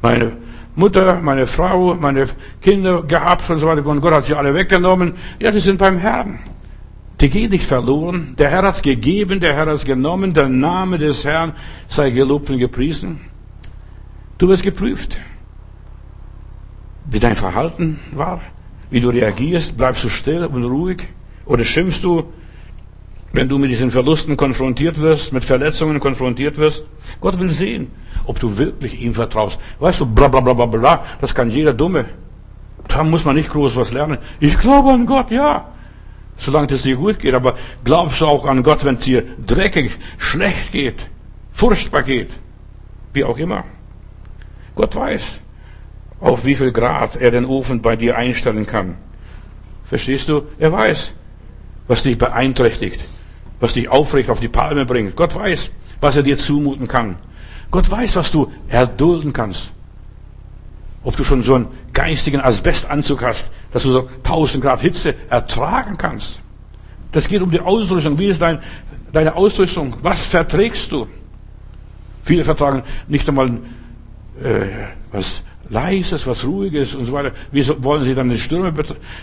meine 0.00 0.36
Mutter, 0.74 1.20
meine 1.20 1.46
Frau, 1.46 1.94
meine 1.94 2.26
Kinder 2.60 3.02
gehabt 3.02 3.48
und 3.50 3.58
so 3.58 3.66
weiter. 3.66 3.86
Und 3.86 4.00
Gott 4.00 4.14
hat 4.14 4.24
sie 4.24 4.34
alle 4.34 4.54
weggenommen. 4.54 5.14
Ja, 5.38 5.50
die 5.50 5.60
sind 5.60 5.78
beim 5.78 5.98
Herrn. 5.98 6.40
Die 7.20 7.30
gehen 7.30 7.50
nicht 7.50 7.66
verloren. 7.66 8.34
Der 8.38 8.50
Herr 8.50 8.62
hat's 8.62 8.82
gegeben, 8.82 9.38
der 9.38 9.54
Herr 9.54 9.66
hat's 9.66 9.84
genommen. 9.84 10.34
Der 10.34 10.48
Name 10.48 10.98
des 10.98 11.24
Herrn 11.24 11.52
sei 11.88 12.10
gelobt 12.10 12.50
und 12.50 12.58
gepriesen. 12.58 13.20
Du 14.38 14.48
wirst 14.48 14.64
geprüft. 14.64 15.20
Wie 17.12 17.20
dein 17.20 17.36
Verhalten 17.36 18.00
war, 18.12 18.40
wie 18.90 19.00
du 19.00 19.10
reagierst, 19.10 19.76
bleibst 19.76 20.02
du 20.02 20.08
still 20.08 20.46
und 20.46 20.64
ruhig 20.64 21.02
oder 21.44 21.62
schimpfst 21.62 22.02
du, 22.02 22.32
wenn 23.34 23.50
du 23.50 23.58
mit 23.58 23.70
diesen 23.70 23.90
Verlusten 23.90 24.38
konfrontiert 24.38 24.98
wirst, 24.98 25.30
mit 25.34 25.44
Verletzungen 25.44 26.00
konfrontiert 26.00 26.56
wirst. 26.56 26.86
Gott 27.20 27.38
will 27.38 27.50
sehen, 27.50 27.88
ob 28.24 28.40
du 28.40 28.56
wirklich 28.56 28.98
ihm 28.98 29.12
vertraust. 29.12 29.60
Weißt 29.78 30.00
du, 30.00 30.06
bla 30.06 30.28
bla 30.28 30.40
bla 30.40 30.54
bla 30.54 30.64
bla, 30.64 31.04
das 31.20 31.34
kann 31.34 31.50
jeder 31.50 31.74
Dumme. 31.74 32.06
Da 32.88 33.04
muss 33.04 33.26
man 33.26 33.36
nicht 33.36 33.50
groß 33.50 33.76
was 33.76 33.92
lernen. 33.92 34.16
Ich 34.40 34.58
glaube 34.58 34.90
an 34.90 35.04
Gott, 35.04 35.30
ja. 35.30 35.68
Solange 36.38 36.72
es 36.72 36.82
dir 36.82 36.96
gut 36.96 37.20
geht. 37.20 37.34
Aber 37.34 37.56
glaubst 37.84 38.22
du 38.22 38.26
auch 38.26 38.46
an 38.46 38.62
Gott, 38.62 38.86
wenn 38.86 38.94
es 38.94 39.02
dir 39.02 39.22
dreckig, 39.46 39.98
schlecht 40.16 40.72
geht, 40.72 41.08
furchtbar 41.52 42.04
geht? 42.04 42.30
Wie 43.12 43.24
auch 43.24 43.36
immer. 43.36 43.64
Gott 44.74 44.96
weiß, 44.96 45.40
auf 46.22 46.44
wie 46.44 46.54
viel 46.54 46.72
Grad 46.72 47.16
er 47.16 47.32
den 47.32 47.44
Ofen 47.44 47.82
bei 47.82 47.96
dir 47.96 48.16
einstellen 48.16 48.64
kann. 48.64 48.96
Verstehst 49.86 50.28
du? 50.28 50.44
Er 50.58 50.72
weiß, 50.72 51.12
was 51.88 52.04
dich 52.04 52.16
beeinträchtigt, 52.16 53.00
was 53.60 53.74
dich 53.74 53.88
aufrecht 53.88 54.30
auf 54.30 54.40
die 54.40 54.48
Palme 54.48 54.86
bringt. 54.86 55.16
Gott 55.16 55.34
weiß, 55.34 55.70
was 56.00 56.16
er 56.16 56.22
dir 56.22 56.38
zumuten 56.38 56.86
kann. 56.86 57.16
Gott 57.70 57.90
weiß, 57.90 58.16
was 58.16 58.30
du 58.30 58.52
erdulden 58.68 59.32
kannst. 59.32 59.72
Ob 61.02 61.16
du 61.16 61.24
schon 61.24 61.42
so 61.42 61.56
einen 61.56 61.66
geistigen 61.92 62.40
Asbestanzug 62.40 63.22
hast, 63.22 63.50
dass 63.72 63.82
du 63.82 63.90
so 63.90 64.08
1000 64.22 64.62
Grad 64.62 64.80
Hitze 64.80 65.16
ertragen 65.28 65.98
kannst. 65.98 66.40
Das 67.10 67.28
geht 67.28 67.42
um 67.42 67.50
die 67.50 67.60
Ausrüstung. 67.60 68.16
Wie 68.18 68.26
ist 68.26 68.40
dein, 68.40 68.60
deine 69.12 69.34
Ausrüstung? 69.34 69.96
Was 70.02 70.24
verträgst 70.24 70.92
du? 70.92 71.08
Viele 72.24 72.44
vertragen 72.44 72.84
nicht 73.08 73.28
einmal 73.28 73.58
äh, 74.40 74.68
was 75.10 75.42
Leises, 75.72 76.26
was 76.26 76.44
Ruhiges 76.44 76.94
und 76.94 77.06
so 77.06 77.12
weiter. 77.12 77.32
Wie 77.50 77.66
wollen 77.82 78.04
sie 78.04 78.14
dann 78.14 78.28
die 78.28 78.38
Stürme 78.38 78.72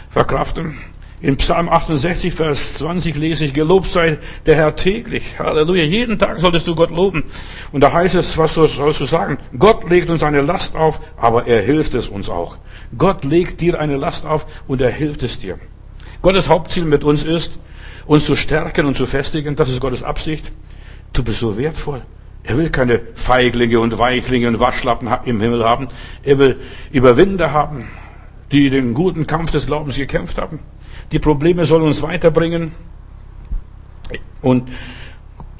verkraften? 0.09 0.77
In 1.21 1.35
Psalm 1.37 1.69
68, 1.69 2.33
Vers 2.33 2.75
20 2.75 3.17
lese 3.17 3.45
ich, 3.45 3.53
gelobt 3.53 3.87
sei 3.87 4.17
der 4.45 4.55
Herr 4.55 4.75
täglich. 4.75 5.37
Halleluja. 5.37 5.83
Jeden 5.83 6.17
Tag 6.17 6.39
solltest 6.39 6.65
du 6.65 6.75
Gott 6.75 6.91
loben. 6.91 7.25
Und 7.71 7.81
da 7.81 7.91
heißt 7.91 8.15
es, 8.15 8.37
was 8.37 8.53
sollst 8.53 8.79
du 8.79 9.05
sagen? 9.05 9.37
Gott 9.57 9.87
legt 9.89 10.09
uns 10.09 10.23
eine 10.23 10.41
Last 10.41 10.75
auf, 10.75 11.01
aber 11.17 11.45
er 11.45 11.61
hilft 11.61 11.93
es 11.93 12.07
uns 12.07 12.29
auch. 12.29 12.57
Gott 12.97 13.25
legt 13.25 13.61
dir 13.61 13.79
eine 13.79 13.97
Last 13.97 14.25
auf 14.25 14.47
und 14.67 14.81
er 14.81 14.91
hilft 14.91 15.21
es 15.23 15.39
dir. 15.39 15.59
Gottes 16.21 16.47
Hauptziel 16.47 16.85
mit 16.85 17.03
uns 17.03 17.25
ist, 17.25 17.59
uns 18.07 18.25
zu 18.25 18.35
stärken 18.35 18.85
und 18.85 18.95
zu 18.95 19.05
festigen. 19.05 19.55
Das 19.55 19.69
ist 19.69 19.81
Gottes 19.81 20.03
Absicht. 20.03 20.51
Du 21.13 21.21
bist 21.21 21.39
so 21.39 21.57
wertvoll. 21.57 22.01
Er 22.49 22.57
will 22.57 22.71
keine 22.71 22.99
Feiglinge 23.13 23.79
und 23.79 23.99
Weichlinge 23.99 24.47
und 24.47 24.59
Waschlappen 24.59 25.07
im 25.25 25.39
Himmel 25.39 25.63
haben. 25.63 25.87
Er 26.23 26.39
will 26.39 26.59
Überwinder 26.91 27.51
haben, 27.51 27.87
die 28.51 28.71
den 28.71 28.95
guten 28.95 29.27
Kampf 29.27 29.51
des 29.51 29.67
Glaubens 29.67 29.97
gekämpft 29.97 30.39
haben. 30.39 30.57
Die 31.11 31.19
Probleme 31.19 31.65
sollen 31.65 31.83
uns 31.83 32.01
weiterbringen. 32.01 32.71
Und 34.41 34.67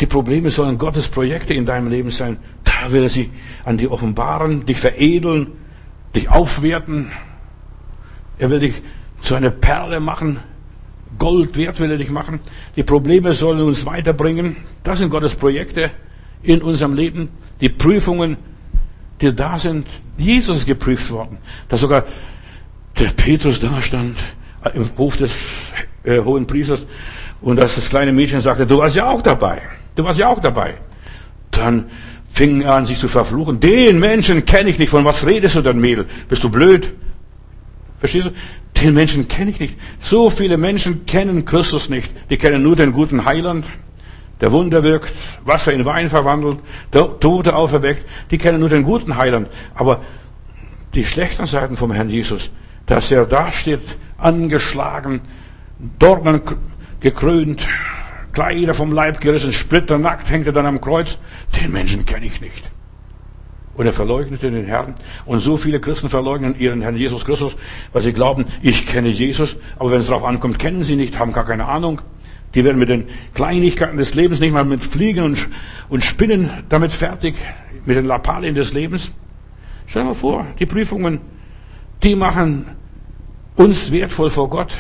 die 0.02 0.08
Probleme 0.08 0.50
sollen 0.50 0.80
Gottes 0.80 1.10
Projekte 1.10 1.54
in 1.54 1.68
deinem 1.68 1.90
Leben 1.90 2.10
sein. 2.10 2.38
Da 2.64 2.92
will 2.92 3.04
er 3.04 3.10
sie 3.10 3.30
an 3.66 3.78
dir 3.78 3.92
offenbaren, 3.92 4.66
dich 4.66 4.80
veredeln, 4.80 5.52
dich 6.16 6.28
aufwerten. 6.28 7.12
Er 8.40 8.50
will 8.50 8.62
dich 8.62 8.82
zu 9.22 9.36
einer 9.36 9.52
Perle 9.52 10.00
machen. 10.00 10.40
Gold 11.20 11.56
wert 11.56 11.80
will 11.80 11.92
er 11.92 11.98
dich 12.00 12.10
machen. 12.10 12.40
Die 12.76 12.84
Probleme 12.84 13.34
sollen 13.34 13.62
uns 13.62 13.86
weiterbringen. 13.86 14.56
Das 14.84 14.98
sind 14.98 15.12
Gottes 15.12 15.36
Projekte 15.36 15.92
in 16.44 16.62
unserem 16.62 16.94
Leben. 16.94 17.30
Die 17.62 17.70
Prüfungen, 17.70 18.38
die 19.22 19.34
da 19.34 19.60
sind. 19.60 19.88
Jesus 20.18 20.66
geprüft 20.66 21.10
worden. 21.12 21.38
Dass 21.68 21.82
sogar 21.82 22.06
der 22.98 23.10
Petrus 23.10 23.60
da 23.60 23.82
stand 23.82 24.18
im 24.74 24.90
Hof 24.98 25.18
des 25.18 25.32
äh, 26.04 26.20
hohen 26.20 26.46
Priesters 26.46 26.86
und 27.42 27.58
dass 27.58 27.76
das 27.76 27.90
kleine 27.90 28.12
Mädchen 28.12 28.42
sagte, 28.42 28.68
du 28.68 28.80
warst 28.80 28.96
ja 28.96 29.10
auch 29.10 29.22
dabei. 29.22 29.62
Du 29.96 30.04
warst 30.04 30.20
ja 30.20 30.28
auch 30.28 30.42
dabei. 30.42 30.76
Dann 31.52 31.86
fing 32.32 32.62
er 32.62 32.76
an, 32.76 32.86
sich 32.86 33.00
zu 33.00 33.08
verfluchen. 33.08 33.60
Den 33.60 34.00
Menschen 34.00 34.46
kenne 34.46 34.70
ich 34.70 34.80
nicht. 34.80 34.90
Von 34.90 35.06
was 35.06 35.26
redest 35.26 35.56
du 35.56 35.62
denn, 35.62 35.80
Mädel? 35.80 36.06
Bist 36.28 36.44
du 36.44 36.50
blöd? 36.50 36.94
Verstehst 38.00 38.28
du? 38.28 38.32
Den 38.82 38.94
Menschen 38.94 39.28
kenne 39.28 39.52
ich 39.52 39.60
nicht. 39.60 39.78
So 40.00 40.30
viele 40.30 40.58
Menschen 40.58 41.06
kennen 41.06 41.44
Christus 41.46 41.90
nicht. 41.90 42.12
Die 42.30 42.38
kennen 42.38 42.64
nur 42.64 42.76
den 42.76 42.94
guten 42.94 43.26
Heiland, 43.26 43.66
der 44.42 44.52
Wunder 44.52 44.84
wirkt, 44.84 45.12
Wasser 45.44 45.74
in 45.74 45.86
Wein 45.86 46.10
verwandelt, 46.10 46.60
Tote 46.92 47.56
auferweckt. 47.56 48.06
Die 48.32 48.38
kennen 48.38 48.60
nur 48.60 48.70
den 48.70 48.84
guten 48.84 49.18
Heiland. 49.18 49.50
Aber 49.76 50.02
die 50.94 51.06
schlechten 51.06 51.46
Seiten 51.46 51.78
vom 51.78 51.92
Herrn 51.92 52.10
Jesus, 52.10 52.50
dass 52.86 53.12
er 53.12 53.26
da 53.26 53.52
steht 53.52 53.82
angeschlagen, 54.18 55.22
Dornen 56.00 56.42
gekrönt, 57.00 57.68
Kleider 58.32 58.74
vom 58.74 58.92
Leib 58.92 59.22
gerissen, 59.22 59.52
splitternackt 59.52 60.30
hängt 60.30 60.48
er 60.48 60.54
dann 60.54 60.66
am 60.66 60.82
Kreuz. 60.82 61.18
Den 61.60 61.72
Menschen 61.72 62.06
kenne 62.06 62.26
ich 62.26 62.42
nicht. 62.42 62.64
Und 63.76 63.86
er 63.86 63.94
verleugnete 63.94 64.52
den 64.52 64.66
Herrn. 64.66 64.96
Und 65.26 65.40
so 65.40 65.58
viele 65.58 65.80
Christen 65.80 66.10
verleugnen 66.10 66.60
ihren 66.60 66.82
Herrn 66.82 66.98
Jesus 66.98 67.26
Christus, 67.26 67.56
weil 67.94 68.02
sie 68.02 68.14
glauben, 68.14 68.46
ich 68.62 68.86
kenne 68.86 69.10
Jesus. 69.10 69.56
Aber 69.78 69.92
wenn 69.92 70.00
es 70.00 70.08
darauf 70.08 70.26
ankommt, 70.26 70.60
kennen 70.60 70.84
sie 70.84 70.96
nicht, 70.96 71.18
haben 71.18 71.32
gar 71.32 71.46
keine 71.46 71.66
Ahnung. 71.66 72.02
Die 72.56 72.64
werden 72.64 72.80
mit 72.80 72.90
den 72.90 73.08
Kleinigkeiten 73.34 73.98
des 73.98 74.16
Lebens 74.16 74.40
nicht 74.40 74.54
mal 74.54 74.66
mit 74.66 74.84
Fliegen 74.84 75.24
und, 75.24 75.50
und 75.90 76.04
Spinnen 76.04 76.50
damit 76.70 76.92
fertig, 76.92 77.36
mit 77.86 77.96
den 77.96 78.06
Lappalien 78.06 78.56
des 78.56 78.74
Lebens. 78.74 79.12
Stell 79.86 80.04
dir 80.04 80.10
mal 80.10 80.16
vor, 80.16 80.46
die 80.60 80.66
Prüfungen, 80.66 81.22
die 82.04 82.16
machen 82.16 82.66
uns 83.56 83.92
wertvoll 83.92 84.30
vor 84.30 84.50
Gott. 84.50 84.78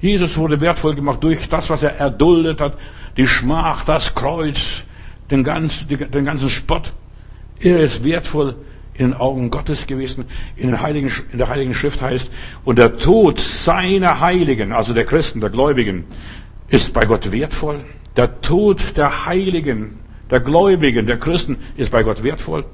Jesus 0.00 0.36
wurde 0.36 0.60
wertvoll 0.60 0.94
gemacht 0.94 1.22
durch 1.22 1.48
das, 1.48 1.70
was 1.70 1.82
er 1.82 1.96
erduldet 1.96 2.60
hat, 2.60 2.78
die 3.16 3.26
Schmach, 3.26 3.84
das 3.84 4.14
Kreuz, 4.14 4.82
den 5.30 5.42
ganzen, 5.42 5.88
den 5.88 6.24
ganzen 6.24 6.50
Spott. 6.50 6.92
Er 7.58 7.80
ist 7.80 8.04
wertvoll 8.04 8.56
in 8.94 9.10
den 9.10 9.14
Augen 9.14 9.50
Gottes 9.50 9.86
gewesen. 9.86 10.24
In, 10.56 10.68
den 10.68 10.80
Heiligen, 10.80 11.10
in 11.32 11.38
der 11.38 11.48
Heiligen 11.48 11.74
Schrift 11.74 12.02
heißt, 12.02 12.30
und 12.64 12.78
der 12.78 12.98
Tod 12.98 13.40
seiner 13.40 14.20
Heiligen, 14.20 14.72
also 14.72 14.94
der 14.94 15.04
Christen, 15.04 15.40
der 15.40 15.50
Gläubigen, 15.50 16.04
ist 16.68 16.92
bei 16.92 17.04
Gott 17.04 17.32
wertvoll. 17.32 17.80
Der 18.16 18.40
Tod 18.40 18.96
der 18.96 19.26
Heiligen, 19.26 19.98
der 20.30 20.40
Gläubigen, 20.40 21.06
der 21.06 21.18
Christen 21.18 21.58
ist 21.76 21.92
bei 21.92 22.02
Gott 22.02 22.22
wertvoll. 22.22 22.64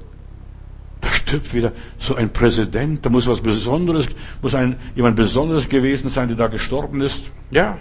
Da 1.01 1.09
stirbt 1.09 1.53
wieder 1.53 1.73
so 1.99 2.15
ein 2.15 2.31
Präsident, 2.31 3.05
da 3.05 3.09
muss 3.09 3.27
was 3.27 3.41
Besonderes, 3.41 4.07
muss 4.41 4.55
ein, 4.55 4.77
jemand 4.95 5.17
Besonderes 5.17 5.67
gewesen 5.67 6.09
sein, 6.09 6.29
der 6.29 6.37
da 6.37 6.47
gestorben 6.47 7.01
ist. 7.01 7.29
Ja. 7.51 7.77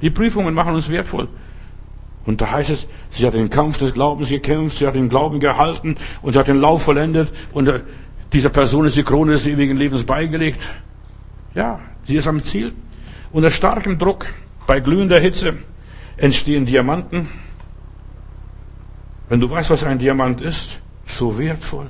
Die 0.00 0.10
Prüfungen 0.10 0.54
machen 0.54 0.74
uns 0.74 0.88
wertvoll. 0.88 1.28
Und 2.24 2.40
da 2.40 2.50
heißt 2.50 2.70
es, 2.70 2.86
sie 3.10 3.26
hat 3.26 3.34
den 3.34 3.50
Kampf 3.50 3.78
des 3.78 3.92
Glaubens 3.92 4.28
gekämpft, 4.28 4.78
sie 4.78 4.86
hat 4.86 4.94
den 4.94 5.08
Glauben 5.08 5.40
gehalten 5.40 5.96
und 6.22 6.32
sie 6.32 6.38
hat 6.38 6.48
den 6.48 6.60
Lauf 6.60 6.82
vollendet 6.82 7.32
und 7.52 7.68
äh, 7.68 7.80
dieser 8.32 8.50
Person 8.50 8.86
ist 8.86 8.96
die 8.96 9.02
Krone 9.02 9.32
des 9.32 9.46
ewigen 9.46 9.76
Lebens 9.76 10.04
beigelegt. 10.04 10.60
Ja, 11.54 11.80
sie 12.06 12.16
ist 12.16 12.28
am 12.28 12.42
Ziel. 12.44 12.72
Unter 13.32 13.50
starkem 13.50 13.98
Druck, 13.98 14.26
bei 14.66 14.80
glühender 14.80 15.18
Hitze 15.18 15.54
entstehen 16.16 16.66
Diamanten. 16.66 17.28
Wenn 19.28 19.40
du 19.40 19.50
weißt, 19.50 19.70
was 19.70 19.84
ein 19.84 19.98
Diamant 19.98 20.40
ist, 20.40 20.78
so 21.06 21.38
wertvoll. 21.38 21.86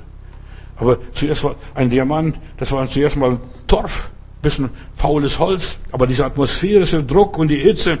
Aber 0.77 0.97
zuerst 1.11 1.43
war 1.43 1.55
ein 1.75 1.89
Diamant, 1.89 2.39
das 2.57 2.71
war 2.71 2.87
zuerst 2.89 3.17
mal 3.17 3.39
Torf, 3.67 4.09
bisschen 4.41 4.69
faules 4.95 5.37
Holz, 5.37 5.77
aber 5.91 6.07
diese 6.07 6.25
atmosphärische 6.25 7.03
Druck 7.03 7.37
und 7.37 7.49
die 7.49 7.57
Hitze, 7.57 7.99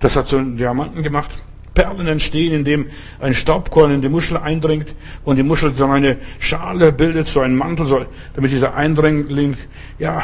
das 0.00 0.16
hat 0.16 0.28
so 0.28 0.36
einen 0.36 0.56
Diamanten 0.56 1.02
gemacht. 1.02 1.30
Perlen 1.72 2.06
entstehen, 2.06 2.52
indem 2.52 2.86
ein 3.20 3.34
Staubkorn 3.34 3.90
in 3.90 4.00
die 4.00 4.08
Muschel 4.08 4.36
eindringt 4.36 4.94
und 5.24 5.36
die 5.36 5.42
Muschel 5.42 5.74
so 5.74 5.86
eine 5.86 6.18
Schale 6.38 6.92
bildet, 6.92 7.26
so 7.26 7.40
einen 7.40 7.56
Mantel, 7.56 8.06
damit 8.34 8.52
dieser 8.52 8.74
Eindringling, 8.74 9.56
ja, 9.98 10.22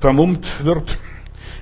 vermummt 0.00 0.64
wird 0.64 0.98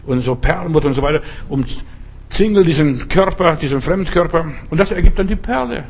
und 0.06 0.20
so 0.20 0.38
wird 0.42 0.84
und 0.84 0.94
so 0.94 1.02
weiter, 1.02 1.22
umzingelt 1.48 2.66
diesen 2.66 3.08
Körper, 3.08 3.56
diesen 3.56 3.80
Fremdkörper 3.80 4.46
und 4.70 4.78
das 4.78 4.92
ergibt 4.92 5.18
dann 5.18 5.26
die 5.26 5.36
Perle. 5.36 5.84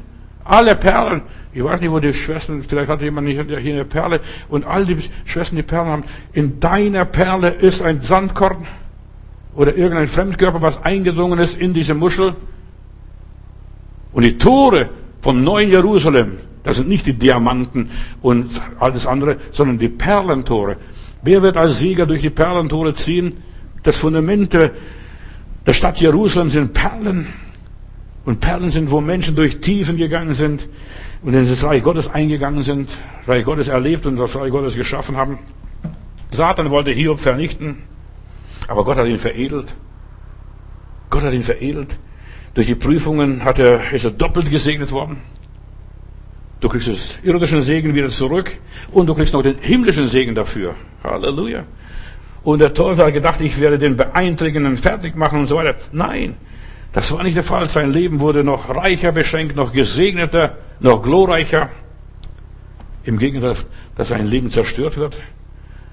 Alle 0.44 0.74
Perlen, 0.74 1.22
ich 1.52 1.62
weiß 1.62 1.80
nicht, 1.80 1.90
wo 1.90 2.00
die 2.00 2.12
Schwestern, 2.12 2.62
vielleicht 2.62 2.90
hat 2.90 3.00
jemand 3.00 3.28
hier 3.28 3.46
eine 3.46 3.84
Perle 3.84 4.20
und 4.48 4.66
all 4.66 4.84
die 4.84 4.96
Schwestern, 5.24 5.56
die 5.56 5.62
Perlen 5.62 5.88
haben, 5.88 6.04
in 6.32 6.58
deiner 6.58 7.04
Perle 7.04 7.50
ist 7.50 7.80
ein 7.80 8.02
Sandkorn 8.02 8.66
oder 9.54 9.76
irgendein 9.76 10.08
Fremdkörper, 10.08 10.62
was 10.62 10.82
eingedrungen 10.82 11.38
ist 11.38 11.56
in 11.56 11.74
diese 11.74 11.94
Muschel. 11.94 12.34
Und 14.12 14.24
die 14.24 14.38
Tore 14.38 14.88
vom 15.20 15.44
neuen 15.44 15.70
Jerusalem, 15.70 16.38
das 16.64 16.76
sind 16.76 16.88
nicht 16.88 17.06
die 17.06 17.12
Diamanten 17.12 17.90
und 18.20 18.60
alles 18.78 19.06
andere, 19.06 19.36
sondern 19.50 19.78
die 19.78 19.88
Perlentore. 19.88 20.76
Wer 21.22 21.42
wird 21.42 21.56
als 21.56 21.78
Sieger 21.78 22.06
durch 22.06 22.20
die 22.20 22.30
Perlentore 22.30 22.94
ziehen? 22.94 23.34
Das 23.82 23.98
Fundament 23.98 24.52
der 24.52 25.74
Stadt 25.74 26.00
Jerusalem 26.00 26.50
sind 26.50 26.72
Perlen. 26.72 27.26
Und 28.24 28.40
Perlen 28.40 28.70
sind, 28.70 28.90
wo 28.90 29.00
Menschen 29.00 29.34
durch 29.34 29.60
Tiefen 29.60 29.96
gegangen 29.96 30.34
sind 30.34 30.68
und 31.22 31.34
in 31.34 31.48
das 31.48 31.64
Reich 31.64 31.82
Gottes 31.82 32.08
eingegangen 32.08 32.62
sind, 32.62 32.88
Reich 33.26 33.44
Gottes 33.44 33.68
erlebt 33.68 34.06
und 34.06 34.16
das 34.16 34.36
Reich 34.36 34.50
Gottes 34.50 34.76
geschaffen 34.76 35.16
haben. 35.16 35.38
Satan 36.30 36.70
wollte 36.70 36.92
Hiob 36.92 37.20
vernichten. 37.20 37.78
Aber 38.68 38.84
Gott 38.84 38.96
hat 38.96 39.06
ihn 39.06 39.18
veredelt. 39.18 39.66
Gott 41.10 41.22
hat 41.22 41.32
ihn 41.32 41.42
veredelt. 41.42 41.98
Durch 42.54 42.66
die 42.66 42.74
Prüfungen 42.74 43.44
hat 43.44 43.58
er, 43.58 43.92
ist 43.92 44.04
er 44.04 44.12
doppelt 44.12 44.50
gesegnet 44.50 44.92
worden. 44.92 45.18
Du 46.60 46.68
kriegst 46.68 46.86
das 46.86 47.18
irdischen 47.24 47.62
Segen 47.62 47.94
wieder 47.94 48.08
zurück 48.08 48.56
und 48.92 49.06
du 49.06 49.14
kriegst 49.14 49.34
noch 49.34 49.42
den 49.42 49.56
himmlischen 49.60 50.06
Segen 50.06 50.34
dafür. 50.34 50.76
Halleluja. 51.02 51.64
Und 52.44 52.58
der 52.58 52.74
Teufel 52.74 53.04
hat 53.06 53.12
gedacht, 53.12 53.40
ich 53.40 53.60
werde 53.60 53.78
den 53.78 53.96
beeinträchtigen 53.96 54.76
fertig 54.76 55.14
machen 55.14 55.40
und 55.40 55.46
so 55.46 55.56
weiter. 55.56 55.76
Nein, 55.92 56.36
das 56.92 57.12
war 57.12 57.22
nicht 57.22 57.36
der 57.36 57.44
Fall. 57.44 57.68
Sein 57.68 57.92
Leben 57.92 58.20
wurde 58.20 58.42
noch 58.42 58.68
reicher 58.74 59.12
beschenkt, 59.12 59.56
noch 59.56 59.72
gesegneter, 59.72 60.58
noch 60.80 61.02
glorreicher. 61.02 61.68
Im 63.04 63.18
Gegenteil, 63.18 63.56
dass 63.96 64.08
sein 64.08 64.26
Leben 64.26 64.50
zerstört 64.50 64.96
wird. 64.96 65.18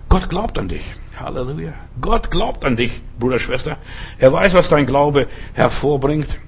Gott 0.09 0.29
glaubt 0.29 0.57
an 0.57 0.67
dich. 0.67 0.83
Halleluja. 1.19 1.73
Gott 2.01 2.31
glaubt 2.31 2.65
an 2.65 2.77
dich, 2.77 3.01
Bruder, 3.19 3.39
Schwester. 3.39 3.77
Er 4.17 4.33
weiß, 4.33 4.53
was 4.53 4.69
dein 4.69 4.85
Glaube 4.85 5.27
hervorbringt. 5.53 6.39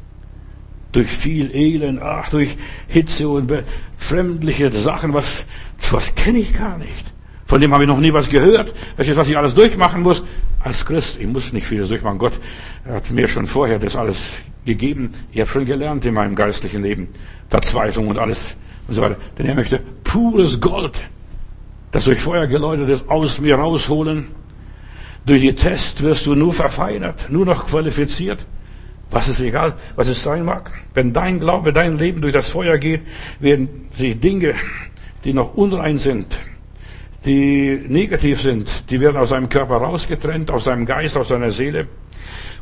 Durch 0.92 1.10
viel 1.10 1.56
Elend, 1.56 2.02
ach, 2.02 2.30
durch 2.30 2.58
Hitze 2.88 3.30
und 3.30 3.52
fremdliche 3.98 4.72
Sachen, 4.74 5.14
was, 5.14 5.46
was 5.90 6.16
kenne 6.16 6.40
ich 6.40 6.54
gar 6.54 6.78
nicht. 6.78 7.11
Von 7.52 7.60
dem 7.60 7.74
habe 7.74 7.84
ich 7.84 7.90
noch 7.90 8.00
nie 8.00 8.14
was 8.14 8.30
gehört. 8.30 8.74
Du, 8.96 9.18
was 9.18 9.28
ich 9.28 9.38
alles 9.38 9.54
durchmachen 9.54 10.04
muss? 10.04 10.24
Als 10.62 10.86
Christ, 10.86 11.20
ich 11.20 11.28
muss 11.28 11.52
nicht 11.52 11.68
vieles 11.68 11.90
durchmachen. 11.90 12.18
Gott 12.18 12.40
hat 12.86 13.12
mir 13.12 13.28
schon 13.28 13.46
vorher 13.46 13.78
das 13.78 13.98
alles 13.98 14.30
gegeben. 14.64 15.12
Ich 15.34 15.42
habe 15.42 15.50
schon 15.50 15.66
gelernt 15.66 16.06
in 16.06 16.14
meinem 16.14 16.34
geistlichen 16.34 16.82
Leben. 16.82 17.10
Verzweiflung 17.50 18.08
und 18.08 18.20
alles 18.20 18.56
und 18.88 18.94
so 18.94 19.02
weiter. 19.02 19.18
Denn 19.38 19.48
er 19.48 19.56
möchte 19.56 19.82
pures 20.06 20.62
Gold, 20.62 20.94
das 21.92 22.06
durch 22.06 22.22
Feuer 22.22 22.48
geläutet 22.48 22.88
ist, 22.88 23.10
aus 23.10 23.42
mir 23.42 23.56
rausholen 23.56 24.28
durch 25.26 25.42
die 25.42 25.54
Test 25.54 26.02
wirst 26.04 26.26
du 26.28 26.36
nur 26.36 26.54
verfeinert, 26.54 27.30
nur 27.30 27.46
noch 27.46 27.66
qualifiziert. 27.66 28.46
Was 29.10 29.28
ist 29.28 29.42
egal, 29.42 29.74
was 29.98 30.08
es 30.08 30.24
sein 30.24 30.46
mag. 30.46 30.72
Wenn 30.94 31.12
dein 31.12 31.42
Glaube, 31.42 31.74
dein 31.74 31.98
Leben 31.98 32.22
durch 32.22 32.32
das 32.32 32.48
Feuer 32.48 32.78
geht, 32.78 33.02
werden 33.42 33.88
sich 33.90 34.18
Dinge, 34.22 34.56
die 35.26 35.34
noch 35.34 35.56
unrein 35.56 36.00
sind, 36.00 36.38
die 37.26 37.84
negativ 37.88 38.42
sind, 38.42 38.90
die 38.90 39.00
werden 39.00 39.18
aus 39.18 39.30
seinem 39.30 39.50
Körper 39.50 39.78
rausgetrennt, 39.78 40.50
aus 40.50 40.64
seinem 40.64 40.86
Geist, 40.86 41.18
aus 41.18 41.28
seiner 41.28 41.52
Seele. 41.52 41.88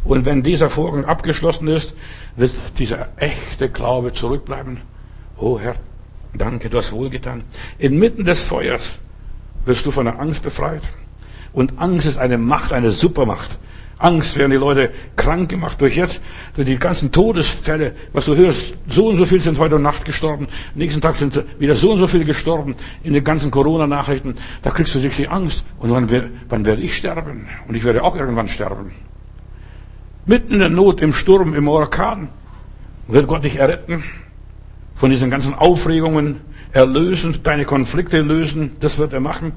Und 0.03 0.25
wenn 0.25 0.43
dieser 0.43 0.69
Vorgang 0.69 1.05
abgeschlossen 1.05 1.67
ist, 1.67 1.95
wird 2.35 2.53
dieser 2.77 3.09
echte 3.17 3.69
Glaube 3.69 4.13
zurückbleiben. 4.13 4.81
Oh 5.37 5.59
Herr, 5.59 5.75
danke, 6.33 6.69
du 6.69 6.77
hast 6.77 6.91
wohlgetan. 6.91 7.43
Inmitten 7.77 8.25
des 8.25 8.43
Feuers 8.43 8.99
wirst 9.65 9.85
du 9.85 9.91
von 9.91 10.05
der 10.05 10.19
Angst 10.19 10.43
befreit. 10.43 10.83
Und 11.53 11.79
Angst 11.79 12.05
ist 12.05 12.17
eine 12.17 12.37
Macht, 12.37 12.73
eine 12.73 12.91
Supermacht. 12.91 13.57
Angst 13.99 14.37
werden 14.37 14.51
die 14.51 14.57
Leute 14.57 14.91
krank 15.17 15.49
gemacht 15.49 15.79
durch 15.81 15.97
jetzt, 15.97 16.21
durch 16.55 16.65
die 16.65 16.79
ganzen 16.79 17.11
Todesfälle, 17.11 17.93
was 18.13 18.25
du 18.25 18.35
hörst, 18.35 18.75
so 18.87 19.09
und 19.09 19.17
so 19.17 19.25
viel 19.25 19.41
sind 19.41 19.59
heute 19.59 19.77
Nacht 19.77 20.05
gestorben, 20.05 20.47
nächsten 20.73 21.01
Tag 21.01 21.17
sind 21.17 21.43
wieder 21.59 21.75
so 21.75 21.91
und 21.91 21.97
so 21.97 22.07
viele 22.07 22.23
gestorben 22.23 22.75
in 23.03 23.13
den 23.13 23.23
ganzen 23.23 23.51
Corona-Nachrichten, 23.51 24.35
da 24.63 24.71
kriegst 24.71 24.95
du 24.95 24.99
richtig 24.99 25.29
Angst. 25.29 25.65
Und 25.79 25.91
wann, 25.91 26.09
wann 26.47 26.65
werde 26.65 26.81
ich 26.81 26.95
sterben? 26.95 27.47
Und 27.67 27.75
ich 27.75 27.83
werde 27.83 28.03
auch 28.03 28.15
irgendwann 28.15 28.47
sterben. 28.47 28.91
Mitten 30.25 30.53
in 30.53 30.59
der 30.59 30.69
Not, 30.69 31.01
im 31.01 31.13
Sturm, 31.13 31.53
im 31.53 31.67
Orkan, 31.67 32.29
wird 33.09 33.27
Gott 33.27 33.43
dich 33.43 33.57
erretten, 33.57 34.03
von 34.95 35.09
diesen 35.09 35.29
ganzen 35.29 35.53
Aufregungen 35.53 36.39
erlösen, 36.71 37.39
deine 37.43 37.65
Konflikte 37.65 38.21
lösen, 38.21 38.77
das 38.79 38.97
wird 38.97 39.11
er 39.11 39.19
machen. 39.19 39.53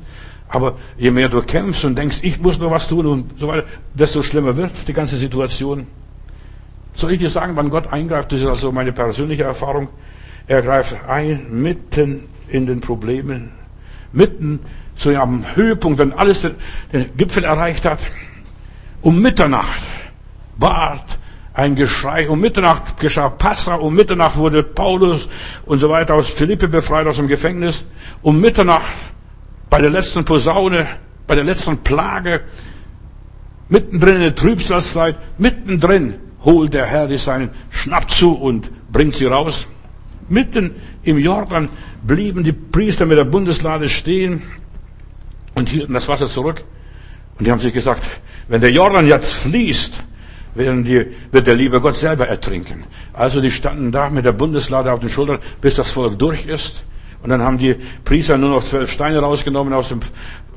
Aber 0.53 0.77
je 0.99 1.11
mehr 1.11 1.31
du 1.31 1.41
kämpfst 1.41 1.85
und 1.85 1.97
denkst, 1.97 2.19
ich 2.23 2.39
muss 2.39 2.59
nur 2.59 2.71
was 2.71 2.87
tun 2.87 3.07
und 3.07 3.41
so 3.41 3.49
weiter, 3.49 3.67
desto 3.95 4.23
schlimmer 4.23 4.55
wird 4.57 4.71
die 4.87 4.93
ganze 4.93 5.17
Situation. 5.17 5.87
Soll 6.95 7.13
ich 7.13 7.19
dir 7.19 7.31
sagen, 7.31 7.57
wann 7.57 7.71
Gott 7.71 7.91
eingreift? 7.91 8.33
Das 8.33 8.41
ist 8.41 8.47
also 8.47 8.71
meine 8.71 8.93
persönliche 8.93 9.45
Erfahrung. 9.45 9.89
Er 10.47 10.61
greift 10.61 10.95
ein 11.09 11.47
mitten 11.51 12.25
in 12.49 12.67
den 12.67 12.81
Problemen, 12.81 13.53
mitten 14.13 14.61
zu 14.95 15.09
einem 15.09 15.45
Höhepunkt, 15.55 15.99
wenn 15.99 16.13
alles 16.13 16.43
den, 16.43 16.57
den 16.93 17.17
Gipfel 17.17 17.45
erreicht 17.45 17.87
hat. 17.87 18.01
Um 19.01 19.23
Mitternacht 19.23 19.81
ward 20.59 21.19
ein 21.55 21.77
Geschrei. 21.77 22.29
Um 22.29 22.41
Mitternacht 22.41 23.01
geschah 23.01 23.31
Passa. 23.31 23.77
Um 23.77 23.95
Mitternacht 23.95 24.37
wurde 24.37 24.63
Paulus 24.63 25.31
und 25.65 25.79
so 25.79 25.89
weiter 25.89 26.15
aus 26.15 26.29
Philippe 26.29 26.69
befreit 26.69 27.07
aus 27.07 27.17
dem 27.17 27.29
Gefängnis. 27.29 27.85
Um 28.21 28.39
Mitternacht 28.39 28.87
bei 29.73 29.81
der 29.81 29.89
letzten 29.89 30.23
Posaune, 30.27 30.87
bei 31.27 31.35
der 31.35 31.45
letzten 31.45 31.79
Plage, 31.79 32.43
mittendrin 33.71 34.17
in 34.17 34.21
der 34.21 34.35
Trübsalzeit, 34.35 35.17
mittendrin 35.39 36.17
holt 36.45 36.75
der 36.75 36.85
Herr 36.85 37.09
die 37.09 37.17
Seinen, 37.17 37.49
schnappt 37.71 38.11
zu 38.11 38.35
und 38.35 38.71
bringt 38.93 39.15
sie 39.15 39.25
raus. 39.25 39.67
Mitten 40.29 40.73
im 41.05 41.17
Jordan 41.17 41.71
blieben 42.03 42.45
die 42.45 42.53
Priester 42.53 43.07
mit 43.07 43.17
der 43.17 43.25
Bundeslade 43.25 43.89
stehen 43.89 44.43
und 45.55 45.71
hielten 45.71 45.95
das 45.95 46.07
Wasser 46.07 46.27
zurück. 46.27 46.63
Und 47.39 47.47
die 47.47 47.51
haben 47.51 47.61
sich 47.61 47.73
gesagt, 47.73 48.03
wenn 48.49 48.61
der 48.61 48.73
Jordan 48.73 49.07
jetzt 49.07 49.33
fließt, 49.33 49.95
werden 50.55 50.85
die, 50.85 51.07
wird 51.31 51.47
der 51.47 51.55
liebe 51.55 51.81
Gott 51.81 51.97
selber 51.97 52.29
ertrinken. 52.29 52.85
Also 53.15 53.41
die 53.41 53.51
standen 53.51 53.91
da 53.91 54.11
mit 54.11 54.27
der 54.27 54.33
Bundeslade 54.33 54.93
auf 54.93 55.01
den 55.01 55.09
Schultern, 55.09 55.39
bis 55.63 55.77
das 55.77 55.91
Volk 55.91 56.19
durch 56.19 56.45
ist. 56.45 56.83
Und 57.23 57.31
dann 57.31 57.43
haben 57.43 57.59
die 57.59 57.77
Priester 58.05 58.37
nur 58.37 58.51
noch 58.51 58.65
zwölf 58.65 58.91
Steine 58.91 59.21
rausgenommen 59.21 59.73
aus 59.73 59.89
dem 59.89 60.01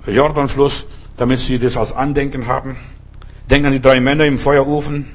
Jordanfluss, 0.07 0.85
damit 1.17 1.39
sie 1.39 1.59
das 1.59 1.77
als 1.77 1.93
Andenken 1.93 2.47
haben. 2.47 2.77
Denk 3.49 3.65
an 3.65 3.71
die 3.71 3.81
drei 3.81 3.99
Männer 3.99 4.25
im 4.25 4.39
Feuerofen. 4.39 5.07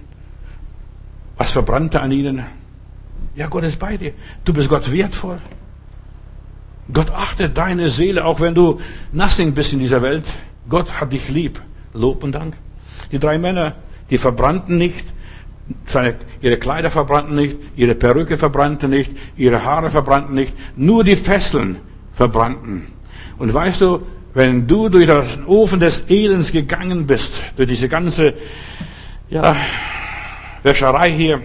Was 1.37 1.51
verbrannte 1.51 2.01
an 2.01 2.13
ihnen? 2.13 2.45
Ja, 3.35 3.49
Gott 3.49 3.65
ist 3.65 3.79
bei 3.79 3.97
dir. 3.97 4.13
Du 4.45 4.53
bist 4.53 4.69
Gott 4.69 4.93
wertvoll. 4.93 5.39
Gott 6.93 7.11
achtet 7.11 7.57
deine 7.57 7.89
Seele, 7.89 8.25
auch 8.25 8.41
wenn 8.41 8.55
du 8.55 8.81
nothing 9.13 9.53
bist 9.53 9.73
in 9.73 9.79
dieser 9.79 10.03
Welt. 10.03 10.25
Gott 10.69 11.01
hat 11.01 11.13
dich 11.13 11.29
lieb. 11.29 11.61
Lob 11.95 12.23
und 12.23 12.33
Dank. 12.33 12.55
Die 13.11 13.19
drei 13.19 13.39
Männer, 13.39 13.75
die 14.11 14.19
verbrannten 14.19 14.77
nicht, 14.77 15.05
seine, 15.85 16.17
ihre 16.41 16.57
Kleider 16.57 16.91
verbrannten 16.91 17.37
nicht, 17.37 17.57
ihre 17.77 17.95
Perücke 17.95 18.37
verbrannte 18.37 18.89
nicht, 18.89 19.11
ihre 19.37 19.65
Haare 19.65 19.91
verbrannten 19.91 20.35
nicht, 20.35 20.53
nur 20.77 21.05
die 21.05 21.17
Fesseln 21.17 21.77
verbrannten. 22.13 22.87
Und 23.39 23.53
weißt 23.53 23.81
du, 23.81 24.03
wenn 24.35 24.67
du 24.67 24.89
durch 24.89 25.07
den 25.07 25.45
Ofen 25.47 25.81
des 25.81 26.09
Elends 26.09 26.53
gegangen 26.53 27.07
bist, 27.07 27.43
durch 27.57 27.69
diese 27.69 27.89
ganze, 27.89 28.35
ja, 29.29 29.57
Wäscherei 30.63 31.11
hier, 31.11 31.41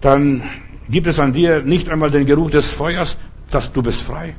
dann 0.00 0.42
gibt 0.88 1.06
es 1.06 1.18
an 1.18 1.32
dir 1.32 1.62
nicht 1.62 1.88
einmal 1.88 2.10
den 2.10 2.26
Geruch 2.26 2.50
des 2.50 2.72
Feuers, 2.72 3.16
dass 3.50 3.72
du 3.72 3.82
bist 3.82 4.02
frei. 4.02 4.34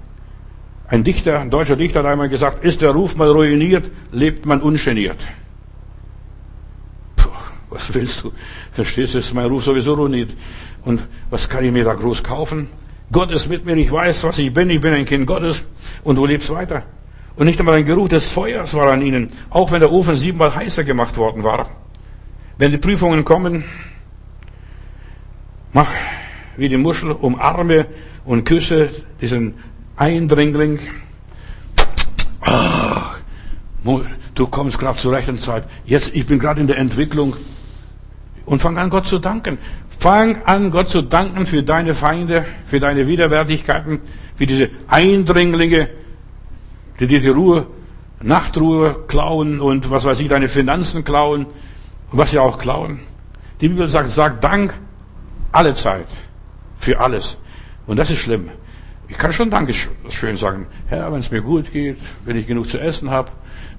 Ein 0.88 1.04
Dichter, 1.04 1.40
ein 1.40 1.50
deutscher 1.50 1.76
Dichter 1.76 2.00
hat 2.00 2.06
einmal 2.06 2.30
gesagt, 2.30 2.64
ist 2.64 2.82
der 2.82 2.92
Ruf 2.92 3.16
mal 3.16 3.30
ruiniert, 3.30 3.90
lebt 4.12 4.46
man 4.46 4.62
ungeniert. 4.62 5.18
Was 7.78 7.94
willst 7.94 8.24
du? 8.24 8.32
Verstehst 8.72 9.14
du, 9.14 9.20
ist 9.20 9.36
mein 9.36 9.46
Ruf 9.46 9.64
sowieso 9.64 9.94
ruiniert. 9.94 10.32
Und 10.84 11.06
was 11.30 11.48
kann 11.48 11.64
ich 11.64 11.72
mir 11.72 11.84
da 11.84 11.94
groß 11.94 12.24
kaufen? 12.24 12.70
Gott 13.12 13.30
ist 13.30 13.48
mit 13.48 13.66
mir, 13.66 13.76
ich 13.76 13.92
weiß, 13.92 14.24
was 14.24 14.40
ich 14.40 14.52
bin, 14.52 14.72
ich 14.72 14.82
bin 14.82 14.96
ein 14.96 15.06
Kind 15.06 15.28
Gottes 15.28 15.64
und 16.04 16.16
du 16.16 16.26
lebst 16.26 16.50
weiter. 16.50 16.82
Und 17.36 17.46
nicht 17.46 17.60
einmal 17.60 17.76
ein 17.76 17.86
Geruch 17.86 18.10
des 18.10 18.28
Feuers 18.30 18.74
war 18.74 18.92
an 18.92 19.04
ihnen, 19.04 19.32
auch 19.52 19.72
wenn 19.72 19.80
der 19.80 19.92
Ofen 19.92 20.16
siebenmal 20.16 20.56
heißer 20.56 20.84
gemacht 20.84 21.18
worden 21.18 21.44
war. 21.44 21.70
Wenn 22.58 22.72
die 22.72 22.80
Prüfungen 22.80 23.24
kommen, 23.24 23.64
mach 25.72 25.92
wie 26.56 26.68
die 26.68 26.78
Muschel, 26.78 27.12
umarme 27.12 27.86
und 28.26 28.44
küsse 28.44 28.90
diesen 29.22 29.54
Eindringling. 29.98 30.80
Ach, 32.42 33.20
du 34.34 34.48
kommst 34.48 34.80
gerade 34.80 34.98
zur 34.98 35.14
rechten 35.14 35.38
Zeit. 35.38 35.66
Jetzt, 35.86 36.16
ich 36.16 36.26
bin 36.26 36.40
gerade 36.40 36.60
in 36.60 36.66
der 36.66 36.80
Entwicklung. 36.80 37.36
Und 38.48 38.62
fang 38.62 38.78
an, 38.78 38.90
Gott 38.90 39.06
zu 39.06 39.20
danken. 39.20 39.58
Fang 40.00 40.44
an, 40.46 40.72
Gott 40.72 40.88
zu 40.88 41.02
danken 41.02 41.46
für 41.46 41.64
deine 41.64 41.94
Feinde, 41.94 42.46
für 42.66 42.80
deine 42.80 43.06
Widerwärtigkeiten, 43.06 44.00
für 44.36 44.48
diese 44.48 44.70
Eindringlinge, 44.88 45.90
die 46.98 47.08
dir 47.08 47.20
die 47.20 47.28
Ruhe, 47.28 47.68
Nachtruhe 48.22 49.04
klauen 49.10 49.60
und 49.60 49.92
was 49.92 50.06
weiß 50.06 50.22
ich, 50.22 50.30
deine 50.30 50.48
Finanzen 50.48 51.04
klauen 51.04 51.46
und 52.10 52.18
was 52.18 52.32
sie 52.32 52.40
auch 52.40 52.58
klauen. 52.58 53.02
Die 53.60 53.68
Bibel 53.68 53.90
sagt, 53.90 54.12
sag 54.12 54.40
Dank 54.40 54.74
alle 55.52 55.74
Zeit 55.74 56.08
für 56.78 57.02
alles. 57.02 57.38
Und 57.86 57.98
das 57.98 58.10
ist 58.10 58.20
schlimm. 58.20 58.50
Ich 59.10 59.18
kann 59.18 59.34
schon 59.34 59.50
Dankeschön 59.50 60.38
sagen. 60.38 60.68
Herr, 60.88 61.12
wenn 61.12 61.20
es 61.20 61.32
mir 61.32 61.42
gut 61.42 61.74
geht, 61.74 61.98
wenn 62.24 62.38
ich 62.38 62.48
genug 62.48 62.70
zu 62.70 62.80
essen 62.80 63.10
habe, 63.10 63.30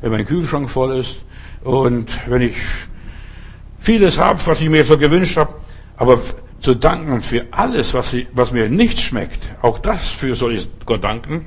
wenn 0.03 0.11
mein 0.11 0.27
Kühlschrank 0.27 0.69
voll 0.69 0.95
ist 0.95 1.25
und 1.65 2.07
wenn 2.29 2.43
ich 2.43 2.57
vieles 3.89 4.19
habe, 4.19 4.39
was 4.45 4.61
ich 4.61 4.69
mir 4.69 4.85
so 4.85 4.99
gewünscht 4.99 5.39
habe, 5.39 5.55
aber 5.97 6.21
zu 6.61 6.75
danken 6.75 7.23
für 7.23 7.47
alles, 7.53 7.95
was, 7.95 8.11
sie, 8.11 8.27
was 8.35 8.53
mir 8.53 8.69
nicht 8.69 9.01
schmeckt, 9.01 9.41
auch 9.63 9.79
dafür 9.79 10.35
soll 10.35 10.53
ich 10.57 10.69
Gott 10.85 11.03
danken. 11.03 11.47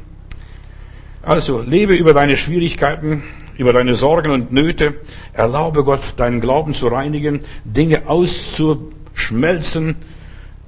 Also 1.22 1.62
lebe 1.62 1.94
über 1.94 2.16
deine 2.16 2.36
Schwierigkeiten, 2.38 3.22
über 3.60 3.74
deine 3.74 3.94
Sorgen 3.94 4.32
und 4.32 4.52
Nöte. 4.52 4.96
Erlaube 5.34 5.84
Gott, 5.84 6.02
deinen 6.18 6.42
Glauben 6.42 6.74
zu 6.74 6.88
reinigen, 6.88 7.42
Dinge 7.64 8.08
auszuschmelzen, 8.08 9.98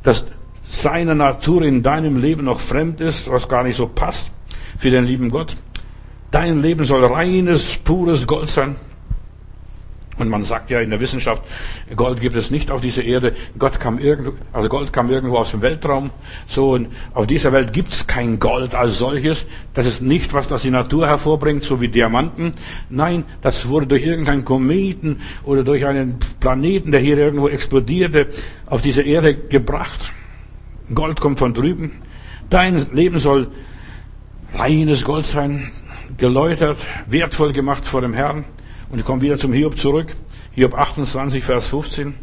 dass 0.04 0.28
seine 0.70 1.16
Natur 1.16 1.64
in 1.64 1.82
deinem 1.82 2.18
Leben 2.18 2.44
noch 2.44 2.60
fremd 2.60 3.02
ist, 3.02 3.32
was 3.32 3.50
gar 3.50 3.64
nicht 3.64 3.78
so 3.78 3.88
passt 3.88 4.30
für 4.78 4.92
den 4.92 5.06
lieben 5.06 5.32
Gott. 5.32 5.58
Dein 6.30 6.62
Leben 6.62 6.86
soll 6.86 7.04
reines, 7.04 7.78
pures 7.78 8.28
Gold 8.28 8.50
sein. 8.50 8.76
Und 10.18 10.30
man 10.30 10.46
sagt 10.46 10.70
ja 10.70 10.80
in 10.80 10.92
der 10.92 11.00
Wissenschaft, 11.00 11.42
Gold 11.96 12.22
gibt 12.22 12.36
es 12.36 12.52
nicht 12.52 12.70
auf 12.70 12.82
dieser 12.82 13.04
Erde. 13.04 13.34
Gott 13.58 13.80
kam 13.80 13.98
irgendwo, 13.98 14.34
also 14.52 14.70
Gold 14.70 14.94
kam 14.94 15.10
irgendwo 15.10 15.38
aus 15.38 15.52
dem 15.52 15.62
Weltraum. 15.64 16.12
So, 16.48 16.74
und 16.74 16.90
auf 17.14 17.26
dieser 17.26 17.52
Welt 17.52 17.74
gibt 17.74 17.94
es 17.94 18.06
kein 18.06 18.38
Gold 18.40 18.76
als 18.76 19.00
solches. 19.00 19.48
Das 19.74 19.88
ist 19.88 20.02
nicht, 20.02 20.34
was 20.34 20.48
das 20.48 20.62
die 20.62 20.70
Natur 20.70 21.08
hervorbringt, 21.08 21.64
so 21.64 21.82
wie 21.82 21.88
Diamanten. 21.88 22.52
Nein, 22.90 23.24
das 23.42 23.68
wurde 23.68 23.88
durch 23.88 24.04
irgendeinen 24.04 24.46
Kometen 24.46 25.22
oder 25.44 25.64
durch 25.64 25.86
einen 25.86 26.20
Planeten, 26.40 26.92
der 26.92 27.00
hier 27.00 27.18
irgendwo 27.18 27.48
explodierte, 27.48 28.28
auf 28.68 28.82
diese 28.84 29.02
Erde 29.02 29.36
gebracht. 29.36 30.12
Gold 30.94 31.20
kommt 31.22 31.40
von 31.40 31.56
drüben. 31.56 31.92
Dein 32.52 32.86
Leben 32.94 33.18
soll 33.18 33.48
reines 34.54 35.04
Gold 35.04 35.26
sein, 35.26 35.72
geläutert, 36.18 36.78
wertvoll 37.08 37.52
gemacht 37.52 37.88
vor 37.88 38.02
dem 38.02 38.14
Herrn. 38.14 38.46
Und 38.94 39.00
ich 39.00 39.06
komme 39.06 39.24
wieder 39.24 39.40
zum 39.40 39.52
Hiob 39.54 39.76
zurück. 39.76 40.16
Hiob 40.52 40.76
28, 40.76 41.44
Vers 41.44 41.68
15. 41.70 42.14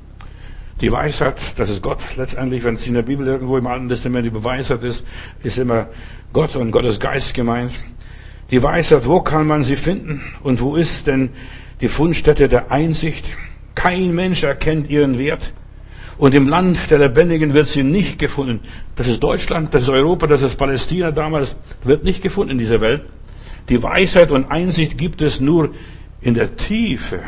Die 0.81 0.93
Weisheit, 0.93 1.35
das 1.57 1.69
ist 1.69 1.83
Gott 1.83 1.99
letztendlich, 2.17 2.63
wenn 2.63 2.77
es 2.77 2.87
in 2.87 2.95
der 2.95 3.03
Bibel 3.03 3.27
irgendwo 3.27 3.59
im 3.59 3.67
Alten 3.67 3.89
Testament 3.89 4.25
die 4.25 4.45
Weisheit 4.45 4.85
ist, 4.85 5.05
ist 5.43 5.59
immer 5.59 5.89
Gott 6.33 6.55
und 6.55 6.71
Gottes 6.71 7.01
Geist 7.01 7.35
gemeint. 7.35 7.73
Die 8.53 8.63
Weisheit, 8.63 9.05
wo 9.05 9.21
kann 9.21 9.49
man 9.49 9.65
sie 9.65 9.75
finden? 9.75 10.23
Und 10.45 10.61
wo 10.61 10.77
ist 10.77 11.09
denn 11.09 11.31
die 11.81 11.89
Fundstätte 11.89 12.49
der 12.49 12.71
Einsicht? 12.71 13.25
Kein 13.75 14.15
Mensch 14.15 14.45
erkennt 14.45 14.89
ihren 14.89 15.19
Wert. 15.19 15.53
Und 16.19 16.37
im 16.37 16.47
Land 16.47 16.89
der 16.89 16.99
Lebendigen 17.01 17.53
wird 17.53 17.67
sie 17.67 17.83
nicht 17.83 18.21
gefunden. 18.21 18.61
Das 18.95 19.09
ist 19.09 19.25
Deutschland, 19.25 19.75
das 19.75 19.83
ist 19.83 19.89
Europa, 19.89 20.29
das 20.29 20.43
ist 20.43 20.57
Palästina 20.57 21.11
damals, 21.11 21.57
wird 21.83 22.05
nicht 22.05 22.23
gefunden 22.23 22.53
in 22.53 22.59
dieser 22.59 22.81
Welt. 22.81 23.03
Die 23.69 23.83
Weisheit 23.83 24.31
und 24.31 24.53
Einsicht 24.53 24.99
gibt 24.99 25.21
es 25.21 25.41
nur 25.41 25.71
in 26.21 26.35
der 26.35 26.57
Tiefe. 26.57 27.21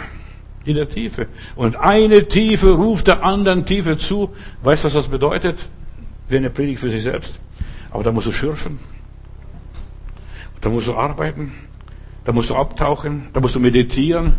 In 0.65 0.77
der 0.77 0.89
Tiefe. 0.89 1.27
Und 1.57 1.77
eine 1.77 2.29
Tiefe 2.29 2.73
ruft 2.73 3.09
der 3.09 3.25
anderen 3.25 3.65
Tiefe 3.67 3.97
zu. 3.97 4.31
Weißt 4.63 4.85
du, 4.85 4.87
was 4.87 4.95
das 4.95 5.09
bedeutet? 5.09 5.59
Wie 6.29 6.37
eine 6.37 6.51
Predigt 6.51 6.81
für 6.81 6.91
sich 6.91 7.03
selbst. 7.03 7.41
Aber 7.91 8.05
da 8.05 8.13
musst 8.13 8.27
du 8.27 8.33
schürfen. 8.33 8.79
Da 10.61 10.69
musst 10.69 10.87
du 10.87 10.95
arbeiten. 10.95 11.53
Da 12.25 12.33
musst 12.33 12.51
du 12.51 12.55
abtauchen. 12.55 13.29
Da 13.33 13.41
musst 13.41 13.55
du 13.55 13.61
meditieren. 13.61 14.35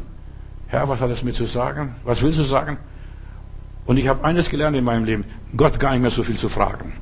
Herr, 0.68 0.88
was 0.88 1.02
hat 1.02 1.12
das 1.12 1.24
mir 1.24 1.34
zu 1.34 1.46
sagen? 1.46 1.96
Was 2.04 2.22
willst 2.22 2.40
du 2.40 2.44
sagen? 2.44 2.78
Und 3.86 3.98
ich 3.98 4.08
habe 4.08 4.24
eines 4.24 4.50
gelernt 4.50 4.78
in 4.78 4.84
meinem 4.84 5.04
Leben, 5.04 5.26
Gott 5.56 5.80
gar 5.80 5.92
nicht 5.92 6.02
mehr 6.02 6.10
so 6.10 6.24
viel 6.24 6.38
zu 6.38 6.48
fragen. 6.48 6.94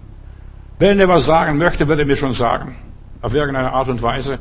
Wenn 0.79 0.99
er 0.99 1.07
was 1.07 1.25
sagen 1.25 1.57
möchte, 1.57 1.87
wird 1.87 1.99
er 1.99 2.05
mir 2.05 2.15
schon 2.15 2.33
sagen. 2.33 2.75
Auf 3.21 3.35
irgendeine 3.35 3.71
Art 3.71 3.87
und 3.87 4.01
Weise. 4.01 4.39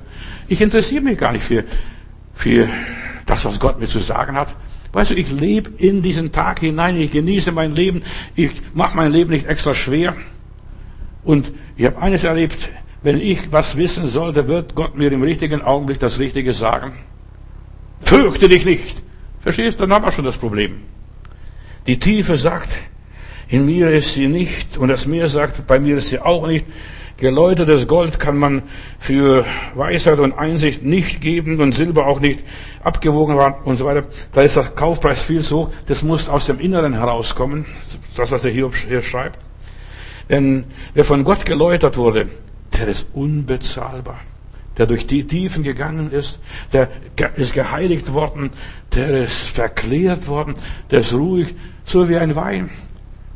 Ich 0.48 0.62
interessiere 0.62 1.02
mich 1.02 1.18
gar 1.18 1.32
nicht 1.32 1.44
für, 1.44 1.64
für 2.34 2.66
das, 3.30 3.44
was 3.44 3.58
Gott 3.58 3.80
mir 3.80 3.86
zu 3.86 4.00
sagen 4.00 4.36
hat. 4.36 4.54
Weißt 4.92 5.12
du, 5.12 5.14
ich 5.14 5.30
lebe 5.30 5.70
in 5.78 6.02
diesen 6.02 6.32
Tag 6.32 6.60
hinein, 6.60 6.96
ich 6.96 7.12
genieße 7.12 7.52
mein 7.52 7.74
Leben, 7.74 8.02
ich 8.34 8.50
mache 8.74 8.96
mein 8.96 9.12
Leben 9.12 9.30
nicht 9.30 9.46
extra 9.46 9.72
schwer. 9.72 10.16
Und 11.22 11.52
ich 11.76 11.86
habe 11.86 12.00
eines 12.00 12.24
erlebt, 12.24 12.70
wenn 13.02 13.18
ich 13.18 13.52
was 13.52 13.76
wissen 13.76 14.06
sollte, 14.06 14.48
wird 14.48 14.74
Gott 14.74 14.96
mir 14.96 15.12
im 15.12 15.22
richtigen 15.22 15.62
Augenblick 15.62 16.00
das 16.00 16.18
Richtige 16.18 16.52
sagen. 16.52 16.92
Fürchte 18.02 18.48
dich 18.48 18.64
nicht. 18.64 18.96
Verstehst 19.40 19.78
du? 19.78 19.82
Dann 19.86 19.94
haben 19.94 20.04
wir 20.04 20.12
schon 20.12 20.24
das 20.24 20.36
Problem. 20.36 20.82
Die 21.86 21.98
Tiefe 21.98 22.36
sagt, 22.36 22.76
in 23.48 23.64
mir 23.64 23.90
ist 23.90 24.14
sie 24.14 24.28
nicht, 24.28 24.76
und 24.76 24.88
das 24.88 25.06
Meer 25.06 25.28
sagt, 25.28 25.66
bei 25.66 25.78
mir 25.78 25.96
ist 25.96 26.08
sie 26.08 26.18
auch 26.18 26.46
nicht. 26.46 26.66
Geläutertes 27.20 27.86
Gold 27.86 28.18
kann 28.18 28.38
man 28.38 28.62
für 28.98 29.44
Weisheit 29.74 30.18
und 30.20 30.32
Einsicht 30.32 30.82
nicht 30.82 31.20
geben 31.20 31.60
und 31.60 31.74
Silber 31.74 32.06
auch 32.06 32.18
nicht 32.18 32.40
abgewogen 32.82 33.36
und 33.64 33.76
so 33.76 33.84
weiter. 33.84 34.04
Da 34.32 34.40
ist 34.40 34.56
der 34.56 34.64
Kaufpreis 34.64 35.22
viel 35.22 35.42
so, 35.42 35.70
das 35.86 36.02
muss 36.02 36.30
aus 36.30 36.46
dem 36.46 36.58
Inneren 36.58 36.94
herauskommen, 36.94 37.66
das, 38.16 38.32
was 38.32 38.44
er 38.46 38.50
hier, 38.50 38.70
hier 38.88 39.02
schreibt. 39.02 39.38
Denn 40.30 40.64
wer 40.94 41.04
von 41.04 41.22
Gott 41.24 41.44
geläutert 41.44 41.98
wurde, 41.98 42.30
der 42.78 42.88
ist 42.88 43.06
unbezahlbar. 43.12 44.20
Der 44.78 44.86
durch 44.86 45.06
die 45.06 45.26
Tiefen 45.26 45.62
gegangen 45.62 46.10
ist, 46.10 46.38
der 46.72 46.88
ist 47.34 47.52
geheiligt 47.52 48.14
worden, 48.14 48.50
der 48.94 49.24
ist 49.24 49.50
verklärt 49.50 50.26
worden, 50.26 50.54
der 50.90 51.00
ist 51.00 51.12
ruhig, 51.12 51.54
so 51.84 52.08
wie 52.08 52.16
ein 52.16 52.34
Wein. 52.34 52.70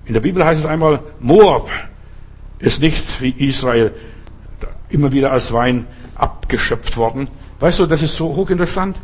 In 0.07 0.15
der 0.15 0.21
Bibel 0.21 0.43
heißt 0.43 0.61
es 0.61 0.67
einmal, 0.67 1.01
Moab 1.21 1.71
ist 2.65 2.81
nicht 2.81 3.21
wie 3.21 3.31
Israel 3.31 3.93
immer 4.89 5.13
wieder 5.13 5.33
als 5.33 5.53
Wein 5.53 5.87
abgeschöpft 6.15 6.97
worden. 6.97 7.29
Weißt 7.61 7.79
du, 7.79 7.87
das 7.87 8.03
ist 8.03 8.17
so 8.17 8.35
hochinteressant. 8.35 8.97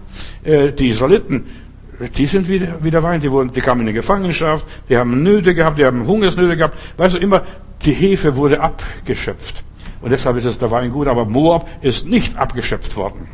Äh, 0.43 0.73
die 0.73 0.89
Israeliten, 0.89 1.47
die 2.17 2.27
sind 2.27 2.49
wieder, 2.49 2.83
wieder 2.83 3.03
Wein, 3.03 3.21
die, 3.21 3.31
wurden, 3.31 3.53
die 3.53 3.61
kamen 3.61 3.83
in 3.83 3.89
die 3.89 3.93
Gefangenschaft, 3.93 4.65
die 4.89 4.97
haben 4.97 5.23
Nöte 5.23 5.55
gehabt, 5.55 5.79
die 5.79 5.85
haben 5.85 6.07
Hungersnöte 6.07 6.57
gehabt. 6.57 6.79
Weißt 6.97 7.17
du, 7.17 7.19
immer 7.19 7.43
die 7.85 7.93
Hefe 7.93 8.37
wurde 8.37 8.61
abgeschöpft. 8.61 9.63
Und 10.01 10.11
deshalb 10.11 10.37
ist 10.37 10.47
es 10.47 10.59
der 10.59 10.71
Wein 10.71 10.93
gut, 10.93 11.09
aber 11.09 11.27
Moab 11.27 11.69
ist 11.83 12.07
nicht 12.07 12.37
abgeschöpft 12.37 12.97
worden. 12.97 13.29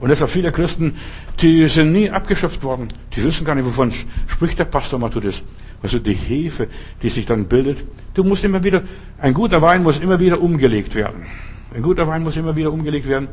Und 0.00 0.10
deshalb 0.10 0.30
viele 0.30 0.52
Christen, 0.52 0.96
die 1.40 1.68
sind 1.68 1.92
nie 1.92 2.10
abgeschöpft 2.10 2.62
worden. 2.64 2.88
Die 3.14 3.22
wissen 3.22 3.44
gar 3.44 3.54
nicht, 3.54 3.64
wovon 3.64 3.92
spricht 4.26 4.58
der 4.58 4.64
Pastor 4.64 4.98
Matthäus. 4.98 5.42
Also 5.82 5.98
die 5.98 6.14
Hefe, 6.14 6.68
die 7.02 7.08
sich 7.08 7.26
dann 7.26 7.46
bildet. 7.46 7.78
Du 8.14 8.24
musst 8.24 8.44
immer 8.44 8.62
wieder, 8.64 8.82
ein 9.18 9.34
guter 9.34 9.62
Wein 9.62 9.82
muss 9.82 10.00
immer 10.00 10.18
wieder 10.18 10.40
umgelegt 10.40 10.94
werden. 10.94 11.26
Ein 11.74 11.82
guter 11.82 12.06
Wein 12.08 12.22
muss 12.22 12.36
immer 12.36 12.56
wieder 12.56 12.72
umgelegt 12.72 13.06
werden. 13.06 13.28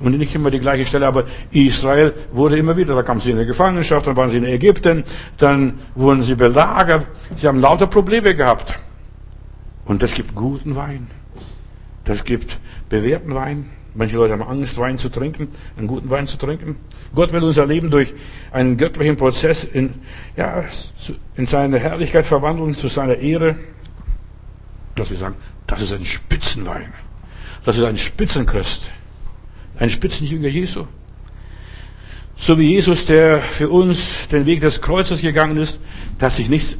und 0.00 0.16
nicht 0.16 0.34
immer 0.34 0.50
die 0.50 0.60
gleiche 0.60 0.86
Stelle, 0.86 1.06
aber 1.06 1.24
Israel 1.50 2.14
wurde 2.32 2.56
immer 2.56 2.76
wieder, 2.76 2.94
da 2.94 3.02
kamen 3.02 3.20
sie 3.20 3.32
in 3.32 3.38
die 3.38 3.46
Gefangenschaft, 3.46 4.06
dann 4.06 4.16
waren 4.16 4.30
sie 4.30 4.36
in 4.36 4.44
Ägypten, 4.44 5.04
dann 5.38 5.80
wurden 5.94 6.22
sie 6.22 6.34
belagert, 6.34 7.06
sie 7.36 7.46
haben 7.48 7.60
lauter 7.60 7.86
Probleme 7.86 8.34
gehabt. 8.34 8.78
Und 9.84 10.02
das 10.02 10.14
gibt 10.14 10.34
guten 10.34 10.76
Wein. 10.76 11.08
Das 12.04 12.24
gibt 12.24 12.58
bewährten 12.88 13.34
Wein. 13.34 13.70
Manche 13.94 14.16
Leute 14.16 14.34
haben 14.34 14.42
Angst, 14.42 14.78
Wein 14.78 14.98
zu 14.98 15.08
trinken, 15.08 15.48
einen 15.76 15.86
guten 15.86 16.10
Wein 16.10 16.26
zu 16.26 16.36
trinken. 16.36 16.76
Gott 17.14 17.32
will 17.32 17.42
unser 17.42 17.66
Leben 17.66 17.90
durch 17.90 18.14
einen 18.52 18.76
göttlichen 18.76 19.16
Prozess 19.16 19.64
in, 19.64 19.94
ja, 20.36 20.64
in 21.36 21.46
seine 21.46 21.78
Herrlichkeit 21.78 22.26
verwandeln, 22.26 22.74
zu 22.74 22.88
seiner 22.88 23.16
Ehre. 23.16 23.56
Dass 24.94 25.10
wir 25.10 25.16
sagen, 25.16 25.36
das 25.66 25.82
ist 25.82 25.92
ein 25.92 26.04
Spitzenwein. 26.04 26.92
Das 27.64 27.76
ist 27.76 27.84
ein 27.84 27.96
Spitzenchrist. 27.98 28.90
Ein 29.78 29.90
Spitzenjünger 29.90 30.48
Jesu. 30.48 30.86
So 32.36 32.58
wie 32.58 32.70
Jesus, 32.70 33.06
der 33.06 33.40
für 33.40 33.68
uns 33.68 34.28
den 34.28 34.46
Weg 34.46 34.60
des 34.60 34.80
Kreuzes 34.80 35.22
gegangen 35.22 35.56
ist, 35.56 35.80
der 36.20 36.26
hat 36.26 36.34
sich 36.34 36.48
nichts 36.48 36.78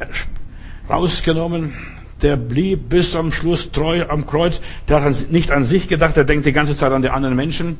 rausgenommen, 0.88 1.74
der 2.22 2.36
blieb 2.36 2.88
bis 2.88 3.14
am 3.14 3.32
Schluss 3.32 3.70
treu 3.70 4.04
am 4.08 4.26
Kreuz, 4.26 4.60
der 4.88 5.02
hat 5.02 5.30
nicht 5.30 5.50
an 5.50 5.64
sich 5.64 5.88
gedacht, 5.88 6.16
der 6.16 6.24
denkt 6.24 6.46
die 6.46 6.52
ganze 6.52 6.76
Zeit 6.76 6.92
an 6.92 7.02
die 7.02 7.10
anderen 7.10 7.36
Menschen. 7.36 7.76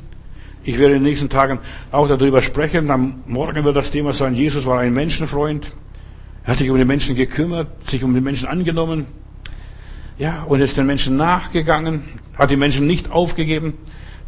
Ich 0.64 0.78
werde 0.78 0.96
in 0.96 1.02
den 1.02 1.10
nächsten 1.10 1.28
Tagen 1.28 1.60
auch 1.92 2.08
darüber 2.08 2.42
sprechen. 2.42 2.90
Am 2.90 3.22
Morgen 3.26 3.64
wird 3.64 3.76
das 3.76 3.90
Thema 3.90 4.12
sein, 4.12 4.34
Jesus 4.34 4.66
war 4.66 4.80
ein 4.80 4.92
Menschenfreund. 4.92 5.74
Er 6.44 6.52
hat 6.52 6.58
sich 6.58 6.70
um 6.70 6.78
die 6.78 6.84
Menschen 6.84 7.14
gekümmert, 7.14 7.68
sich 7.88 8.04
um 8.04 8.14
die 8.14 8.20
Menschen 8.20 8.48
angenommen. 8.48 9.06
Ja, 10.18 10.42
und 10.42 10.60
ist 10.60 10.76
den 10.76 10.86
Menschen 10.86 11.16
nachgegangen, 11.16 12.04
hat 12.36 12.50
die 12.50 12.56
Menschen 12.56 12.86
nicht 12.86 13.10
aufgegeben. 13.10 13.74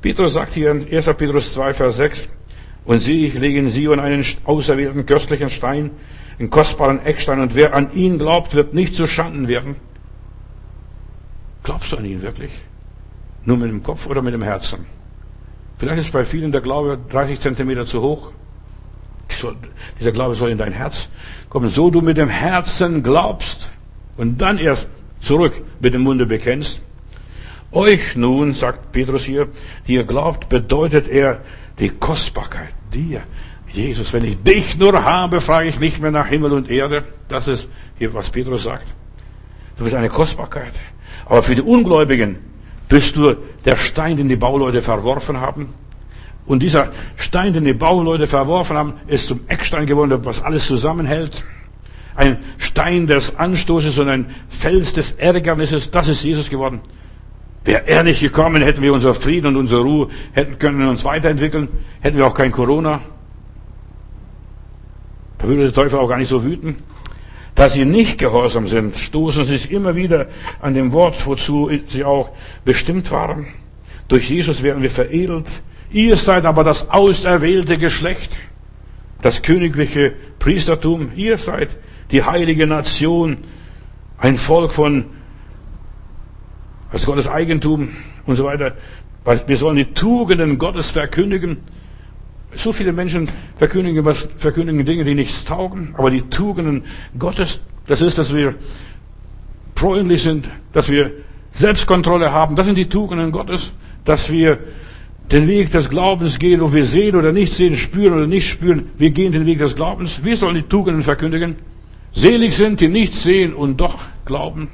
Petrus 0.03 0.35
sagt 0.35 0.55
hier 0.55 0.71
in 0.71 0.87
1. 0.91 1.07
Petrus 1.17 1.53
2, 1.55 1.75
Vers 1.75 1.97
6, 1.97 2.29
und 2.85 3.01
sie, 3.01 3.27
ich 3.27 3.35
lege 3.35 3.59
in 3.59 3.71
Sion 3.71 4.01
einen 4.01 4.25
auserwählten 4.45 5.05
köstlichen 5.05 5.51
Stein, 5.51 5.91
einen 6.39 6.49
kostbaren 6.49 7.05
Eckstein, 7.05 7.41
und 7.41 7.55
wer 7.55 7.75
an 7.75 7.93
ihn 7.93 8.19
glaubt, 8.19 8.55
wird 8.55 8.73
nicht 8.73 8.95
zu 8.95 9.07
Schanden 9.07 9.49
werden. 9.49 9.77
Glaubst 11.71 11.93
du 11.93 11.99
an 11.99 12.05
ihn 12.05 12.21
wirklich? 12.21 12.51
Nur 13.45 13.57
mit 13.57 13.71
dem 13.71 13.81
Kopf 13.81 14.09
oder 14.09 14.23
mit 14.23 14.35
dem 14.35 14.43
Herzen? 14.43 14.87
Vielleicht 15.79 16.01
ist 16.01 16.13
bei 16.13 16.25
vielen 16.25 16.51
der 16.51 16.63
Glaube 16.63 16.99
30 17.11 17.39
Zentimeter 17.39 17.87
zu 17.87 18.03
hoch. 18.03 18.33
Dieser 20.01 20.11
Glaube 20.11 20.35
soll 20.35 20.51
in 20.51 20.59
dein 20.59 20.73
Herz 20.73 21.09
kommen. 21.49 21.69
So 21.69 21.93
du 21.93 22.01
mit 22.01 22.17
dem 22.17 22.29
Herzen 22.29 23.05
glaubst 23.05 23.71
und 24.17 24.39
dann 24.39 24.59
erst 24.59 24.89
zurück 25.21 25.63
mit 25.79 25.95
dem 25.95 26.01
Munde 26.01 26.27
bekennst. 26.27 26.83
Euch 27.71 28.17
nun, 28.17 28.53
sagt 28.53 28.91
Petrus 28.91 29.23
hier, 29.23 29.47
die 29.87 29.95
ihr 29.95 30.05
glaubt, 30.05 30.49
bedeutet 30.49 31.07
er 31.07 31.41
die 31.79 31.91
Kostbarkeit. 31.91 32.75
Dir, 32.93 33.23
Jesus, 33.69 34.13
wenn 34.13 34.25
ich 34.25 34.43
dich 34.43 34.77
nur 34.77 35.05
habe, 35.05 35.41
frage 35.41 35.69
ich 35.69 35.79
nicht 35.79 36.01
mehr 36.01 36.11
nach 36.11 36.27
Himmel 36.27 36.53
und 36.53 36.69
Erde. 36.69 37.05
Das 37.29 37.47
ist 37.47 37.69
hier, 37.97 38.13
was 38.13 38.29
Petrus 38.29 38.65
sagt. 38.65 38.89
Du 39.79 39.85
bist 39.85 39.95
eine 39.95 40.09
Kostbarkeit. 40.09 40.73
Aber 41.31 41.45
für 41.45 41.55
die 41.55 41.63
Ungläubigen 41.63 42.39
bist 42.89 43.15
du 43.15 43.37
der 43.65 43.77
Stein, 43.77 44.17
den 44.17 44.29
die 44.29 44.35
Bauleute 44.35 44.83
verworfen 44.83 45.41
haben. 45.41 45.69
Und 46.45 46.61
dieser 46.61 46.91
Stein, 47.17 47.53
den 47.53 47.65
die 47.65 47.73
Bauleute 47.73 48.27
verworfen 48.27 48.77
haben, 48.77 48.95
ist 49.07 49.29
zum 49.29 49.43
Eckstein 49.47 49.87
geworden, 49.87 50.19
was 50.25 50.43
alles 50.43 50.67
zusammenhält. 50.67 51.45
Ein 52.17 52.39
Stein 52.59 53.07
des 53.07 53.37
Anstoßes 53.37 53.97
und 54.01 54.09
ein 54.09 54.27
Fels 54.49 54.93
des 54.93 55.13
Ärgernisses, 55.13 55.93
das 55.93 56.09
ist 56.09 56.25
Jesus 56.25 56.51
geworden. 56.51 56.81
Wäre 57.65 57.87
er 57.87 58.03
nicht 58.03 58.21
gekommen, 58.21 58.61
hätten 58.61 58.83
wir 58.83 58.93
unser 58.93 59.15
Frieden 59.15 59.47
und 59.47 59.57
unsere 59.57 59.83
Ruhe, 59.83 60.09
hätten 60.33 60.59
können 60.59 60.89
uns 60.89 61.05
weiterentwickeln, 61.05 61.69
hätten 62.01 62.17
wir 62.17 62.27
auch 62.27 62.35
kein 62.35 62.51
Corona. 62.51 63.03
Da 65.39 65.47
würde 65.47 65.63
der 65.63 65.73
Teufel 65.73 66.01
auch 66.01 66.09
gar 66.09 66.19
nicht 66.19 66.29
so 66.29 66.43
wüten. 66.43 66.79
Da 67.61 67.69
sie 67.69 67.85
nicht 67.85 68.17
gehorsam 68.17 68.67
sind, 68.67 68.97
stoßen 68.97 69.45
sie 69.45 69.59
sich 69.59 69.71
immer 69.71 69.95
wieder 69.95 70.29
an 70.63 70.73
dem 70.73 70.93
Wort, 70.93 71.27
wozu 71.27 71.71
sie 71.89 72.05
auch 72.05 72.31
bestimmt 72.65 73.11
waren. 73.11 73.49
Durch 74.09 74.31
Jesus 74.31 74.63
werden 74.63 74.83
wir 74.83 74.91
veredelt. 74.91 75.47
Ihr 75.91 76.17
seid 76.17 76.47
aber 76.47 76.65
das 76.65 76.89
auserwählte 76.89 77.77
Geschlecht, 77.77 78.35
das 79.21 79.43
königliche 79.43 80.15
Priestertum. 80.39 81.13
Ihr 81.17 81.37
seid 81.37 81.77
die 82.11 82.23
heilige 82.23 82.67
Nation, 82.67 83.37
ein 84.17 84.39
Volk 84.39 84.73
von, 84.73 85.05
als 86.91 87.05
Gottes 87.05 87.29
Eigentum 87.29 87.91
und 88.25 88.37
so 88.37 88.45
weiter. 88.45 88.75
Wir 89.47 89.57
sollen 89.59 89.77
die 89.77 89.93
Tugenden 89.93 90.57
Gottes 90.57 90.93
verkündigen. 90.93 91.59
So 92.55 92.73
viele 92.73 92.93
Menschen 92.93 93.29
verkündigen, 93.57 94.05
was, 94.05 94.29
verkündigen 94.37 94.85
Dinge, 94.85 95.05
die 95.05 95.15
nichts 95.15 95.45
taugen, 95.45 95.95
aber 95.97 96.11
die 96.11 96.23
Tugenden 96.23 96.85
Gottes, 97.19 97.61
das 97.87 98.01
ist, 98.03 98.19
dass 98.19 98.35
wir 98.35 98.55
freundlich 99.77 100.23
sind, 100.23 100.49
dass 100.73 100.89
wir 100.89 101.13
Selbstkontrolle 101.53 102.33
haben, 102.33 102.57
das 102.57 102.67
sind 102.67 102.77
die 102.77 102.89
Tugenden 102.89 103.33
Gottes, 103.33 103.73
dass 104.05 104.31
wir 104.31 104.59
den 105.31 105.47
Weg 105.47 105.71
des 105.71 105.89
Glaubens 105.89 106.39
gehen, 106.39 106.61
ob 106.61 106.75
wir 106.75 106.85
sehen 106.85 107.15
oder 107.15 107.33
nicht 107.33 107.53
sehen, 107.53 107.77
spüren 107.77 108.15
oder 108.15 108.27
nicht 108.27 108.49
spüren, 108.49 108.91
wir 108.99 109.11
gehen 109.11 109.33
den 109.33 109.47
Weg 109.47 109.61
des 109.61 109.77
Glaubens. 109.77 110.25
Wir 110.25 110.37
sollen 110.37 110.57
die 110.57 110.63
Tugenden 110.63 111.03
verkündigen. 111.03 111.57
Selig 112.13 112.55
sind, 112.55 112.81
die 112.81 112.89
nichts 112.89 113.23
sehen 113.23 113.55
und 113.55 113.77
doch 113.81 113.99
glauben. 114.25 114.69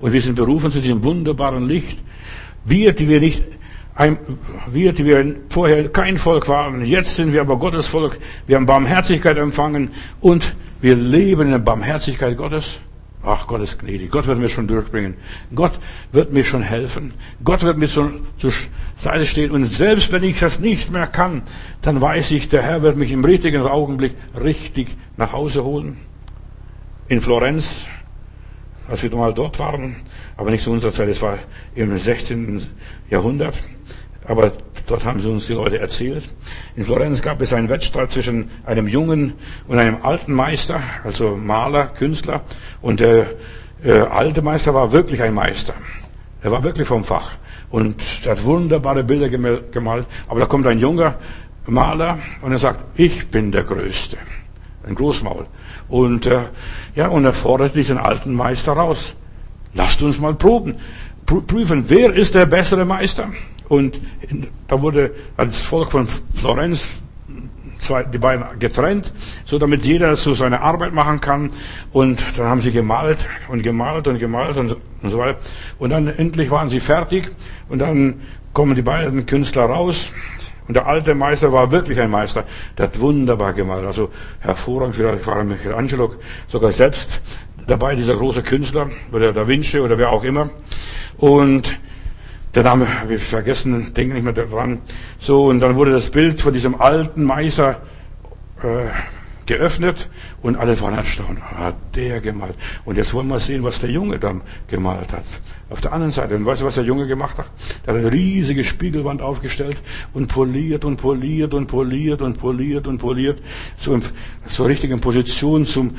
Und 0.00 0.12
wir 0.12 0.20
sind 0.20 0.34
berufen 0.34 0.70
zu 0.70 0.80
diesem 0.80 1.02
wunderbaren 1.02 1.66
Licht. 1.66 1.98
Wir, 2.64 2.92
die 2.92 3.08
wir 3.08 3.20
nicht 3.20 3.42
ein, 3.94 4.18
wir, 4.70 4.92
die 4.92 5.04
wir 5.04 5.36
vorher 5.50 5.88
kein 5.90 6.16
Volk 6.18 6.48
waren, 6.48 6.84
jetzt 6.84 7.16
sind 7.16 7.32
wir 7.32 7.42
aber 7.42 7.58
Gottes 7.58 7.86
Volk. 7.86 8.18
Wir 8.46 8.56
haben 8.56 8.66
Barmherzigkeit 8.66 9.36
empfangen 9.36 9.90
und 10.20 10.56
wir 10.80 10.94
leben 10.96 11.42
in 11.42 11.50
der 11.50 11.58
Barmherzigkeit 11.58 12.36
Gottes. 12.36 12.80
Ach, 13.24 13.46
Gott 13.46 13.60
ist 13.60 13.78
gnädig. 13.78 14.10
Gott 14.10 14.26
wird 14.26 14.38
mir 14.38 14.48
schon 14.48 14.66
durchbringen. 14.66 15.14
Gott 15.54 15.78
wird 16.10 16.32
mir 16.32 16.42
schon 16.42 16.62
helfen. 16.62 17.14
Gott 17.44 17.62
wird 17.62 17.78
mir 17.78 17.86
zur, 17.86 18.12
zur 18.36 18.52
Seite 18.96 19.26
stehen. 19.26 19.52
Und 19.52 19.66
selbst 19.66 20.10
wenn 20.10 20.24
ich 20.24 20.40
das 20.40 20.58
nicht 20.58 20.90
mehr 20.90 21.06
kann, 21.06 21.42
dann 21.82 22.00
weiß 22.00 22.32
ich, 22.32 22.48
der 22.48 22.62
Herr 22.62 22.82
wird 22.82 22.96
mich 22.96 23.12
im 23.12 23.24
richtigen 23.24 23.62
Augenblick 23.62 24.14
richtig 24.42 24.88
nach 25.16 25.32
Hause 25.32 25.62
holen. 25.62 25.98
In 27.06 27.20
Florenz, 27.20 27.86
als 28.88 29.04
wir 29.04 29.14
mal 29.14 29.32
dort 29.32 29.60
waren, 29.60 29.96
aber 30.36 30.50
nicht 30.50 30.64
zu 30.64 30.72
unserer 30.72 30.92
Zeit, 30.92 31.08
es 31.08 31.22
war 31.22 31.38
im 31.76 31.96
16. 31.96 32.60
Jahrhundert, 33.08 33.54
aber 34.26 34.52
dort 34.86 35.04
haben 35.04 35.20
sie 35.20 35.28
uns 35.28 35.46
die 35.46 35.54
Leute 35.54 35.78
erzählt. 35.78 36.30
In 36.76 36.84
Florenz 36.84 37.22
gab 37.22 37.40
es 37.40 37.52
einen 37.52 37.68
Wettstreit 37.68 38.10
zwischen 38.10 38.50
einem 38.64 38.86
jungen 38.86 39.34
und 39.66 39.78
einem 39.78 39.98
alten 40.02 40.32
Meister, 40.32 40.80
also 41.04 41.36
Maler, 41.36 41.86
Künstler. 41.86 42.42
Und 42.80 43.00
der 43.00 43.26
äh, 43.84 44.00
alte 44.00 44.42
Meister 44.42 44.74
war 44.74 44.92
wirklich 44.92 45.22
ein 45.22 45.34
Meister. 45.34 45.74
Er 46.42 46.52
war 46.52 46.62
wirklich 46.62 46.86
vom 46.86 47.04
Fach. 47.04 47.32
Und 47.70 48.02
er 48.24 48.32
hat 48.32 48.44
wunderbare 48.44 49.02
Bilder 49.02 49.28
gemalt. 49.28 50.06
Aber 50.28 50.40
da 50.40 50.46
kommt 50.46 50.66
ein 50.66 50.78
junger 50.78 51.16
Maler 51.66 52.18
und 52.42 52.52
er 52.52 52.58
sagt, 52.58 52.84
ich 52.96 53.28
bin 53.28 53.50
der 53.50 53.64
Größte. 53.64 54.18
Ein 54.86 54.94
Großmaul. 54.94 55.46
Und, 55.88 56.26
äh, 56.26 56.42
ja, 56.94 57.08
und 57.08 57.24
er 57.24 57.32
fordert 57.32 57.74
diesen 57.74 57.98
alten 57.98 58.34
Meister 58.34 58.72
raus. 58.72 59.14
Lasst 59.74 60.02
uns 60.02 60.20
mal 60.20 60.34
proben. 60.34 60.76
Prüfen, 61.24 61.84
wer 61.88 62.12
ist 62.12 62.34
der 62.34 62.46
bessere 62.46 62.84
Meister? 62.84 63.28
Und 63.72 63.98
da 64.68 64.82
wurde 64.82 65.12
als 65.38 65.56
Volk 65.62 65.92
von 65.92 66.06
Florenz 66.34 67.00
zwei, 67.78 68.02
die 68.02 68.18
beiden 68.18 68.44
getrennt, 68.58 69.14
so 69.46 69.58
damit 69.58 69.86
jeder 69.86 70.14
so 70.14 70.34
seine 70.34 70.60
Arbeit 70.60 70.92
machen 70.92 71.22
kann. 71.22 71.50
Und 71.90 72.22
dann 72.36 72.48
haben 72.48 72.60
sie 72.60 72.70
gemalt 72.70 73.26
und 73.48 73.62
gemalt 73.62 74.08
und 74.08 74.18
gemalt 74.18 74.58
und, 74.58 74.76
und 75.02 75.10
so 75.10 75.16
weiter. 75.16 75.38
Und 75.78 75.88
dann 75.88 76.06
endlich 76.06 76.50
waren 76.50 76.68
sie 76.68 76.80
fertig 76.80 77.30
und 77.70 77.78
dann 77.78 78.20
kommen 78.52 78.74
die 78.74 78.82
beiden 78.82 79.24
Künstler 79.24 79.64
raus. 79.64 80.12
Und 80.68 80.74
der 80.74 80.86
alte 80.86 81.14
Meister 81.14 81.50
war 81.50 81.70
wirklich 81.70 81.98
ein 81.98 82.10
Meister. 82.10 82.44
Der 82.76 82.88
hat 82.88 83.00
wunderbar 83.00 83.54
gemalt. 83.54 83.86
Also 83.86 84.10
hervorragend. 84.40 84.96
Vielleicht 84.96 85.26
war 85.26 85.42
Michelangelo 85.44 86.16
sogar 86.46 86.72
selbst 86.72 87.22
dabei, 87.66 87.96
dieser 87.96 88.16
große 88.16 88.42
Künstler 88.42 88.90
oder 89.12 89.32
Da 89.32 89.48
Vinci 89.48 89.80
oder 89.80 89.96
wer 89.96 90.10
auch 90.10 90.24
immer. 90.24 90.50
Und 91.16 91.78
der 92.54 92.62
Name 92.62 92.86
ich 93.08 93.22
vergessen, 93.22 93.94
denke 93.94 94.14
nicht 94.14 94.24
mehr 94.24 94.32
daran. 94.32 94.80
So, 95.18 95.46
und 95.46 95.60
dann 95.60 95.76
wurde 95.76 95.92
das 95.92 96.10
Bild 96.10 96.40
von 96.40 96.52
diesem 96.52 96.80
alten 96.80 97.24
Meister 97.24 97.80
äh, 98.62 98.88
geöffnet 99.46 100.08
und 100.42 100.56
alle 100.56 100.80
waren 100.80 100.94
erstaunt. 100.94 101.40
Hat 101.40 101.76
der 101.94 102.20
gemalt. 102.20 102.54
Und 102.84 102.96
jetzt 102.96 103.12
wollen 103.14 103.28
wir 103.28 103.40
sehen, 103.40 103.64
was 103.64 103.80
der 103.80 103.90
Junge 103.90 104.18
dann 104.18 104.42
gemalt 104.68 105.12
hat. 105.12 105.24
Auf 105.70 105.80
der 105.80 105.92
anderen 105.92 106.12
Seite, 106.12 106.36
und 106.36 106.44
weißt 106.44 106.62
du, 106.62 106.66
was 106.66 106.74
der 106.74 106.84
Junge 106.84 107.06
gemacht 107.06 107.38
hat? 107.38 107.46
Der 107.86 107.94
hat 107.94 108.00
eine 108.00 108.12
riesige 108.12 108.62
Spiegelwand 108.62 109.22
aufgestellt 109.22 109.78
und 110.12 110.28
poliert 110.28 110.84
und 110.84 110.96
poliert 110.96 111.54
und 111.54 111.66
poliert 111.66 112.22
und 112.22 112.38
poliert 112.38 112.86
und 112.86 112.98
poliert, 112.98 113.40
so, 113.78 113.94
in, 113.94 114.02
so 114.46 114.64
richtig 114.64 114.90
in 114.90 115.00
Position 115.00 115.64
zum 115.64 115.96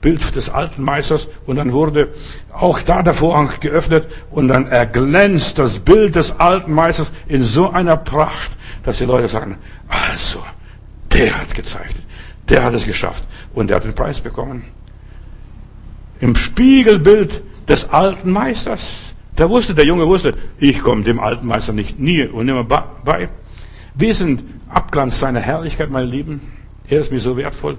Bild 0.00 0.36
des 0.36 0.48
alten 0.50 0.82
Meisters 0.82 1.28
und 1.46 1.56
dann 1.56 1.72
wurde 1.72 2.08
auch 2.52 2.80
da 2.82 3.02
der 3.02 3.14
Vorhang 3.14 3.50
geöffnet 3.60 4.06
und 4.30 4.48
dann 4.48 4.66
erglänzt 4.66 5.58
das 5.58 5.78
Bild 5.80 6.14
des 6.14 6.38
alten 6.38 6.72
Meisters 6.72 7.12
in 7.26 7.42
so 7.42 7.70
einer 7.70 7.96
Pracht, 7.96 8.52
dass 8.84 8.98
die 8.98 9.04
Leute 9.04 9.28
sagen, 9.28 9.58
also, 9.88 10.40
der 11.12 11.40
hat 11.40 11.54
gezeichnet, 11.54 12.04
der 12.48 12.64
hat 12.64 12.74
es 12.74 12.84
geschafft 12.84 13.24
und 13.54 13.68
der 13.68 13.76
hat 13.76 13.84
den 13.84 13.94
Preis 13.94 14.20
bekommen. 14.20 14.64
Im 16.20 16.36
Spiegelbild 16.36 17.42
des 17.68 17.90
alten 17.90 18.30
Meisters. 18.30 18.88
Der 19.36 19.48
wusste, 19.48 19.74
der 19.74 19.84
Junge 19.84 20.06
wusste, 20.06 20.34
ich 20.58 20.80
komme 20.80 21.04
dem 21.04 21.20
alten 21.20 21.46
Meister 21.46 21.72
nicht 21.72 21.98
nie 21.98 22.24
und 22.24 22.46
nimmer 22.46 22.64
bei. 22.64 23.28
Wir 23.94 24.14
sind 24.14 24.42
Abglanz 24.68 25.20
seiner 25.20 25.40
Herrlichkeit, 25.40 25.90
meine 25.90 26.06
Lieben. 26.06 26.40
Er 26.88 27.00
ist 27.00 27.12
mir 27.12 27.20
so 27.20 27.36
wertvoll. 27.36 27.78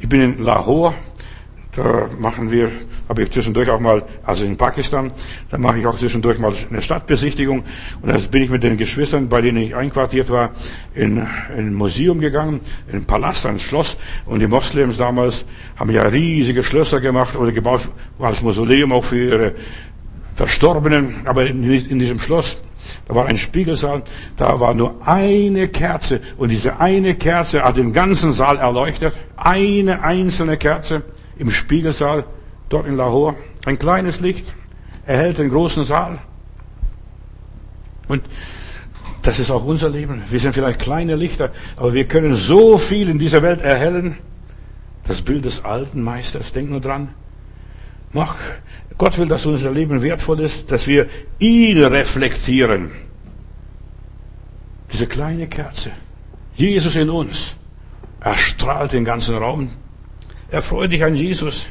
Ich 0.00 0.08
bin 0.08 0.20
in 0.20 0.44
Lahore. 0.44 0.94
Da 1.78 2.08
machen 2.18 2.50
wir, 2.50 2.72
habe 3.08 3.22
ich 3.22 3.30
zwischendurch 3.30 3.70
auch 3.70 3.78
mal, 3.78 4.02
also 4.24 4.44
in 4.44 4.56
Pakistan, 4.56 5.12
da 5.48 5.58
mache 5.58 5.78
ich 5.78 5.86
auch 5.86 5.96
zwischendurch 5.96 6.40
mal 6.40 6.52
eine 6.70 6.82
Stadtbesichtigung. 6.82 7.62
Und 8.02 8.08
da 8.08 8.18
bin 8.32 8.42
ich 8.42 8.50
mit 8.50 8.64
den 8.64 8.76
Geschwistern, 8.76 9.28
bei 9.28 9.40
denen 9.42 9.58
ich 9.58 9.76
einquartiert 9.76 10.28
war, 10.28 10.50
in, 10.96 11.18
in 11.18 11.26
ein 11.56 11.74
Museum 11.74 12.18
gegangen, 12.18 12.58
in 12.88 12.96
ein 12.96 13.04
Palast, 13.04 13.46
ein 13.46 13.60
Schloss. 13.60 13.96
Und 14.26 14.40
die 14.40 14.48
Moslems 14.48 14.96
damals 14.96 15.44
haben 15.76 15.90
ja 15.90 16.02
riesige 16.02 16.64
Schlösser 16.64 17.00
gemacht 17.00 17.36
oder 17.36 17.52
gebaut 17.52 17.88
als 18.18 18.42
Mausoleum 18.42 18.92
auch 18.92 19.04
für 19.04 19.24
ihre 19.24 19.54
Verstorbenen. 20.34 21.28
Aber 21.28 21.46
in, 21.46 21.62
in 21.62 22.00
diesem 22.00 22.18
Schloss, 22.18 22.60
da 23.06 23.14
war 23.14 23.26
ein 23.26 23.38
Spiegelsaal, 23.38 24.02
da 24.36 24.58
war 24.58 24.74
nur 24.74 24.96
eine 25.06 25.68
Kerze. 25.68 26.22
Und 26.38 26.48
diese 26.48 26.80
eine 26.80 27.14
Kerze 27.14 27.62
hat 27.62 27.76
den 27.76 27.92
ganzen 27.92 28.32
Saal 28.32 28.56
erleuchtet. 28.56 29.14
Eine 29.36 30.02
einzelne 30.02 30.56
Kerze 30.56 31.04
im 31.38 31.50
Spiegelsaal 31.50 32.24
dort 32.68 32.86
in 32.86 32.96
Lahore. 32.96 33.36
Ein 33.64 33.78
kleines 33.78 34.20
Licht 34.20 34.46
erhält 35.06 35.38
den 35.38 35.50
großen 35.50 35.84
Saal. 35.84 36.18
Und 38.08 38.22
das 39.22 39.38
ist 39.38 39.50
auch 39.50 39.64
unser 39.64 39.90
Leben. 39.90 40.22
Wir 40.30 40.40
sind 40.40 40.54
vielleicht 40.54 40.80
kleine 40.80 41.16
Lichter, 41.16 41.50
aber 41.76 41.92
wir 41.92 42.06
können 42.06 42.34
so 42.34 42.78
viel 42.78 43.08
in 43.08 43.18
dieser 43.18 43.42
Welt 43.42 43.60
erhellen. 43.60 44.18
Das 45.06 45.22
Bild 45.22 45.44
des 45.44 45.64
alten 45.64 46.02
Meisters, 46.02 46.52
denk 46.52 46.70
nur 46.70 46.80
dran. 46.80 47.10
Mach, 48.12 48.36
Gott 48.96 49.18
will, 49.18 49.28
dass 49.28 49.46
unser 49.46 49.70
Leben 49.70 50.02
wertvoll 50.02 50.40
ist, 50.40 50.72
dass 50.72 50.86
wir 50.86 51.08
ihn 51.38 51.82
reflektieren. 51.84 52.90
Diese 54.92 55.06
kleine 55.06 55.46
Kerze. 55.46 55.92
Jesus 56.56 56.96
in 56.96 57.10
uns. 57.10 57.54
Er 58.20 58.36
strahlt 58.36 58.92
den 58.92 59.04
ganzen 59.04 59.36
Raum. 59.36 59.70
Erfreue 60.50 60.88
dich 60.88 61.04
an 61.04 61.14
Jesus. 61.14 61.68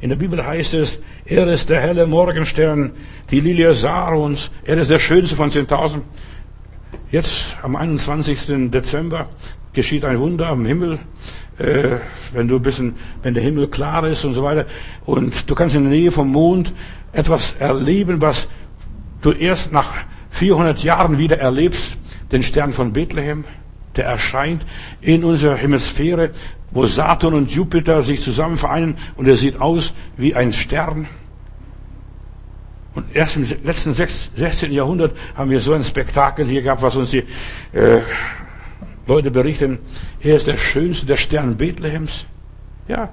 In 0.00 0.10
der 0.10 0.16
Bibel 0.16 0.44
heißt 0.44 0.74
es, 0.74 1.00
er 1.24 1.46
ist 1.46 1.68
der 1.70 1.80
helle 1.80 2.06
Morgenstern, 2.06 2.92
die 3.30 3.40
Lilie 3.40 3.74
Sarons, 3.74 4.50
er 4.64 4.78
ist 4.78 4.90
der 4.90 4.98
schönste 4.98 5.36
von 5.36 5.50
10.000. 5.50 6.00
Jetzt 7.10 7.56
am 7.62 7.76
21. 7.76 8.70
Dezember 8.70 9.28
geschieht 9.72 10.04
ein 10.04 10.18
Wunder 10.18 10.48
am 10.48 10.64
Himmel, 10.66 10.98
äh, 11.58 11.96
wenn 12.32 12.48
du 12.48 12.56
ein 12.56 12.62
bisschen, 12.62 12.94
wenn 13.22 13.34
der 13.34 13.42
Himmel 13.42 13.68
klar 13.68 14.06
ist 14.06 14.24
und 14.24 14.34
so 14.34 14.42
weiter. 14.42 14.66
Und 15.06 15.48
du 15.50 15.54
kannst 15.54 15.74
in 15.74 15.82
der 15.82 15.92
Nähe 15.92 16.10
vom 16.10 16.30
Mond 16.30 16.72
etwas 17.12 17.56
erleben, 17.58 18.20
was 18.20 18.48
du 19.22 19.32
erst 19.32 19.72
nach 19.72 19.94
400 20.30 20.82
Jahren 20.82 21.18
wieder 21.18 21.38
erlebst. 21.38 21.96
Den 22.32 22.42
Stern 22.42 22.72
von 22.72 22.92
Bethlehem, 22.92 23.44
der 23.96 24.04
erscheint 24.04 24.64
in 25.00 25.24
unserer 25.24 25.56
Hemisphäre 25.56 26.30
wo 26.70 26.86
Saturn 26.86 27.34
und 27.34 27.50
Jupiter 27.50 28.02
sich 28.02 28.20
zusammen 28.20 28.56
vereinen 28.56 28.96
und 29.16 29.26
er 29.26 29.36
sieht 29.36 29.60
aus 29.60 29.92
wie 30.16 30.34
ein 30.34 30.52
Stern. 30.52 31.08
Und 32.94 33.14
erst 33.14 33.36
im 33.36 33.46
letzten 33.64 33.92
16. 33.92 34.72
Jahrhundert 34.72 35.16
haben 35.34 35.50
wir 35.50 35.60
so 35.60 35.72
ein 35.72 35.84
Spektakel 35.84 36.46
hier 36.46 36.62
gehabt, 36.62 36.82
was 36.82 36.96
uns 36.96 37.10
die 37.10 37.24
äh, 37.72 38.00
Leute 39.06 39.30
berichten. 39.30 39.78
Er 40.20 40.36
ist 40.36 40.46
der 40.46 40.56
schönste, 40.56 41.06
der 41.06 41.16
Stern 41.16 41.56
Bethlehems. 41.56 42.26
Ja, 42.88 43.10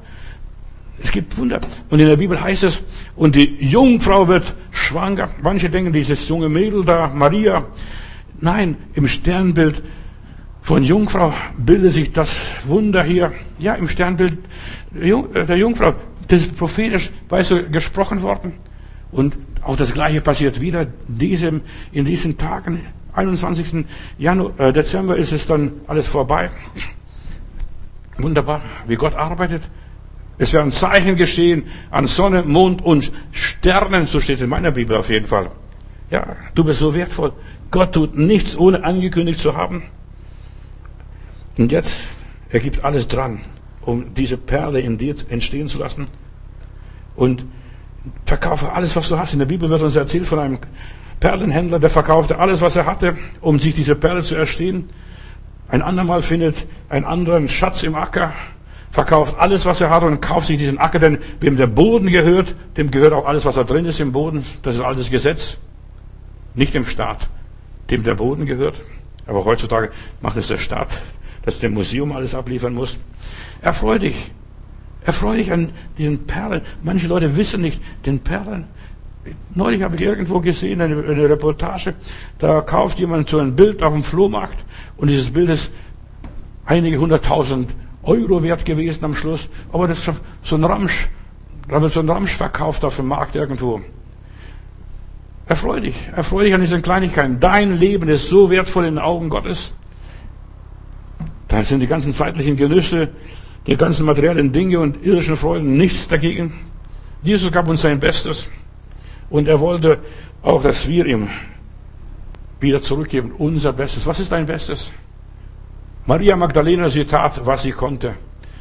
es 1.02 1.12
gibt 1.12 1.38
Wunder. 1.38 1.60
Und 1.90 2.00
in 2.00 2.08
der 2.08 2.18
Bibel 2.18 2.40
heißt 2.42 2.64
es, 2.64 2.82
und 3.16 3.36
die 3.36 3.58
Jungfrau 3.64 4.28
wird 4.28 4.56
schwanger. 4.72 5.30
Manche 5.44 5.70
denken, 5.70 5.94
dieses 5.94 6.28
junge 6.28 6.50
Mädel 6.50 6.84
da, 6.84 7.08
Maria. 7.08 7.66
Nein, 8.40 8.78
im 8.94 9.08
Sternbild 9.08 9.84
von 10.68 10.84
Jungfrau 10.84 11.32
bildet 11.58 11.94
sich 11.94 12.12
das 12.12 12.36
Wunder 12.66 13.02
hier, 13.02 13.32
ja, 13.58 13.76
im 13.76 13.88
Sternbild 13.88 14.38
der 14.92 15.56
Jungfrau. 15.56 15.94
Das 16.28 16.42
ist 16.42 16.58
prophetisch, 16.58 17.10
weißt 17.30 17.52
du, 17.52 17.70
gesprochen 17.70 18.22
worden. 18.22 18.52
Und 19.10 19.38
auch 19.62 19.78
das 19.78 19.94
Gleiche 19.94 20.20
passiert 20.20 20.60
wieder 20.60 20.86
diesem, 21.08 21.62
in 21.94 22.04
diesen 22.04 22.38
Tagen, 22.38 22.86
21. 23.14 23.86
Januar, 24.18 24.60
äh, 24.60 24.74
Dezember 24.74 25.16
ist 25.16 25.32
es 25.32 25.48
dann 25.48 25.72
alles 25.88 26.08
vorbei. 26.08 26.50
Wunderbar, 28.18 28.62
wie 28.88 28.98
Gott 28.98 29.16
arbeitet. 29.16 29.62
Es 30.38 30.52
werden 30.52 30.74
Zeichen 30.74 31.16
geschehen 31.16 31.64
an 31.92 32.08
Sonne, 32.08 32.44
Mond 32.44 32.84
und 32.84 33.14
Sternen, 33.32 34.06
so 34.06 34.20
steht 34.20 34.36
es 34.36 34.42
in 34.42 34.50
meiner 34.50 34.72
Bibel 34.72 34.98
auf 34.98 35.10
jeden 35.10 35.28
Fall. 35.28 35.50
Ja, 36.12 36.36
du 36.56 36.66
bist 36.66 36.80
so 36.80 36.94
wertvoll. 36.94 37.32
Gott 37.72 37.94
tut 37.94 38.18
nichts, 38.18 38.58
ohne 38.58 38.84
angekündigt 38.84 39.40
zu 39.40 39.56
haben. 39.56 39.84
Und 41.58 41.72
jetzt, 41.72 42.00
er 42.50 42.60
gibt 42.60 42.84
alles 42.84 43.08
dran, 43.08 43.42
um 43.82 44.14
diese 44.14 44.38
Perle 44.38 44.80
in 44.80 44.98
dir 44.98 45.16
entstehen 45.30 45.68
zu 45.68 45.80
lassen. 45.80 46.08
Und 47.16 47.46
verkaufe 48.26 48.72
alles, 48.72 48.96
was 48.96 49.10
du 49.10 49.18
hast. 49.18 49.34
In 49.34 49.40
der 49.40 49.48
Bibel 49.48 49.70
wird 49.70 49.82
uns 49.82 49.96
erzählt 49.96 50.28
von 50.28 50.40
einem 50.40 50.60
Perlenhändler, 51.20 51.80
der 51.80 51.90
verkaufte 51.90 52.38
alles, 52.38 52.62
was 52.62 52.76
er 52.76 52.86
hatte, 52.86 53.18
um 53.42 53.60
sich 53.60 53.74
diese 53.74 53.96
Perle 53.96 54.22
zu 54.22 54.36
erstehen. 54.36 54.90
Ein 55.68 55.82
andermal 55.82 56.22
findet 56.22 56.68
ein 56.90 57.04
anderen 57.04 57.50
Schatz 57.50 57.82
im 57.84 57.96
Acker, 57.96 58.34
verkauft 58.92 59.36
alles, 59.40 59.66
was 59.66 59.82
er 59.82 59.90
hat 59.90 60.04
und 60.04 60.22
kauft 60.22 60.48
sich 60.48 60.60
diesen 60.60 60.78
Acker, 60.78 61.00
denn 61.00 61.18
wem 61.40 61.58
der 61.58 61.68
Boden 61.68 62.08
gehört, 62.08 62.56
dem 62.78 62.92
gehört 62.92 63.14
auch 63.14 63.26
alles, 63.26 63.46
was 63.46 63.56
da 63.56 63.64
drin 63.64 63.86
ist 63.86 64.00
im 64.00 64.12
Boden. 64.12 64.46
Das 64.62 64.76
ist 64.76 64.82
altes 64.82 65.10
Gesetz. 65.10 65.58
Nicht 66.54 66.74
dem 66.74 66.86
Staat, 66.86 67.28
dem 67.90 68.04
der 68.04 68.16
Boden 68.16 68.46
gehört. 68.46 68.80
Aber 69.26 69.44
heutzutage 69.44 69.92
macht 70.22 70.38
es 70.38 70.48
der 70.48 70.58
Staat 70.58 70.90
dass 71.48 71.60
dem 71.60 71.76
Museum 71.76 72.12
alles 72.12 72.36
abliefern 72.36 72.74
muss. 72.74 73.00
Erfreu 73.62 73.98
dich. 74.00 74.32
Erfreu 75.06 75.38
dich 75.38 75.50
an 75.50 75.70
diesen 75.98 76.28
Perlen. 76.28 76.62
Manche 76.84 77.08
Leute 77.08 77.38
wissen 77.38 77.62
nicht, 77.62 77.80
den 78.06 78.20
Perlen. 78.20 78.66
Neulich 79.56 79.82
habe 79.82 79.96
ich 79.96 80.02
irgendwo 80.02 80.42
gesehen, 80.42 80.82
eine, 80.82 80.98
eine 80.98 81.30
Reportage, 81.30 81.94
da 82.40 82.60
kauft 82.60 83.00
jemand 83.00 83.30
so 83.30 83.40
ein 83.40 83.56
Bild 83.56 83.82
auf 83.82 83.94
dem 83.94 84.04
Flohmarkt 84.04 84.66
und 84.98 85.08
dieses 85.08 85.32
Bild 85.32 85.48
ist 85.48 85.72
einige 86.66 86.98
hunderttausend 86.98 87.74
Euro 88.04 88.44
wert 88.44 88.66
gewesen 88.66 89.06
am 89.06 89.16
Schluss, 89.16 89.50
aber 89.72 89.88
das 89.88 90.06
ist 90.06 90.22
so 90.44 90.56
ein 90.58 90.64
Ramsch, 90.66 91.08
da 91.70 91.82
wird 91.82 91.94
so 91.94 92.02
ein 92.02 92.10
Ramsch 92.10 92.36
verkauft 92.36 92.84
auf 92.84 92.98
dem 92.98 93.08
Markt 93.08 93.36
irgendwo. 93.36 93.82
Erfreu 95.48 95.80
dich, 95.80 95.96
erfreu 96.14 96.44
dich 96.44 96.54
an 96.54 96.62
diesen 96.62 96.82
Kleinigkeiten. 96.82 97.40
Dein 97.40 97.78
Leben 97.78 98.10
ist 98.10 98.30
so 98.30 98.50
wertvoll 98.50 98.86
in 98.86 98.96
den 98.96 99.04
Augen 99.04 99.30
Gottes. 99.30 99.74
Da 101.48 101.64
sind 101.64 101.80
die 101.80 101.88
ganzen 101.88 102.14
zeitlichen 102.14 102.58
Genüsse, 102.58 103.10
die 103.66 103.78
ganzen 103.78 104.06
materiellen 104.06 104.52
Dinge 104.52 104.80
und 104.80 105.04
irdischen 105.04 105.38
Freuden 105.38 105.78
nichts 105.78 106.08
dagegen. 106.08 106.54
Jesus 107.24 107.52
gab 107.52 107.68
uns 107.68 107.82
sein 107.82 108.00
Bestes 108.00 108.50
und 109.30 109.48
er 109.48 109.60
wollte 109.60 110.00
auch, 110.42 110.64
dass 110.64 110.88
wir 110.88 111.06
ihm 111.06 111.30
wieder 112.60 112.82
zurückgeben, 112.82 113.32
unser 113.38 113.74
Bestes. 113.74 114.06
Was 114.06 114.20
ist 114.20 114.32
dein 114.32 114.46
Bestes? 114.46 114.92
Maria 116.06 116.36
Magdalena, 116.36 116.90
sie 116.90 117.06
tat, 117.06 117.46
was 117.46 117.64
sie 117.64 117.72
konnte. 117.72 118.16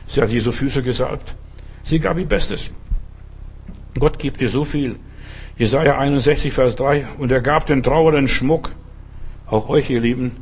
Sie 0.08 0.20
hat 0.20 0.30
Jesu 0.30 0.52
Füße 0.52 0.82
gesalbt. 0.82 1.34
Sie 1.84 2.00
gab 2.00 2.18
ihr 2.18 2.26
Bestes. 2.26 2.70
Gott 3.98 4.18
gibt 4.18 4.40
dir 4.40 4.48
so 4.48 4.64
viel. 4.64 4.96
Jesaja 5.56 5.98
61, 5.98 6.52
Vers 6.52 6.76
3. 6.76 7.06
Und 7.18 7.30
er 7.30 7.40
gab 7.40 7.66
den 7.66 7.82
Trauernden 7.82 8.28
Schmuck. 8.28 8.72
Auch 9.46 9.68
euch, 9.68 9.88
ihr 9.90 10.00
Lieben. 10.00 10.32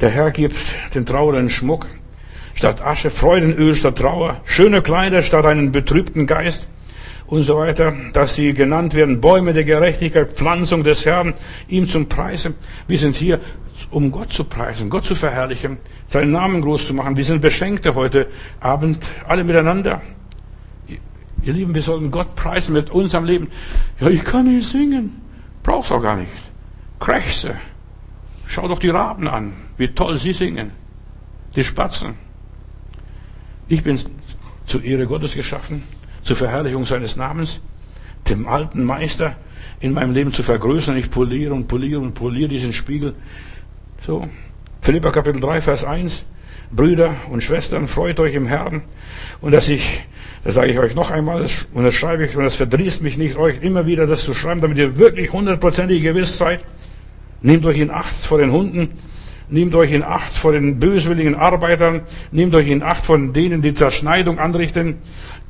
Der 0.00 0.08
Herr 0.08 0.30
gibt 0.30 0.56
den 0.94 1.04
Trauernden 1.04 1.50
Schmuck 1.50 1.86
statt 2.54 2.80
Asche, 2.80 3.10
Freudenöl 3.10 3.74
statt 3.74 3.96
Trauer, 3.96 4.40
schöne 4.44 4.80
Kleider 4.80 5.22
statt 5.22 5.44
einen 5.44 5.72
betrübten 5.72 6.26
Geist 6.26 6.66
und 7.26 7.42
so 7.42 7.58
weiter, 7.58 7.92
dass 8.12 8.34
sie 8.34 8.54
genannt 8.54 8.94
werden 8.94 9.20
Bäume 9.20 9.52
der 9.52 9.64
Gerechtigkeit, 9.64 10.32
Pflanzung 10.32 10.84
des 10.84 11.04
Herrn, 11.04 11.34
ihm 11.68 11.86
zum 11.86 12.08
Preisen. 12.08 12.54
Wir 12.88 12.98
sind 12.98 13.14
hier, 13.14 13.40
um 13.90 14.10
Gott 14.10 14.32
zu 14.32 14.44
preisen, 14.44 14.88
Gott 14.88 15.04
zu 15.04 15.14
verherrlichen, 15.14 15.76
seinen 16.06 16.32
Namen 16.32 16.62
groß 16.62 16.86
zu 16.86 16.94
machen. 16.94 17.16
Wir 17.16 17.24
sind 17.24 17.42
Beschenkte 17.42 17.94
heute 17.94 18.28
Abend, 18.58 18.98
alle 19.28 19.44
miteinander. 19.44 20.00
Ihr 21.42 21.52
Lieben, 21.52 21.74
wir 21.74 21.82
sollten 21.82 22.10
Gott 22.10 22.34
preisen 22.36 22.74
mit 22.74 22.90
unserem 22.90 23.24
Leben. 23.24 23.48
Ja, 24.00 24.08
ich 24.08 24.24
kann 24.24 24.52
nicht 24.52 24.68
singen. 24.68 25.20
Brauch's 25.62 25.92
auch 25.92 26.02
gar 26.02 26.16
nicht. 26.16 26.32
Krächze. 26.98 27.54
Schau 28.50 28.66
doch 28.66 28.80
die 28.80 28.88
Raben 28.88 29.28
an, 29.28 29.52
wie 29.76 29.86
toll 29.86 30.18
sie 30.18 30.32
singen. 30.32 30.72
Die 31.54 31.62
Spatzen. 31.62 32.14
Ich 33.68 33.84
bin 33.84 33.96
zur 34.66 34.82
Ehre 34.82 35.06
Gottes 35.06 35.34
geschaffen 35.36 35.84
zur 36.24 36.34
Verherrlichung 36.34 36.84
seines 36.84 37.14
Namens, 37.14 37.60
dem 38.28 38.48
alten 38.48 38.82
Meister 38.82 39.36
in 39.78 39.92
meinem 39.92 40.12
Leben 40.12 40.32
zu 40.32 40.42
vergrößern. 40.42 40.96
Ich 40.96 41.10
poliere 41.10 41.54
und 41.54 41.68
poliere 41.68 42.00
und 42.00 42.14
poliere 42.14 42.48
diesen 42.48 42.72
Spiegel. 42.72 43.14
So. 44.04 44.28
Philippa 44.80 45.12
Kapitel 45.12 45.40
3, 45.40 45.60
Vers 45.60 45.84
1. 45.84 46.24
Brüder 46.72 47.14
und 47.30 47.44
Schwestern, 47.44 47.86
freut 47.86 48.18
euch 48.18 48.34
im 48.34 48.48
Herrn. 48.48 48.82
Und 49.40 49.52
dass 49.52 49.68
ich, 49.68 50.02
das 50.42 50.54
sage 50.54 50.72
ich 50.72 50.78
euch 50.80 50.96
noch 50.96 51.12
einmal, 51.12 51.46
und 51.72 51.84
das 51.84 51.94
schreibe 51.94 52.24
ich, 52.24 52.36
und 52.36 52.42
das 52.42 52.56
verdrießt 52.56 53.00
mich 53.00 53.16
nicht, 53.16 53.36
euch 53.36 53.62
immer 53.62 53.86
wieder 53.86 54.08
das 54.08 54.24
zu 54.24 54.34
schreiben, 54.34 54.60
damit 54.60 54.78
ihr 54.78 54.98
wirklich 54.98 55.32
hundertprozentig 55.32 56.02
gewiss 56.02 56.36
seid. 56.36 56.64
Nehmt 57.42 57.64
euch 57.64 57.78
in 57.78 57.90
Acht 57.90 58.14
vor 58.16 58.38
den 58.38 58.52
Hunden, 58.52 58.90
nehmt 59.48 59.74
euch 59.74 59.92
in 59.92 60.02
Acht 60.02 60.36
vor 60.36 60.52
den 60.52 60.78
böswilligen 60.78 61.34
Arbeitern, 61.34 62.02
nehmt 62.32 62.54
euch 62.54 62.68
in 62.68 62.82
Acht 62.82 63.04
von 63.04 63.32
denen, 63.32 63.62
die 63.62 63.74
Zerschneidung 63.74 64.38
anrichten, 64.38 64.98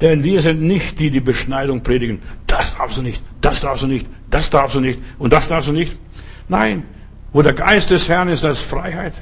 denn 0.01 0.25
wir 0.25 0.41
sind 0.41 0.63
nicht 0.63 0.99
die, 0.99 1.11
die 1.11 1.21
Beschneidung 1.21 1.83
predigen. 1.83 2.23
Das 2.47 2.77
darfst 2.77 2.99
du 2.99 3.03
nicht, 3.03 3.23
das 3.41 3.61
darfst 3.61 3.83
du 3.83 3.87
nicht, 3.87 4.07
das 4.31 4.51
darfst 4.51 4.77
du 4.77 4.81
nicht 4.81 5.01
und 5.19 5.33
das 5.33 5.49
darfst 5.49 5.69
du 5.69 5.73
nicht. 5.73 5.99
Nein, 6.49 6.85
wo 7.33 7.43
der 7.43 7.53
Geist 7.53 7.91
des 7.91 8.09
Herrn 8.09 8.29
ist, 8.29 8.45
da 8.45 8.51
ist 8.51 8.63
Freiheit. 8.63 9.15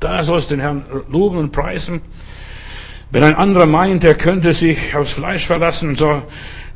Da 0.00 0.22
sollst 0.22 0.50
du 0.50 0.56
den 0.56 0.60
Herrn 0.60 0.84
loben 1.08 1.38
und 1.38 1.52
preisen. 1.52 2.02
Wenn 3.10 3.22
ein 3.22 3.34
anderer 3.34 3.66
meint, 3.66 4.04
er 4.04 4.14
könnte 4.14 4.52
sich 4.52 4.94
aufs 4.94 5.12
Fleisch 5.12 5.46
verlassen 5.46 5.94
so, 5.94 6.22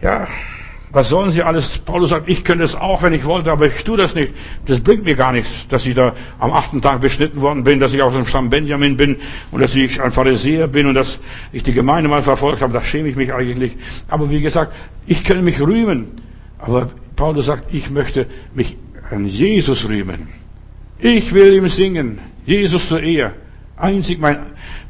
ja, 0.01 0.27
was 0.93 1.09
sollen 1.09 1.31
sie 1.31 1.43
alles? 1.43 1.79
Paulus 1.79 2.11
sagt, 2.11 2.29
ich 2.29 2.43
könnte 2.43 2.65
es 2.65 2.75
auch, 2.75 3.03
wenn 3.03 3.13
ich 3.13 3.25
wollte, 3.25 3.53
aber 3.53 3.67
ich 3.67 3.85
tue 3.85 3.97
das 3.97 4.15
nicht. 4.15 4.33
Das 4.67 4.81
bringt 4.81 5.05
mir 5.05 5.15
gar 5.15 5.31
nichts, 5.31 5.67
dass 5.69 5.87
ich 5.87 5.95
da 5.95 6.15
am 6.39 6.53
achten 6.53 6.83
Tag 6.83 7.01
beschnitten 7.01 7.41
worden 7.41 7.63
bin, 7.63 7.79
dass 7.79 7.95
ich 7.95 8.03
aus 8.03 8.15
dem 8.15 8.27
Stamm 8.27 8.51
Benjamin 8.51 8.97
bin 8.97 9.17
und 9.53 9.61
dass 9.61 9.75
ich 9.77 10.01
ein 10.03 10.11
Pharisäer 10.11 10.67
bin 10.67 10.87
und 10.87 10.95
dass 10.95 11.21
ich 11.53 11.63
die 11.63 11.73
Gemeinde 11.73 12.11
mal 12.11 12.23
verfolgt 12.23 12.61
habe. 12.61 12.73
Da 12.73 12.83
schäme 12.83 13.09
ich 13.09 13.15
mich 13.15 13.33
eigentlich. 13.33 13.77
Aber 14.09 14.31
wie 14.31 14.41
gesagt, 14.41 14.73
ich 15.07 15.23
könnte 15.23 15.45
mich 15.45 15.61
rühmen. 15.61 16.09
Aber 16.59 16.91
Paulus 17.15 17.47
sagt, 17.47 17.73
ich 17.73 17.91
möchte 17.91 18.27
mich 18.55 18.77
an 19.11 19.27
Jesus 19.27 19.89
rühmen. 19.89 20.29
Ich 20.99 21.33
will 21.33 21.55
ihm 21.55 21.69
singen. 21.69 22.19
Jesus 22.47 22.89
zur 22.89 23.01
Ehe. 23.01 23.33
Einzig 23.77 24.19
mein 24.21 24.39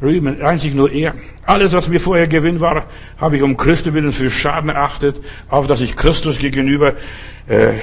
Rühmen, 0.03 0.43
einzig 0.43 0.75
nur 0.75 0.91
er. 0.91 1.15
Alles, 1.45 1.73
was 1.73 1.89
mir 1.89 2.01
vorher 2.01 2.27
Gewinn 2.27 2.61
war, 2.61 2.87
habe 3.19 3.37
ich 3.37 3.43
um 3.43 3.57
Christi 3.57 3.93
willen 3.93 4.13
für 4.13 4.31
Schaden 4.31 4.71
erachtet, 4.71 5.17
auf 5.49 5.67
dass 5.67 5.81
ich 5.81 5.97
Christus 5.97 6.39
gegenüber 6.39 6.95
äh, 7.47 7.75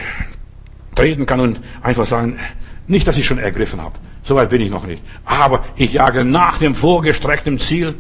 treten 0.96 1.26
kann 1.26 1.40
und 1.40 1.60
einfach 1.82 2.06
sagen, 2.06 2.40
nicht, 2.88 3.08
dass 3.08 3.18
ich 3.18 3.26
schon 3.26 3.38
ergriffen 3.38 3.82
habe. 3.82 4.00
Soweit 4.24 4.50
bin 4.50 4.62
ich 4.62 4.70
noch 4.70 4.86
nicht. 4.86 5.02
Aber 5.26 5.66
ich 5.76 5.94
jage 5.94 6.26
nach 6.26 6.58
dem 6.58 6.76
vorgestreckten 6.76 7.60
Ziel 7.60 7.96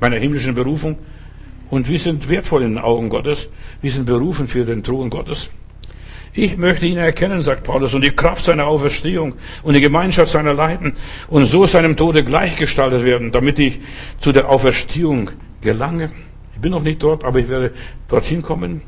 meiner 0.00 0.16
himmlischen 0.16 0.54
Berufung. 0.54 0.98
Und 1.70 1.88
wir 1.88 1.98
sind 1.98 2.28
wertvoll 2.28 2.62
in 2.62 2.74
den 2.74 2.78
Augen 2.78 3.08
Gottes. 3.08 3.48
Wir 3.80 3.90
sind 3.90 4.06
berufen 4.06 4.48
für 4.48 4.64
den 4.64 4.82
Thron 4.82 5.10
Gottes. 5.10 5.50
Ich 6.32 6.56
möchte 6.56 6.86
ihn 6.86 6.96
erkennen, 6.96 7.42
sagt 7.42 7.64
Paulus, 7.64 7.92
und 7.94 8.02
die 8.02 8.10
Kraft 8.10 8.44
seiner 8.44 8.66
Auferstehung 8.66 9.34
und 9.62 9.74
die 9.74 9.80
Gemeinschaft 9.80 10.30
seiner 10.30 10.54
Leiden 10.54 10.92
und 11.28 11.44
so 11.44 11.66
seinem 11.66 11.96
Tode 11.96 12.24
gleichgestaltet 12.24 13.04
werden, 13.04 13.32
damit 13.32 13.58
ich 13.58 13.80
zu 14.20 14.30
der 14.30 14.48
Auferstehung 14.48 15.30
gelange. 15.60 16.10
Ich 16.54 16.60
bin 16.60 16.70
noch 16.70 16.82
nicht 16.82 17.02
dort, 17.02 17.24
aber 17.24 17.40
ich 17.40 17.48
werde 17.48 17.72
dorthin 18.08 18.42
kommen. 18.42 18.82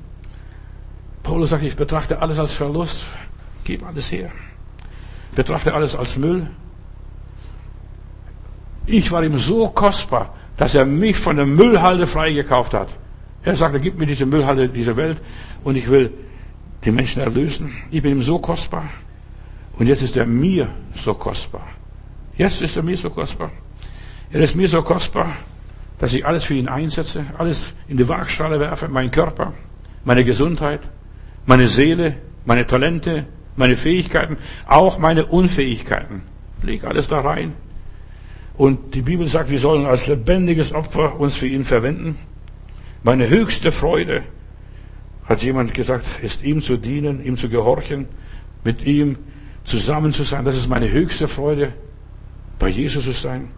Paulus 1.23 1.51
sagt, 1.51 1.65
ich 1.65 1.75
betrachte 1.75 2.21
alles 2.21 2.39
als 2.39 2.53
Verlust. 2.53 3.07
Gib 3.65 3.85
alles 3.85 4.13
her. 4.13 4.31
Betrachte 5.35 5.75
alles 5.75 5.97
als 5.97 6.17
Müll. 6.17 6.49
Ich 8.87 9.11
war 9.11 9.23
ihm 9.25 9.39
so 9.39 9.69
kostbar, 9.69 10.35
dass 10.57 10.75
er 10.75 10.85
mich 10.85 11.17
von 11.17 11.37
der 11.37 11.47
Müllhalde 11.47 12.07
freigekauft 12.07 12.75
hat. 12.75 12.89
Er 13.45 13.57
sagte, 13.57 13.81
gib 13.81 13.99
mir 13.99 14.07
diese 14.07 14.27
Müllhalde 14.27 14.69
dieser 14.69 14.97
Welt 14.97 15.19
und 15.65 15.77
ich 15.77 15.89
will 15.89 16.13
die 16.85 16.91
Menschen 16.91 17.23
erlösen. 17.23 17.73
Ich 17.91 18.03
bin 18.03 18.13
ihm 18.13 18.23
so 18.23 18.39
kostbar. 18.39 18.89
Und 19.79 19.87
jetzt 19.87 20.03
ist 20.03 20.17
er 20.17 20.27
mir 20.27 20.69
so 20.97 21.15
kostbar. 21.15 21.67
Jetzt 22.37 22.63
ist 22.63 22.77
er 22.77 22.83
mir 22.83 22.97
so 22.97 23.11
kostbar. 23.11 23.51
Er 24.31 24.41
ist 24.41 24.57
mir 24.57 24.69
so 24.69 24.83
kostbar, 24.83 25.37
dass 25.99 26.15
ich 26.15 26.25
alles 26.25 26.45
für 26.45 26.55
ihn 26.55 26.69
einsetze, 26.69 27.25
alles 27.39 27.75
in 27.89 27.97
die 27.97 28.09
Waagschale 28.09 28.59
werfe, 28.59 28.89
mein 28.89 29.11
Körper, 29.11 29.53
meine 30.05 30.25
Gesundheit, 30.25 30.81
meine 31.47 31.69
Seele, 31.69 32.17
meine 32.45 32.67
Talente, 32.67 33.27
meine 33.57 33.77
Fähigkeiten, 33.77 34.39
auch 34.67 34.99
meine 34.99 35.27
Unfähigkeiten. 35.27 36.23
Leg 36.63 36.85
alles 36.85 37.09
da 37.09 37.21
rein. 37.21 37.53
Und 38.57 38.95
die 38.95 39.03
Bibel 39.03 39.27
sagt, 39.27 39.51
wir 39.51 39.59
sollen 39.59 39.87
als 39.87 40.07
lebendiges 40.07 40.73
Opfer 40.73 41.19
uns 41.19 41.37
für 41.37 41.47
ihn 41.47 41.65
verwenden. 41.65 42.19
Meine 43.03 43.29
höchste 43.29 43.73
Freude 43.73 44.23
hat 45.33 45.43
jemand 45.43 45.73
gesagt, 45.73 46.05
ist 46.23 46.45
ihm 46.45 46.61
zu 46.61 46.77
dienen, 46.77 47.25
ihm 47.25 47.39
zu 47.39 47.49
gehorchen, 47.49 48.07
mit 48.65 48.85
ihm 48.85 49.17
zusammen 49.65 50.13
zu 50.13 50.25
sein. 50.25 50.45
Das 50.45 50.57
ist 50.57 50.69
meine 50.69 50.91
höchste 50.91 51.27
Freude, 51.27 51.73
bei 52.59 52.69
Jesus 52.69 53.05
zu 53.05 53.13
sein. 53.13 53.49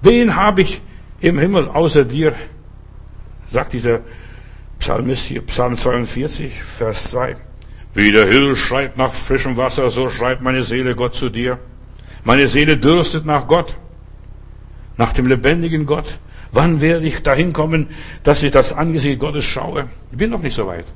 Wen 0.00 0.36
habe 0.36 0.62
ich 0.62 0.80
im 1.20 1.40
Himmel 1.40 1.66
außer 1.68 2.04
dir? 2.04 2.34
Sagt 3.50 3.72
dieser 3.72 4.00
Psalmist 4.78 5.26
hier, 5.26 5.42
Psalm 5.42 5.76
42, 5.76 6.52
Vers 6.62 7.10
2. 7.10 7.36
Wie 7.94 8.12
der 8.12 8.26
Hill 8.26 8.54
schreit 8.54 8.96
nach 8.96 9.12
frischem 9.12 9.56
Wasser, 9.56 9.90
so 9.90 10.08
schreit 10.08 10.40
meine 10.40 10.62
Seele 10.62 10.94
Gott 10.94 11.14
zu 11.14 11.30
dir. 11.30 11.58
Meine 12.22 12.46
Seele 12.46 12.76
dürstet 12.76 13.26
nach 13.26 13.48
Gott, 13.48 13.76
nach 14.96 15.12
dem 15.12 15.26
lebendigen 15.26 15.84
Gott. 15.84 16.06
Wann 16.52 16.80
werde 16.80 17.06
ich 17.06 17.24
dahin 17.24 17.52
kommen, 17.52 17.88
dass 18.22 18.44
ich 18.44 18.52
das 18.52 18.72
Angesicht 18.72 19.18
Gottes 19.18 19.44
schaue? 19.44 19.88
Ich 20.12 20.18
bin 20.18 20.30
noch 20.30 20.40
nicht 20.40 20.54
so 20.54 20.68
weit. 20.68 20.86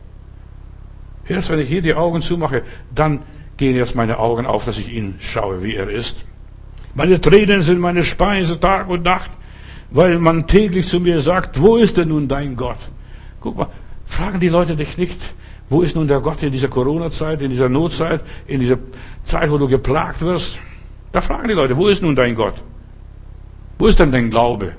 Erst 1.28 1.50
wenn 1.50 1.58
ich 1.58 1.68
hier 1.68 1.82
die 1.82 1.94
Augen 1.94 2.22
zumache, 2.22 2.62
dann 2.94 3.20
gehen 3.56 3.76
jetzt 3.76 3.94
meine 3.94 4.18
Augen 4.18 4.46
auf, 4.46 4.64
dass 4.64 4.78
ich 4.78 4.92
ihn 4.92 5.16
schaue, 5.18 5.62
wie 5.62 5.74
er 5.74 5.90
ist. 5.90 6.24
Meine 6.94 7.20
Tränen 7.20 7.62
sind 7.62 7.80
meine 7.80 8.02
Speise 8.02 8.58
Tag 8.58 8.88
und 8.88 9.04
Nacht, 9.04 9.30
weil 9.90 10.18
man 10.18 10.46
täglich 10.46 10.86
zu 10.86 11.00
mir 11.00 11.20
sagt, 11.20 11.60
wo 11.60 11.76
ist 11.76 11.96
denn 11.96 12.08
nun 12.08 12.28
dein 12.28 12.56
Gott? 12.56 12.78
Guck 13.40 13.56
mal, 13.56 13.68
fragen 14.06 14.40
die 14.40 14.48
Leute 14.48 14.74
dich 14.74 14.96
nicht, 14.96 15.20
wo 15.68 15.82
ist 15.82 15.96
nun 15.96 16.08
der 16.08 16.20
Gott 16.20 16.42
in 16.42 16.52
dieser 16.52 16.68
Corona-Zeit, 16.68 17.42
in 17.42 17.50
dieser 17.50 17.68
Notzeit, 17.68 18.22
in 18.46 18.60
dieser 18.60 18.78
Zeit, 19.24 19.50
wo 19.50 19.58
du 19.58 19.68
geplagt 19.68 20.22
wirst? 20.22 20.58
Da 21.12 21.20
fragen 21.20 21.48
die 21.48 21.54
Leute, 21.54 21.76
wo 21.76 21.88
ist 21.88 22.02
nun 22.02 22.16
dein 22.16 22.34
Gott? 22.34 22.54
Wo 23.78 23.86
ist 23.86 23.98
denn 23.98 24.12
dein 24.12 24.30
Glaube? 24.30 24.72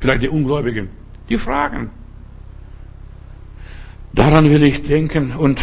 Vielleicht 0.00 0.22
die 0.22 0.28
Ungläubigen. 0.28 0.88
Die 1.28 1.38
fragen. 1.38 1.90
Daran 4.12 4.48
will 4.48 4.62
ich 4.62 4.86
denken 4.86 5.32
und 5.32 5.60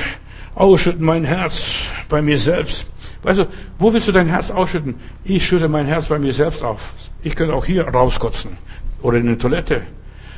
ausschütten 0.55 1.05
mein 1.05 1.23
Herz 1.23 1.63
bei 2.09 2.21
mir 2.21 2.37
selbst. 2.37 2.87
Weißt 3.23 3.39
du, 3.39 3.47
wo 3.77 3.93
willst 3.93 4.07
du 4.07 4.11
dein 4.11 4.27
Herz 4.27 4.51
ausschütten? 4.51 4.95
Ich 5.23 5.45
schütte 5.45 5.67
mein 5.67 5.85
Herz 5.85 6.07
bei 6.07 6.17
mir 6.17 6.33
selbst 6.33 6.63
auf. 6.63 6.93
Ich 7.21 7.35
könnte 7.35 7.53
auch 7.53 7.65
hier 7.65 7.87
rauskotzen 7.87 8.57
oder 9.01 9.17
in 9.17 9.27
eine 9.27 9.37
Toilette. 9.37 9.83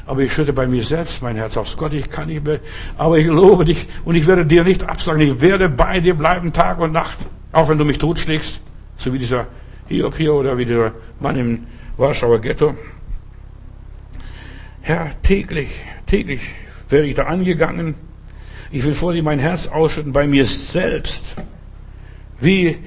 Aber 0.05 0.21
ich 0.21 0.33
schütte 0.33 0.51
bei 0.51 0.67
mir 0.67 0.83
selbst 0.83 1.21
mein 1.21 1.37
Herz 1.37 1.55
auf. 1.55 1.77
Gott, 1.77 1.93
ich 1.93 2.09
kann 2.09 2.27
nicht 2.27 2.45
mehr. 2.45 2.59
Aber 2.97 3.17
ich 3.17 3.27
lobe 3.27 3.63
dich 3.63 3.87
und 4.03 4.15
ich 4.15 4.27
werde 4.27 4.45
dir 4.45 4.65
nicht 4.65 4.83
absagen. 4.83 5.21
Ich 5.21 5.39
werde 5.39 5.69
bei 5.69 6.01
dir 6.01 6.13
bleiben 6.13 6.51
Tag 6.51 6.79
und 6.79 6.91
Nacht. 6.91 7.17
Auch 7.53 7.69
wenn 7.69 7.77
du 7.77 7.85
mich 7.85 7.99
totschlägst. 7.99 8.59
So 8.97 9.13
wie 9.13 9.19
dieser 9.19 9.47
Hiob 9.87 10.17
hier 10.17 10.33
oder 10.33 10.57
wie 10.57 10.65
dieser 10.65 10.91
Mann 11.21 11.37
im 11.37 11.67
Warschauer 11.95 12.39
Ghetto. 12.39 12.75
Herr, 14.81 15.11
täglich, 15.21 15.69
täglich 16.05 16.41
werde 16.89 17.07
ich 17.07 17.15
da 17.15 17.23
angegangen 17.23 17.95
ich 18.73 18.83
will 18.83 18.95
vor 18.95 19.13
dir 19.13 19.21
mein 19.21 19.37
Herz 19.37 19.67
ausschütten 19.67 20.11
bei 20.11 20.25
mir 20.25 20.45
selbst. 20.45 21.35
Wie, 22.39 22.79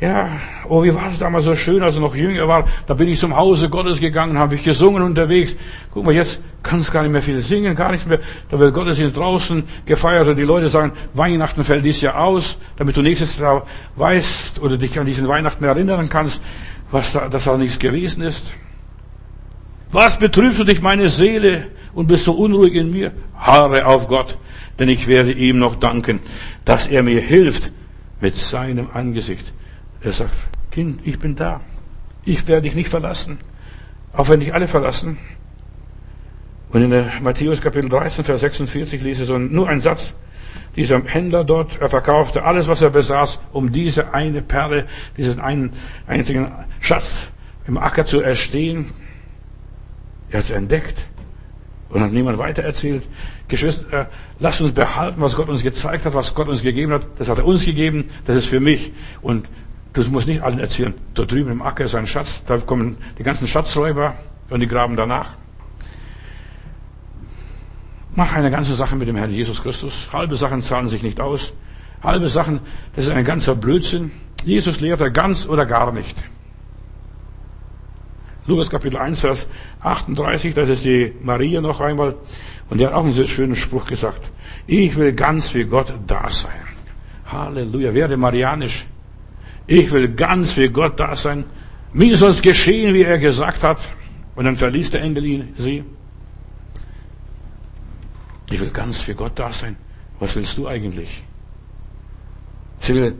ja, 0.00 0.30
oh, 0.70 0.82
wie 0.82 0.94
war 0.94 1.10
es 1.10 1.18
damals 1.18 1.44
so 1.44 1.54
schön, 1.54 1.82
als 1.82 1.96
ich 1.96 2.00
noch 2.00 2.16
jünger 2.16 2.48
war. 2.48 2.66
Da 2.86 2.94
bin 2.94 3.08
ich 3.08 3.18
zum 3.20 3.36
Hause 3.36 3.68
Gottes 3.68 4.00
gegangen, 4.00 4.38
habe 4.38 4.54
ich 4.54 4.64
gesungen 4.64 5.02
unterwegs. 5.02 5.54
Guck 5.92 6.06
mal, 6.06 6.14
jetzt 6.14 6.40
kannst 6.62 6.90
gar 6.92 7.02
nicht 7.02 7.12
mehr 7.12 7.20
viel 7.20 7.42
singen, 7.42 7.76
gar 7.76 7.90
nichts 7.92 8.06
mehr. 8.06 8.20
Da 8.50 8.58
wird 8.58 8.72
Gottesdienst 8.72 9.18
draußen 9.18 9.64
gefeiert 9.84 10.26
und 10.28 10.36
die 10.36 10.44
Leute 10.44 10.70
sagen, 10.70 10.92
Weihnachten 11.12 11.62
fällt 11.62 11.84
dies 11.84 12.00
Jahr 12.00 12.18
aus, 12.18 12.56
damit 12.76 12.96
du 12.96 13.02
nächstes 13.02 13.38
Jahr 13.38 13.66
weißt 13.96 14.62
oder 14.62 14.78
dich 14.78 14.98
an 14.98 15.04
diesen 15.04 15.28
Weihnachten 15.28 15.62
erinnern 15.62 16.08
kannst, 16.08 16.40
was 16.90 17.12
da, 17.12 17.28
dass 17.28 17.44
da 17.44 17.58
nichts 17.58 17.78
gewesen 17.78 18.22
ist. 18.22 18.54
Was 19.94 20.18
betrübst 20.18 20.58
du 20.58 20.64
dich, 20.64 20.82
meine 20.82 21.08
Seele, 21.08 21.68
und 21.94 22.08
bist 22.08 22.24
so 22.24 22.32
unruhig 22.32 22.74
in 22.74 22.90
mir? 22.90 23.12
Haare 23.38 23.86
auf 23.86 24.08
Gott, 24.08 24.36
denn 24.76 24.88
ich 24.88 25.06
werde 25.06 25.30
ihm 25.30 25.60
noch 25.60 25.76
danken, 25.76 26.18
dass 26.64 26.88
er 26.88 27.04
mir 27.04 27.20
hilft 27.20 27.70
mit 28.20 28.34
seinem 28.34 28.88
Angesicht. 28.92 29.52
Er 30.02 30.12
sagt, 30.12 30.34
Kind, 30.72 31.02
ich 31.04 31.20
bin 31.20 31.36
da. 31.36 31.60
Ich 32.24 32.48
werde 32.48 32.62
dich 32.62 32.74
nicht 32.74 32.88
verlassen, 32.88 33.38
auch 34.12 34.28
wenn 34.28 34.40
dich 34.40 34.52
alle 34.52 34.66
verlassen. 34.66 35.16
Und 36.70 36.82
in 36.82 36.90
der 36.90 37.12
Matthäus 37.22 37.60
Kapitel 37.60 37.88
13, 37.88 38.24
Vers 38.24 38.40
46 38.40 39.00
lese 39.00 39.22
ich 39.22 39.28
so 39.28 39.38
nur 39.38 39.68
einen 39.68 39.80
Satz. 39.80 40.14
Dieser 40.74 41.04
Händler 41.04 41.44
dort, 41.44 41.80
er 41.80 41.88
verkaufte 41.88 42.42
alles, 42.42 42.66
was 42.66 42.82
er 42.82 42.90
besaß, 42.90 43.38
um 43.52 43.70
diese 43.70 44.12
eine 44.12 44.42
Perle, 44.42 44.86
diesen 45.16 45.38
einen 45.38 45.72
einzigen 46.08 46.50
Schatz 46.80 47.28
im 47.68 47.78
Acker 47.78 48.06
zu 48.06 48.20
erstehen. 48.20 48.92
Er 50.34 50.38
hat 50.38 50.46
es 50.46 50.50
entdeckt. 50.50 50.96
Und 51.90 52.00
hat 52.00 52.10
niemand 52.10 52.38
weitererzählt. 52.38 53.04
Geschwister, 53.46 53.92
äh, 53.92 54.06
lasst 54.40 54.60
uns 54.60 54.72
behalten, 54.72 55.20
was 55.20 55.36
Gott 55.36 55.48
uns 55.48 55.62
gezeigt 55.62 56.04
hat, 56.06 56.14
was 56.14 56.34
Gott 56.34 56.48
uns 56.48 56.62
gegeben 56.62 56.92
hat. 56.92 57.02
Das 57.18 57.28
hat 57.28 57.38
er 57.38 57.46
uns 57.46 57.64
gegeben, 57.64 58.10
das 58.26 58.38
ist 58.38 58.46
für 58.46 58.58
mich. 58.58 58.92
Und 59.22 59.46
das 59.92 60.08
muss 60.08 60.26
nicht 60.26 60.42
allen 60.42 60.58
erzählen. 60.58 60.92
Da 61.14 61.24
drüben 61.24 61.52
im 61.52 61.62
Acker 61.62 61.84
ist 61.84 61.94
ein 61.94 62.08
Schatz, 62.08 62.42
da 62.48 62.58
kommen 62.58 62.96
die 63.16 63.22
ganzen 63.22 63.46
Schatzräuber 63.46 64.14
und 64.50 64.58
die 64.58 64.66
graben 64.66 64.96
danach. 64.96 65.34
Mach 68.16 68.32
eine 68.32 68.50
ganze 68.50 68.74
Sache 68.74 68.96
mit 68.96 69.06
dem 69.06 69.14
Herrn 69.14 69.30
Jesus 69.30 69.62
Christus. 69.62 70.08
Halbe 70.12 70.34
Sachen 70.34 70.62
zahlen 70.62 70.88
sich 70.88 71.04
nicht 71.04 71.20
aus. 71.20 71.52
Halbe 72.02 72.28
Sachen, 72.28 72.58
das 72.96 73.04
ist 73.04 73.12
ein 73.12 73.24
ganzer 73.24 73.54
Blödsinn. 73.54 74.10
Jesus 74.42 74.80
lehrt 74.80 75.00
er 75.00 75.12
ganz 75.12 75.46
oder 75.46 75.64
gar 75.64 75.92
nicht. 75.92 76.16
Lukas 78.46 78.68
Kapitel 78.68 78.98
1, 78.98 79.20
Vers 79.20 79.48
38, 79.80 80.54
das 80.54 80.68
ist 80.68 80.84
die 80.84 81.12
Maria 81.22 81.60
noch 81.60 81.80
einmal. 81.80 82.14
Und 82.68 82.78
die 82.78 82.86
hat 82.86 82.92
auch 82.92 83.04
einen 83.04 83.12
sehr 83.12 83.26
schönen 83.26 83.56
Spruch 83.56 83.86
gesagt. 83.86 84.30
Ich 84.66 84.96
will 84.96 85.12
ganz 85.12 85.48
für 85.48 85.64
Gott 85.64 85.94
da 86.06 86.28
sein. 86.30 86.52
Halleluja. 87.26 87.94
Werde 87.94 88.16
marianisch. 88.16 88.86
Ich 89.66 89.90
will 89.90 90.08
ganz 90.08 90.52
für 90.52 90.70
Gott 90.70 91.00
da 91.00 91.16
sein. 91.16 91.44
Mir 91.92 92.16
soll 92.16 92.30
es 92.30 92.42
geschehen, 92.42 92.94
wie 92.94 93.02
er 93.02 93.18
gesagt 93.18 93.62
hat. 93.62 93.78
Und 94.34 94.44
dann 94.44 94.56
verließ 94.56 94.90
der 94.90 95.02
Engel 95.02 95.48
sie. 95.56 95.84
Ich 98.50 98.60
will 98.60 98.70
ganz 98.70 99.00
für 99.00 99.14
Gott 99.14 99.38
da 99.38 99.52
sein. 99.52 99.76
Was 100.18 100.36
willst 100.36 100.58
du 100.58 100.68
eigentlich? 100.68 101.24
Sie 102.80 102.94
will 102.94 103.14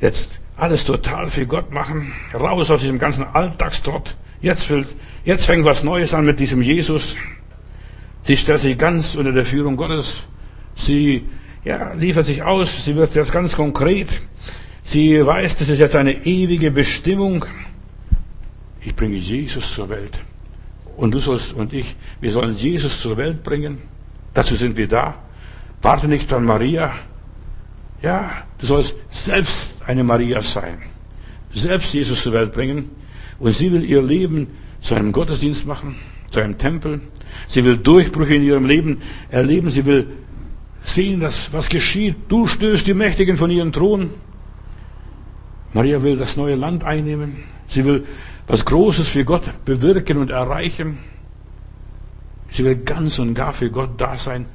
jetzt 0.00 0.30
alles 0.56 0.84
total 0.84 1.30
für 1.30 1.46
Gott 1.46 1.72
machen. 1.72 2.12
Raus 2.34 2.70
aus 2.70 2.82
diesem 2.82 2.98
ganzen 2.98 3.24
Alltagstrott. 3.24 4.16
Jetzt, 4.42 4.70
will, 4.70 4.86
jetzt 5.24 5.44
fängt 5.44 5.64
was 5.64 5.82
Neues 5.82 6.14
an 6.14 6.24
mit 6.24 6.40
diesem 6.40 6.62
Jesus. 6.62 7.14
Sie 8.22 8.36
stellt 8.36 8.60
sich 8.60 8.78
ganz 8.78 9.14
unter 9.14 9.32
der 9.32 9.44
Führung 9.44 9.76
Gottes. 9.76 10.18
Sie 10.76 11.26
ja, 11.64 11.92
liefert 11.92 12.26
sich 12.26 12.42
aus. 12.42 12.84
Sie 12.84 12.96
wird 12.96 13.14
jetzt 13.14 13.32
ganz 13.32 13.54
konkret. 13.54 14.08
Sie 14.82 15.24
weiß, 15.24 15.56
das 15.56 15.68
ist 15.68 15.78
jetzt 15.78 15.96
eine 15.96 16.24
ewige 16.24 16.70
Bestimmung. 16.70 17.44
Ich 18.80 18.96
bringe 18.96 19.16
Jesus 19.16 19.72
zur 19.72 19.88
Welt. 19.90 20.18
Und 20.96 21.12
du 21.12 21.20
sollst 21.20 21.52
und 21.52 21.72
ich, 21.72 21.96
wir 22.20 22.32
sollen 22.32 22.54
Jesus 22.54 23.00
zur 23.00 23.16
Welt 23.16 23.42
bringen. 23.42 23.78
Dazu 24.34 24.56
sind 24.56 24.76
wir 24.76 24.88
da. 24.88 25.16
Warte 25.82 26.08
nicht 26.08 26.32
an 26.32 26.44
Maria. 26.44 26.92
Ja, 28.02 28.44
du 28.58 28.66
sollst 28.66 28.96
selbst 29.10 29.74
eine 29.86 30.04
Maria 30.04 30.42
sein. 30.42 30.78
Selbst 31.54 31.92
Jesus 31.92 32.22
zur 32.22 32.32
Welt 32.32 32.52
bringen. 32.52 32.90
Und 33.40 33.54
sie 33.54 33.72
will 33.72 33.84
ihr 33.84 34.02
Leben 34.02 34.48
zu 34.80 34.94
einem 34.94 35.12
Gottesdienst 35.12 35.66
machen, 35.66 35.96
zu 36.30 36.40
einem 36.40 36.58
Tempel. 36.58 37.00
Sie 37.48 37.64
will 37.64 37.78
Durchbrüche 37.78 38.34
in 38.34 38.42
ihrem 38.42 38.66
Leben 38.66 39.00
erleben. 39.30 39.70
Sie 39.70 39.84
will 39.86 40.06
sehen, 40.82 41.20
dass 41.20 41.52
was 41.52 41.68
geschieht. 41.68 42.16
Du 42.28 42.46
stößt 42.46 42.86
die 42.86 42.94
Mächtigen 42.94 43.36
von 43.36 43.50
ihren 43.50 43.72
Thron. 43.72 44.10
Maria 45.72 46.02
will 46.02 46.16
das 46.16 46.36
neue 46.36 46.54
Land 46.54 46.84
einnehmen. 46.84 47.44
Sie 47.66 47.84
will 47.84 48.04
was 48.46 48.64
Großes 48.64 49.08
für 49.08 49.24
Gott 49.24 49.64
bewirken 49.64 50.18
und 50.18 50.30
erreichen. 50.30 50.98
Sie 52.50 52.64
will 52.64 52.76
ganz 52.76 53.18
und 53.18 53.34
gar 53.34 53.52
für 53.52 53.70
Gott 53.70 53.90
da 53.98 54.16
sein. 54.16 54.46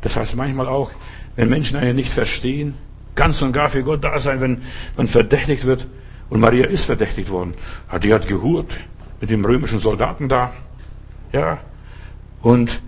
Das 0.00 0.16
heißt 0.16 0.36
manchmal 0.36 0.66
auch, 0.66 0.90
wenn 1.36 1.50
Menschen 1.50 1.76
einen 1.76 1.96
nicht 1.96 2.12
verstehen, 2.12 2.74
ganz 3.14 3.42
und 3.42 3.52
gar 3.52 3.70
für 3.70 3.82
Gott 3.82 4.02
da 4.02 4.18
sein, 4.18 4.40
wenn 4.40 4.62
man 4.96 5.06
verdächtigt 5.06 5.66
wird, 5.66 5.86
und 6.34 6.40
Maria 6.40 6.66
ist 6.66 6.86
verdächtigt 6.86 7.30
worden. 7.30 7.54
Die 8.02 8.12
hat 8.12 8.26
gehurt 8.26 8.76
mit 9.20 9.30
dem 9.30 9.44
römischen 9.44 9.78
Soldaten 9.78 10.28
da. 10.28 10.52
Ja. 11.32 11.58
Und 12.42 12.82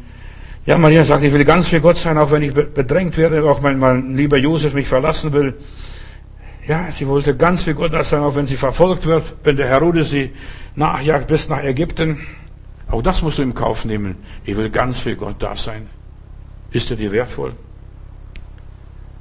ja, 0.66 0.76
Maria 0.76 1.05
sagt, 1.05 1.22
ich 1.22 1.32
will 1.32 1.44
ganz 1.44 1.68
für 1.68 1.80
Gott 1.80 1.97
sein, 1.97 2.18
auch 2.18 2.32
wenn 2.32 2.42
ich 2.42 2.53
bedrängt 2.53 3.16
werde, 3.16 3.44
auch 3.44 3.62
wenn 3.62 3.78
mein 3.78 4.16
lieber 4.16 4.36
Josef 4.36 4.74
mich 4.74 4.88
verlassen 4.88 5.32
will. 5.32 5.55
Ja, 6.66 6.90
sie 6.90 7.07
wollte 7.07 7.36
ganz 7.36 7.62
für 7.62 7.74
Gott 7.76 7.92
sein, 8.05 8.22
auch 8.22 8.34
wenn 8.34 8.49
sie 8.49 8.57
verfolgt 8.57 9.07
wird, 9.07 9.36
wenn 9.44 9.57
der 9.57 9.68
Herodes 9.68 10.11
sie 10.11 10.32
nachjagt 10.74 11.28
bis 11.28 11.49
nach 11.49 11.62
Ägypten. 11.62 12.18
Auch 12.90 13.01
das 13.01 13.22
musst 13.22 13.38
du 13.38 13.42
im 13.42 13.55
Kauf 13.55 13.84
nehmen. 13.84 14.16
Ich 14.44 14.57
will 14.57 14.70
ganz 14.70 14.99
für 14.99 15.14
Gott 15.14 15.36
da 15.38 15.55
sein. 15.55 15.86
Ist 16.72 16.90
er 16.90 16.97
dir 16.97 17.12
wertvoll? 17.12 17.53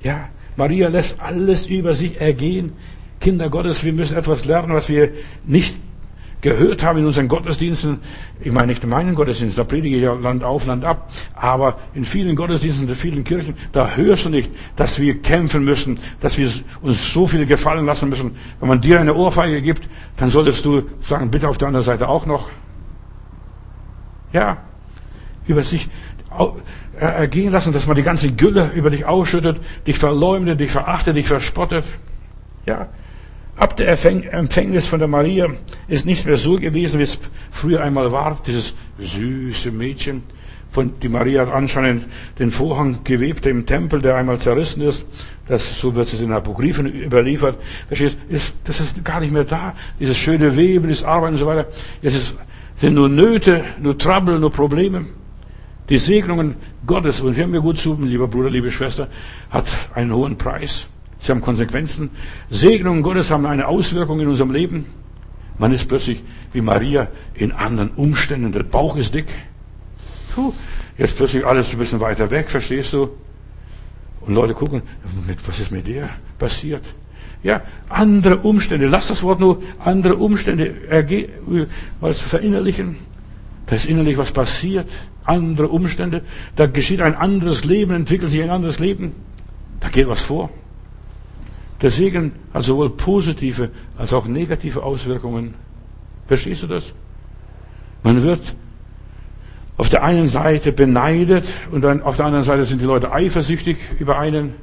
Ja, 0.02 0.30
Maria 0.56 0.88
lässt 0.88 1.20
alles 1.20 1.68
über 1.68 1.94
sich 1.94 2.20
ergehen. 2.20 2.74
Kinder 3.20 3.50
Gottes, 3.50 3.84
wir 3.84 3.94
müssen 3.94 4.18
etwas 4.18 4.46
lernen, 4.46 4.74
was 4.74 4.90
wir 4.90 5.12
nicht 5.46 5.78
gehört 6.42 6.84
haben 6.84 7.00
in 7.00 7.06
unseren 7.06 7.28
Gottesdiensten. 7.28 8.00
Ich 8.40 8.52
meine 8.52 8.68
nicht 8.68 8.84
in 8.84 8.90
meinen 8.90 9.16
Gottesdiensten, 9.16 9.64
da 9.64 9.68
predige 9.68 9.96
ich 9.96 10.04
ja 10.04 10.14
Land 10.14 10.44
auf, 10.44 10.68
Land 10.68 10.86
ab. 10.86 11.10
Aber 11.34 11.80
in 11.96 12.06
vielen 12.06 12.36
Gottesdiensten, 12.36 12.88
in 12.88 12.94
vielen 12.94 13.24
Kirchen, 13.24 13.56
da 13.72 13.96
hörst 13.96 14.26
du 14.26 14.30
nicht, 14.30 14.52
dass 14.76 15.00
wir 15.00 15.22
kämpfen 15.24 15.66
müssen, 15.66 16.00
dass 16.22 16.38
wir 16.38 16.48
uns 16.84 17.12
so 17.12 17.26
viel 17.26 17.48
gefallen 17.48 17.88
lassen 17.88 18.10
müssen. 18.10 18.36
Wenn 18.60 18.70
man 18.70 18.80
dir 18.80 19.00
eine 19.00 19.16
Ohrfeige 19.16 19.62
gibt, 19.62 19.90
dann 20.18 20.30
solltest 20.30 20.64
du 20.66 20.84
sagen, 21.02 21.32
bitte 21.32 21.50
auf 21.50 21.58
der 21.58 21.70
anderen 21.70 21.86
Seite 21.86 22.08
auch 22.08 22.28
noch. 22.28 22.50
Ja, 24.34 24.58
über 25.48 25.64
sich 25.64 25.90
ergehen 27.00 27.52
lassen, 27.54 27.74
dass 27.74 27.88
man 27.88 27.96
die 27.96 28.04
ganze 28.04 28.32
Gülle 28.32 28.72
über 28.76 28.90
dich 28.90 29.06
ausschüttet, 29.06 29.62
dich 29.88 29.98
verleumdet, 29.98 30.60
dich 30.60 30.70
verachtet, 30.70 31.16
dich 31.16 31.28
verspottet. 31.28 31.86
Ja, 32.66 32.90
Ab 33.58 33.78
der 33.78 33.88
Empfängnis 34.34 34.86
von 34.86 35.00
der 35.00 35.08
Maria 35.08 35.48
ist 35.88 36.06
nichts 36.06 36.26
mehr 36.26 36.38
so 36.38 36.58
gewesen, 36.58 37.00
wie 37.00 37.04
es 37.04 37.18
früher 37.52 37.82
einmal 37.82 38.12
war. 38.12 38.42
Dieses 38.46 38.74
süße 39.00 39.72
Mädchen, 39.72 40.24
von 40.72 41.00
die 41.00 41.08
Maria 41.08 41.44
hat 41.44 41.54
anscheinend 41.54 42.06
den 42.38 42.52
Vorhang 42.52 43.06
gewebt 43.06 43.46
im 43.46 43.66
Tempel, 43.66 44.02
der 44.02 44.18
einmal 44.18 44.40
zerrissen 44.40 44.82
ist. 44.82 45.06
Das, 45.48 45.80
so 45.80 45.96
wird 45.96 46.12
es 46.12 46.20
in 46.20 46.34
Apokryphen 46.34 46.88
überliefert. 46.88 47.58
Verstehst, 47.88 48.18
ist, 48.28 48.54
das 48.66 48.82
ist 48.82 49.06
gar 49.06 49.22
nicht 49.22 49.32
mehr 49.32 49.46
da. 49.46 49.74
Dieses 50.02 50.18
schöne 50.18 50.58
Weben, 50.58 50.90
das 50.90 51.04
Arbeiten 51.04 51.36
und 51.36 51.40
so 51.40 51.46
weiter. 51.46 51.68
Es 52.02 52.14
ist, 52.14 52.36
sind 52.82 52.96
nur 52.96 53.08
Nöte, 53.08 53.64
nur 53.80 53.98
Trouble, 53.98 54.38
nur 54.38 54.52
Probleme. 54.52 55.06
Die 55.88 55.98
Segnungen 55.98 56.56
Gottes, 56.86 57.22
und 57.22 57.38
hör 57.38 57.48
mir 57.48 57.62
gut 57.62 57.78
zu, 57.78 57.98
lieber 58.02 58.28
Bruder, 58.28 58.50
liebe 58.50 58.70
Schwester, 58.70 59.08
hat 59.52 59.66
einen 59.94 60.14
hohen 60.14 60.38
Preis. 60.38 60.88
Sie 61.26 61.32
haben 61.32 61.42
Konsequenzen. 61.42 62.12
Segnungen 62.52 63.02
Gottes 63.02 63.32
haben 63.32 63.48
eine 63.48 63.68
Auswirkung 63.68 64.20
in 64.20 64.28
unserem 64.28 64.52
Leben. 64.52 64.86
Man 65.58 65.74
ist 65.74 65.88
plötzlich 65.88 66.22
wie 66.54 66.62
Maria 66.62 67.08
in 67.34 67.52
anderen 67.52 67.90
Umständen. 67.96 68.52
Der 68.52 68.62
Bauch 68.62 68.96
ist 68.96 69.16
dick. 69.16 69.26
Puh, 70.36 70.54
jetzt 71.00 71.18
plötzlich 71.18 71.44
alles 71.44 71.72
ein 71.72 71.80
bisschen 71.80 72.00
weiter 72.00 72.30
weg, 72.30 72.52
verstehst 72.52 72.94
du? 72.94 73.10
Und 74.22 74.36
Leute 74.36 74.54
gucken, 74.54 74.84
was 75.48 75.60
ist 75.60 75.72
mit 75.72 75.88
der 75.88 76.10
passiert? 76.38 76.84
Ja, 77.42 77.64
andere 77.90 78.38
Umstände. 78.38 78.86
Lass 78.86 79.08
das 79.08 79.24
Wort 79.24 79.40
nur 79.40 79.64
andere 79.80 80.18
Umstände 80.18 80.76
mal 82.02 82.14
zu 82.14 82.30
verinnerlichen. 82.30 82.98
Da 83.66 83.76
ist 83.76 83.88
innerlich 83.88 84.20
was 84.20 84.32
passiert. 84.32 84.88
Andere 85.24 85.70
Umstände. 85.70 86.22
Da 86.56 86.68
geschieht 86.68 87.02
ein 87.02 87.16
anderes 87.16 87.64
Leben, 87.64 87.96
entwickelt 87.96 88.30
sich 88.30 88.44
ein 88.44 88.52
anderes 88.52 88.78
Leben. 88.78 89.14
Da 89.80 89.90
geht 89.90 90.08
was 90.08 90.22
vor. 90.22 90.52
Der 91.86 91.92
Segen 91.92 92.32
hat 92.52 92.64
sowohl 92.64 92.90
positive 92.90 93.70
als 93.96 94.12
auch 94.12 94.26
negative 94.26 94.82
Auswirkungen. 94.82 95.54
Verstehst 96.26 96.64
du 96.64 96.68
das? 96.68 96.96
Man 98.02 98.24
wird 98.24 98.56
auf 99.78 99.90
der 99.90 100.04
einen 100.04 100.28
Seite 100.28 100.72
beneidet 100.72 101.46
und 101.70 101.84
dann 101.84 102.02
auf 102.02 102.18
der 102.18 102.26
anderen 102.26 102.44
Seite 102.44 102.66
sind 102.66 102.82
die 102.82 102.88
Leute 102.88 103.12
eifersüchtig 103.12 103.78
über 104.00 104.18
einen. 104.18 104.56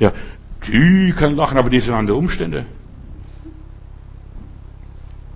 Ja, 0.00 0.10
die 0.66 1.14
kann 1.16 1.36
lachen, 1.36 1.58
aber 1.58 1.70
die 1.70 1.78
sind 1.78 1.94
andere 1.94 2.16
Umstände. 2.16 2.66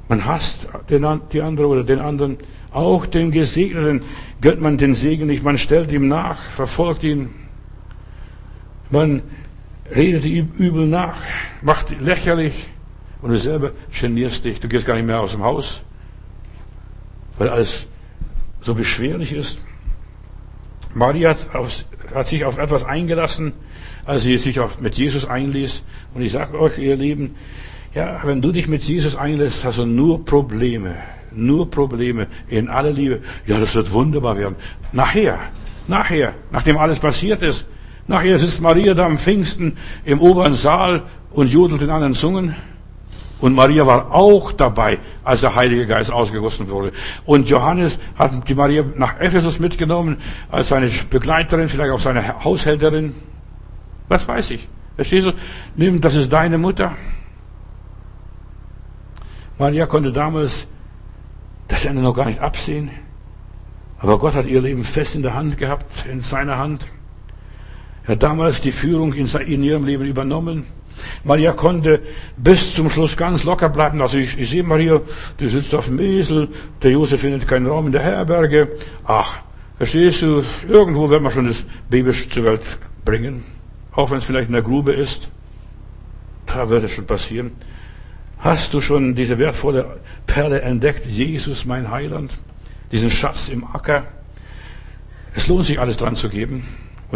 Man 0.09 0.26
hasst 0.26 0.66
den, 0.90 1.07
die 1.32 1.40
andere 1.40 1.68
oder 1.68 1.84
den 1.84 2.00
anderen. 2.00 2.36
Auch 2.72 3.07
den 3.07 3.30
Gesegneten 3.30 4.02
gönnt 4.40 4.61
man 4.61 4.76
den 4.76 4.96
Segen 4.96 5.28
nicht. 5.28 5.44
Man 5.44 5.57
stellt 5.57 5.92
ihm 5.92 6.09
nach, 6.09 6.40
verfolgt 6.50 7.04
ihn. 7.04 7.30
Man 8.90 9.22
redet 9.95 10.24
übel 10.24 10.87
nach, 10.87 11.20
macht 11.62 12.01
lächerlich 12.01 12.68
und 13.22 13.30
du 13.30 13.39
selber 13.39 13.72
genierst 13.99 14.45
dich. 14.45 14.61
Du 14.61 14.68
gehst 14.68 14.87
gar 14.87 14.95
nicht 14.95 15.07
mehr 15.07 15.20
aus 15.20 15.32
dem 15.32 15.43
Haus, 15.43 15.82
weil 17.39 17.49
alles 17.49 17.87
so 18.61 18.74
beschwerlich 18.74 19.32
ist. 19.32 19.61
Maria 20.95 21.30
hat, 21.30 21.55
auf, 21.55 21.84
hat 22.14 22.26
sich 22.26 22.45
auf 22.45 22.59
etwas 22.59 22.84
eingelassen, 22.84 23.53
als 24.05 24.22
sie 24.22 24.39
sich 24.39 24.61
auch 24.61 24.80
mit 24.80 24.97
Jesus 24.97 25.26
einließ. 25.26 25.82
Und 26.14 26.22
ich 26.22 26.32
sage 26.32 26.59
euch, 26.59 26.78
ihr 26.78 26.97
Lieben, 26.97 27.34
ja, 27.95 28.20
wenn 28.24 28.41
du 28.41 28.53
dich 28.53 28.68
mit 28.68 28.82
Jesus 28.82 29.16
einlässt, 29.16 29.64
hast 29.64 29.78
du 29.78 29.84
nur 29.84 30.24
Probleme. 30.24 30.97
Nur 31.32 31.70
Probleme 31.70 32.28
in 32.49 32.68
aller 32.68 32.93
Liebe. 32.93 33.20
Ja, 33.47 33.59
das 33.59 33.74
wird 33.74 33.93
wunderbar 33.93 34.39
werden. 34.39 34.57
Nachher, 34.93 35.39
nachher, 35.87 36.34
nachdem 36.51 36.78
alles 36.78 36.99
passiert 36.99 37.43
ist, 37.43 37.66
Nachher 38.09 38.38
sitzt 38.38 38.61
Maria 38.61 38.94
da 38.94 39.07
am 39.07 39.18
Pfingsten 39.18 39.76
im 40.04 40.20
oberen 40.20 40.54
Saal 40.54 41.02
und 41.32 41.48
jodelt 41.52 41.82
in 41.82 41.90
anderen 41.90 42.14
Zungen. 42.14 42.54
Und 43.40 43.54
Maria 43.54 43.86
war 43.86 44.12
auch 44.12 44.52
dabei, 44.52 44.98
als 45.22 45.42
der 45.42 45.54
Heilige 45.54 45.86
Geist 45.86 46.11
ausgegossen 46.11 46.70
wurde. 46.70 46.92
Und 47.26 47.48
Johannes 47.48 47.98
hat 48.16 48.48
die 48.48 48.54
Maria 48.54 48.82
nach 48.96 49.20
Ephesus 49.20 49.59
mitgenommen, 49.59 50.16
als 50.50 50.68
seine 50.68 50.88
Begleiterin, 51.11 51.68
vielleicht 51.68 51.90
auch 51.90 52.00
seine 52.00 52.42
Haushälterin. 52.44 53.14
Was 54.09 54.26
weiß 54.26 54.50
ich. 54.52 54.66
Verstehst 54.94 55.26
du? 55.26 55.32
Nimm, 55.74 56.00
das 56.00 56.14
ist 56.14 56.32
deine 56.32 56.57
Mutter. 56.57 56.94
Maria 59.59 59.86
konnte 59.86 60.12
damals 60.12 60.66
das 61.68 61.84
Ende 61.84 62.00
noch 62.00 62.14
gar 62.14 62.26
nicht 62.26 62.40
absehen. 62.40 62.90
Aber 63.98 64.18
Gott 64.18 64.34
hat 64.34 64.46
ihr 64.46 64.62
Leben 64.62 64.84
fest 64.84 65.14
in 65.14 65.22
der 65.22 65.34
Hand 65.34 65.59
gehabt, 65.59 66.07
in 66.11 66.20
seiner 66.20 66.57
Hand. 66.57 66.86
Hat 68.07 68.22
damals 68.22 68.61
die 68.61 68.72
Führung 68.72 69.12
in 69.14 69.62
ihrem 69.62 69.84
Leben 69.84 70.04
übernommen. 70.04 70.64
Maria 71.24 71.52
konnte 71.52 72.00
bis 72.36 72.74
zum 72.74 72.88
Schluss 72.88 73.16
ganz 73.16 73.44
locker 73.44 73.68
bleiben. 73.68 74.00
Also 74.00 74.16
ich, 74.16 74.38
ich 74.38 74.48
sehe 74.48 74.62
Maria, 74.62 75.00
die 75.40 75.48
sitzt 75.48 75.74
auf 75.74 75.86
dem 75.86 75.98
Esel, 75.98 76.48
der 76.82 76.92
Josef 76.92 77.20
findet 77.20 77.48
keinen 77.48 77.66
Raum 77.66 77.86
in 77.86 77.92
der 77.92 78.02
Herberge. 78.02 78.68
Ach, 79.04 79.38
verstehst 79.76 80.22
du, 80.22 80.42
irgendwo 80.68 81.11
wird 81.11 81.22
man 81.22 81.32
schon 81.32 81.46
das 81.46 81.64
Baby 81.90 82.12
zur 82.12 82.44
Welt 82.44 82.62
bringen. 83.04 83.44
Auch 83.92 84.11
wenn 84.11 84.18
es 84.18 84.24
vielleicht 84.24 84.48
in 84.48 84.54
der 84.54 84.62
Grube 84.62 84.92
ist. 84.92 85.28
Da 86.46 86.68
wird 86.68 86.84
es 86.84 86.92
schon 86.92 87.07
passieren. 87.07 87.52
Hast 88.38 88.72
du 88.72 88.80
schon 88.80 89.14
diese 89.14 89.38
wertvolle 89.38 89.98
Perle 90.26 90.61
entdeckt? 90.61 91.07
Jesus, 91.07 91.64
mein 91.64 91.90
Heiland? 91.90 92.38
Diesen 92.92 93.11
Schatz 93.11 93.48
im 93.48 93.64
Acker? 93.64 94.04
Es 95.34 95.48
lohnt 95.48 95.66
sich 95.66 95.80
alles 95.80 95.96
dran 95.96 96.14
zu 96.14 96.28
geben 96.28 96.64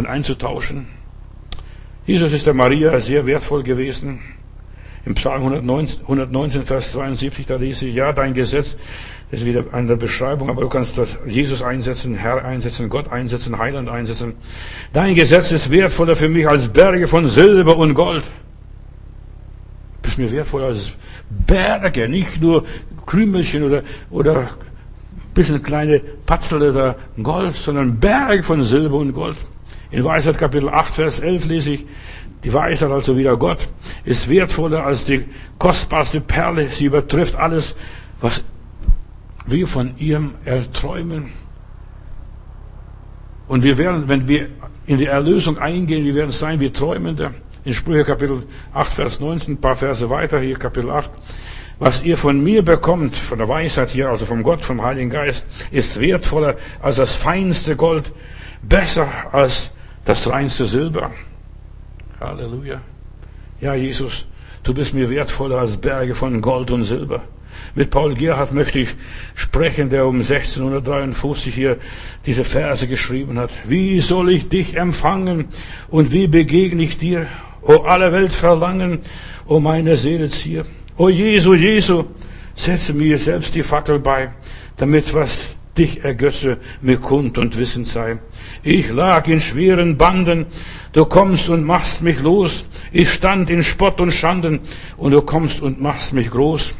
und 0.01 0.07
einzutauschen. 0.07 0.87
Jesus 2.07 2.33
ist 2.33 2.47
der 2.47 2.55
Maria 2.55 2.99
sehr 2.99 3.25
wertvoll 3.27 3.61
gewesen. 3.61 4.19
Im 5.05 5.13
Psalm 5.15 5.43
119, 5.43 6.01
119, 6.01 6.63
Vers 6.63 6.91
72, 6.93 7.45
da 7.45 7.55
lese 7.55 7.87
ich, 7.87 7.95
ja, 7.95 8.11
dein 8.11 8.33
Gesetz, 8.33 8.77
ist 9.31 9.45
wieder 9.45 9.65
eine 9.71 9.95
Beschreibung, 9.97 10.49
aber 10.49 10.61
du 10.61 10.69
kannst 10.69 10.97
das 10.97 11.17
Jesus 11.25 11.61
einsetzen, 11.61 12.15
Herr 12.15 12.43
einsetzen, 12.43 12.89
Gott 12.89 13.11
einsetzen, 13.11 13.57
Heiland 13.57 13.89
einsetzen. 13.89 14.33
Dein 14.91 15.15
Gesetz 15.15 15.51
ist 15.51 15.71
wertvoller 15.71 16.15
für 16.15 16.27
mich 16.27 16.47
als 16.47 16.67
Berge 16.67 17.07
von 17.07 17.27
Silber 17.27 17.77
und 17.77 17.93
Gold. 17.93 18.23
Du 18.23 20.01
bist 20.01 20.17
mir 20.17 20.31
wertvoller 20.31 20.67
als 20.67 20.91
Berge, 21.29 22.09
nicht 22.09 22.41
nur 22.41 22.65
Krümelchen 23.05 23.63
oder, 23.63 23.83
oder 24.09 24.49
bisschen 25.33 25.63
kleine 25.63 25.99
Patzel 25.99 26.71
oder 26.71 26.95
Gold, 27.21 27.55
sondern 27.55 27.99
Berge 27.99 28.43
von 28.43 28.63
Silber 28.63 28.97
und 28.97 29.13
Gold. 29.13 29.37
In 29.91 30.05
Weisheit 30.05 30.37
Kapitel 30.37 30.69
8, 30.69 30.95
Vers 30.95 31.19
11 31.19 31.45
lese 31.45 31.71
ich, 31.71 31.85
die 32.43 32.53
Weisheit, 32.53 32.91
also 32.91 33.17
wieder 33.17 33.37
Gott, 33.37 33.67
ist 34.05 34.29
wertvoller 34.29 34.85
als 34.85 35.05
die 35.05 35.25
kostbarste 35.59 36.21
Perle. 36.21 36.69
Sie 36.69 36.85
übertrifft 36.85 37.35
alles, 37.35 37.75
was 38.21 38.43
wir 39.45 39.67
von 39.67 39.93
ihm 39.97 40.31
erträumen. 40.45 41.31
Und 43.47 43.63
wir 43.63 43.77
werden, 43.77 44.07
wenn 44.07 44.27
wir 44.27 44.47
in 44.87 44.97
die 44.97 45.05
Erlösung 45.05 45.57
eingehen, 45.57 46.05
wir 46.05 46.15
werden 46.15 46.31
sein 46.31 46.59
wie 46.61 46.71
Träumende. 46.71 47.33
In 47.65 47.73
Sprüche 47.73 48.05
Kapitel 48.05 48.43
8, 48.73 48.93
Vers 48.93 49.19
19, 49.19 49.55
ein 49.55 49.57
paar 49.61 49.75
Verse 49.75 50.09
weiter, 50.09 50.39
hier 50.39 50.57
Kapitel 50.57 50.89
8. 50.89 51.09
Was 51.79 52.01
ihr 52.01 52.17
von 52.17 52.41
mir 52.43 52.63
bekommt, 52.63 53.15
von 53.15 53.37
der 53.37 53.49
Weisheit 53.49 53.89
hier, 53.89 54.09
also 54.09 54.25
vom 54.25 54.41
Gott, 54.41 54.63
vom 54.63 54.81
Heiligen 54.81 55.09
Geist, 55.09 55.45
ist 55.69 55.99
wertvoller 55.99 56.55
als 56.81 56.95
das 56.95 57.13
feinste 57.13 57.75
Gold, 57.75 58.11
besser 58.61 59.07
als 59.31 59.71
das 60.05 60.29
reinste 60.29 60.65
Silber. 60.65 61.11
Halleluja. 62.19 62.81
Ja, 63.59 63.75
Jesus, 63.75 64.25
du 64.63 64.73
bist 64.73 64.93
mir 64.93 65.09
wertvoller 65.09 65.59
als 65.59 65.77
Berge 65.77 66.15
von 66.15 66.41
Gold 66.41 66.71
und 66.71 66.83
Silber. 66.83 67.21
Mit 67.75 67.89
Paul 67.89 68.15
Gerhardt 68.15 68.53
möchte 68.53 68.79
ich 68.79 68.95
sprechen, 69.35 69.89
der 69.89 70.05
um 70.05 70.15
1653 70.17 71.53
hier 71.53 71.77
diese 72.25 72.43
Verse 72.43 72.87
geschrieben 72.87 73.37
hat. 73.39 73.51
Wie 73.65 73.99
soll 73.99 74.31
ich 74.31 74.49
dich 74.49 74.75
empfangen 74.77 75.45
und 75.89 76.11
wie 76.11 76.27
begegne 76.27 76.83
ich 76.83 76.97
dir? 76.97 77.27
O 77.61 77.83
alle 77.83 78.11
Welt 78.11 78.33
verlangen, 78.33 78.99
o 79.45 79.59
meine 79.59 79.95
Seele 79.95 80.29
zier. 80.29 80.65
O 80.97 81.09
Jesu, 81.09 81.53
Jesu, 81.53 82.05
setze 82.55 82.93
mir 82.93 83.17
selbst 83.17 83.53
die 83.55 83.63
Fackel 83.63 83.99
bei, 83.99 84.31
damit 84.77 85.13
was 85.13 85.57
dich 85.77 86.03
ergötze 86.03 86.57
mir 86.81 86.97
kund 86.97 87.37
und 87.37 87.57
wissend 87.57 87.87
sei. 87.87 88.19
Ich 88.63 88.89
lag 88.89 89.27
in 89.27 89.39
schweren 89.39 89.97
Banden, 89.97 90.45
du 90.93 91.05
kommst 91.05 91.49
und 91.49 91.63
machst 91.63 92.01
mich 92.01 92.21
los. 92.21 92.65
Ich 92.91 93.11
stand 93.11 93.49
in 93.49 93.63
Spott 93.63 93.99
und 94.01 94.11
Schanden, 94.11 94.59
und 94.97 95.11
du 95.11 95.21
kommst 95.21 95.61
und 95.61 95.81
machst 95.81 96.13
mich 96.13 96.29
groß. 96.29 96.73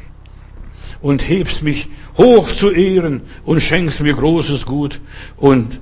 Und 1.01 1.27
hebst 1.27 1.63
mich 1.63 1.87
hoch 2.17 2.49
zu 2.49 2.69
Ehren 2.71 3.21
und 3.43 3.61
schenkst 3.61 4.01
mir 4.01 4.13
großes 4.13 4.65
Gut. 4.65 4.99
Und 5.37 5.79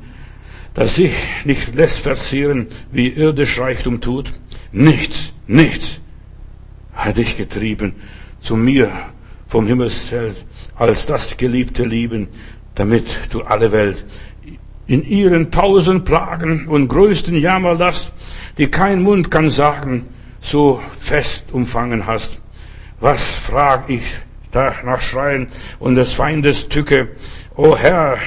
das 0.73 0.95
sich 0.95 1.11
nicht 1.43 1.75
lässt 1.75 1.99
verzehren, 1.99 2.67
wie 2.91 3.09
irdisch 3.09 3.59
Reichtum 3.59 4.01
tut. 4.01 4.33
Nichts, 4.71 5.33
nichts 5.47 5.99
hat 6.93 7.17
dich 7.17 7.37
getrieben 7.37 7.95
zu 8.41 8.55
mir 8.55 8.91
vom 9.47 9.67
Himmelszelt, 9.67 10.37
als 10.75 11.05
das 11.05 11.35
geliebte 11.35 11.83
Lieben, 11.83 12.27
damit 12.79 13.05
du 13.31 13.41
alle 13.41 13.73
Welt 13.73 14.05
in 14.87 15.03
ihren 15.03 15.51
tausend 15.51 16.05
Plagen 16.05 16.65
und 16.67 16.87
größten 16.87 17.35
Jammerlast, 17.35 18.13
die 18.57 18.67
kein 18.67 19.03
Mund 19.03 19.29
kann 19.29 19.49
sagen, 19.49 20.05
so 20.39 20.81
fest 20.97 21.51
umfangen 21.51 22.07
hast. 22.07 22.39
Was 23.01 23.21
frag 23.21 23.89
ich 23.89 24.03
da 24.51 24.73
nach 24.85 25.01
Schreien 25.01 25.47
und 25.79 25.95
des 25.95 26.13
Feindes 26.13 26.69
Tücke? 26.69 27.09
O 27.57 27.75
Herr, 27.75 28.17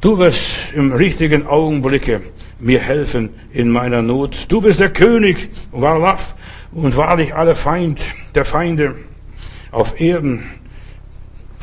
du 0.00 0.16
wirst 0.16 0.72
im 0.72 0.92
richtigen 0.92 1.44
Augenblicke 1.48 2.20
mir 2.60 2.78
helfen 2.78 3.30
in 3.52 3.68
meiner 3.68 4.00
Not. 4.00 4.46
Du 4.46 4.60
bist 4.60 4.78
der 4.78 4.90
König, 4.90 5.50
Warlaf, 5.72 6.36
und 6.70 6.96
wahrlich 6.96 7.34
alle 7.34 7.56
Feind, 7.56 8.00
der 8.36 8.44
Feinde 8.44 8.94
auf 9.72 10.00
Erden 10.00 10.44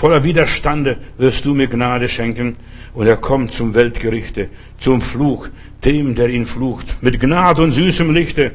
Voller 0.03 0.25
Widerstande 0.25 0.97
wirst 1.17 1.45
du 1.45 1.53
mir 1.53 1.67
Gnade 1.67 2.09
schenken 2.09 2.57
und 2.93 3.07
er 3.07 3.15
kommt 3.15 3.53
zum 3.53 3.73
Weltgerichte, 3.73 4.49
zum 4.77 4.99
Fluch, 4.99 5.47
dem, 5.85 6.13
der 6.13 6.27
ihn 6.27 6.45
flucht, 6.45 7.01
mit 7.01 7.21
Gnade 7.21 7.61
und 7.61 7.71
süßem 7.71 8.13
Lichte, 8.13 8.51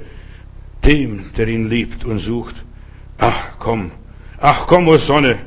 dem, 0.84 1.32
der 1.38 1.48
ihn 1.48 1.66
liebt 1.66 2.04
und 2.04 2.18
sucht. 2.18 2.54
Ach 3.16 3.58
komm, 3.58 3.92
ach 4.36 4.66
komm, 4.66 4.88
o 4.88 4.98
Sonne, 4.98 5.38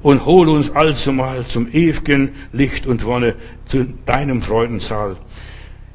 und 0.00 0.24
hol 0.26 0.48
uns 0.48 0.70
allzumal 0.70 1.44
zum 1.44 1.66
ewigen 1.72 2.36
Licht 2.52 2.86
und 2.86 3.04
Wonne, 3.04 3.34
zu 3.66 3.84
deinem 4.06 4.42
Freudensaal. 4.42 5.16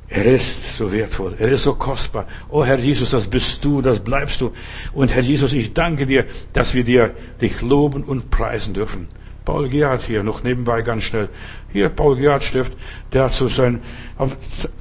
Er 0.10 0.26
ist 0.26 0.78
so 0.78 0.92
wertvoll, 0.92 1.36
er 1.40 1.48
ist 1.48 1.64
so 1.64 1.76
kostbar. 1.76 2.28
Oh 2.50 2.66
Herr 2.66 2.80
Jesus, 2.80 3.12
das 3.12 3.30
bist 3.30 3.64
du, 3.64 3.82
das 3.82 4.02
bleibst 4.02 4.42
du. 4.42 4.52
Und 4.92 5.16
Herr 5.16 5.24
Jesus, 5.24 5.54
ich 5.54 5.74
danke 5.74 6.06
dir, 6.06 6.26
dass 6.52 6.74
wir 6.74 6.84
dir 6.84 7.12
dich 7.40 7.62
loben 7.62 8.04
und 8.04 8.30
preisen 8.30 8.74
dürfen. 8.74 9.08
Paul 9.46 9.70
Gerhardt 9.70 10.04
hier, 10.04 10.24
noch 10.24 10.44
nebenbei 10.44 10.82
ganz 10.82 11.04
schnell. 11.04 11.30
Hier, 11.72 11.90
Paul 11.90 12.16
Gerhardt 12.16 12.44
Stift, 12.44 12.74
der 13.12 13.26
hat 13.26 13.34
so 13.34 13.48
sein, 13.48 13.82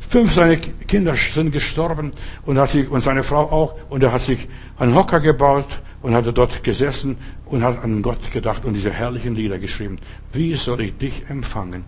fünf 0.08 0.32
seine 0.32 0.58
Kinder 0.58 1.14
sind 1.16 1.52
gestorben 1.52 2.12
und 2.46 2.58
hat 2.58 2.70
sich, 2.70 2.88
und 2.88 3.00
seine 3.00 3.22
Frau 3.22 3.50
auch, 3.50 3.74
und 3.90 4.02
er 4.02 4.12
hat 4.12 4.20
sich 4.20 4.48
einen 4.78 4.94
Hocker 4.94 5.20
gebaut 5.20 5.80
und 6.02 6.14
hat 6.14 6.26
dort 6.36 6.62
gesessen 6.62 7.16
und 7.46 7.64
hat 7.64 7.82
an 7.82 8.02
Gott 8.02 8.30
gedacht 8.30 8.64
und 8.64 8.74
diese 8.74 8.90
herrlichen 8.90 9.34
Lieder 9.34 9.58
geschrieben. 9.58 9.98
Wie 10.32 10.54
soll 10.54 10.80
ich 10.82 10.96
dich 10.96 11.24
empfangen? 11.28 11.84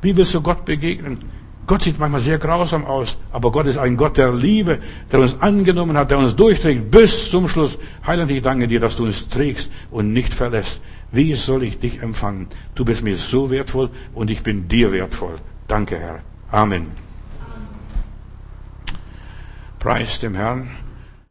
Wie 0.00 0.16
willst 0.16 0.34
du 0.34 0.40
Gott 0.40 0.64
begegnen? 0.64 1.18
Gott 1.66 1.82
sieht 1.82 1.98
manchmal 1.98 2.20
sehr 2.20 2.38
grausam 2.38 2.84
aus, 2.84 3.16
aber 3.32 3.50
Gott 3.50 3.64
ist 3.66 3.78
ein 3.78 3.96
Gott 3.96 4.18
der 4.18 4.34
Liebe, 4.34 4.80
der 5.10 5.20
uns 5.20 5.40
angenommen 5.40 5.96
hat, 5.96 6.10
der 6.10 6.18
uns 6.18 6.36
durchträgt 6.36 6.90
bis 6.90 7.30
zum 7.30 7.48
Schluss. 7.48 7.78
Heiland, 8.06 8.30
ich 8.30 8.42
danke 8.42 8.68
dir, 8.68 8.80
dass 8.80 8.96
du 8.96 9.06
uns 9.06 9.28
trägst 9.28 9.70
und 9.90 10.12
nicht 10.12 10.34
verlässt. 10.34 10.82
Wie 11.14 11.34
soll 11.34 11.62
ich 11.62 11.78
dich 11.78 12.02
empfangen? 12.02 12.48
Du 12.74 12.84
bist 12.84 13.04
mir 13.04 13.16
so 13.16 13.48
wertvoll 13.48 13.90
und 14.14 14.30
ich 14.30 14.42
bin 14.42 14.66
dir 14.66 14.90
wertvoll. 14.90 15.36
Danke, 15.68 15.96
Herr. 15.96 16.20
Amen. 16.50 16.88
Preis 19.78 20.18
dem 20.18 20.34
Herrn. 20.34 20.70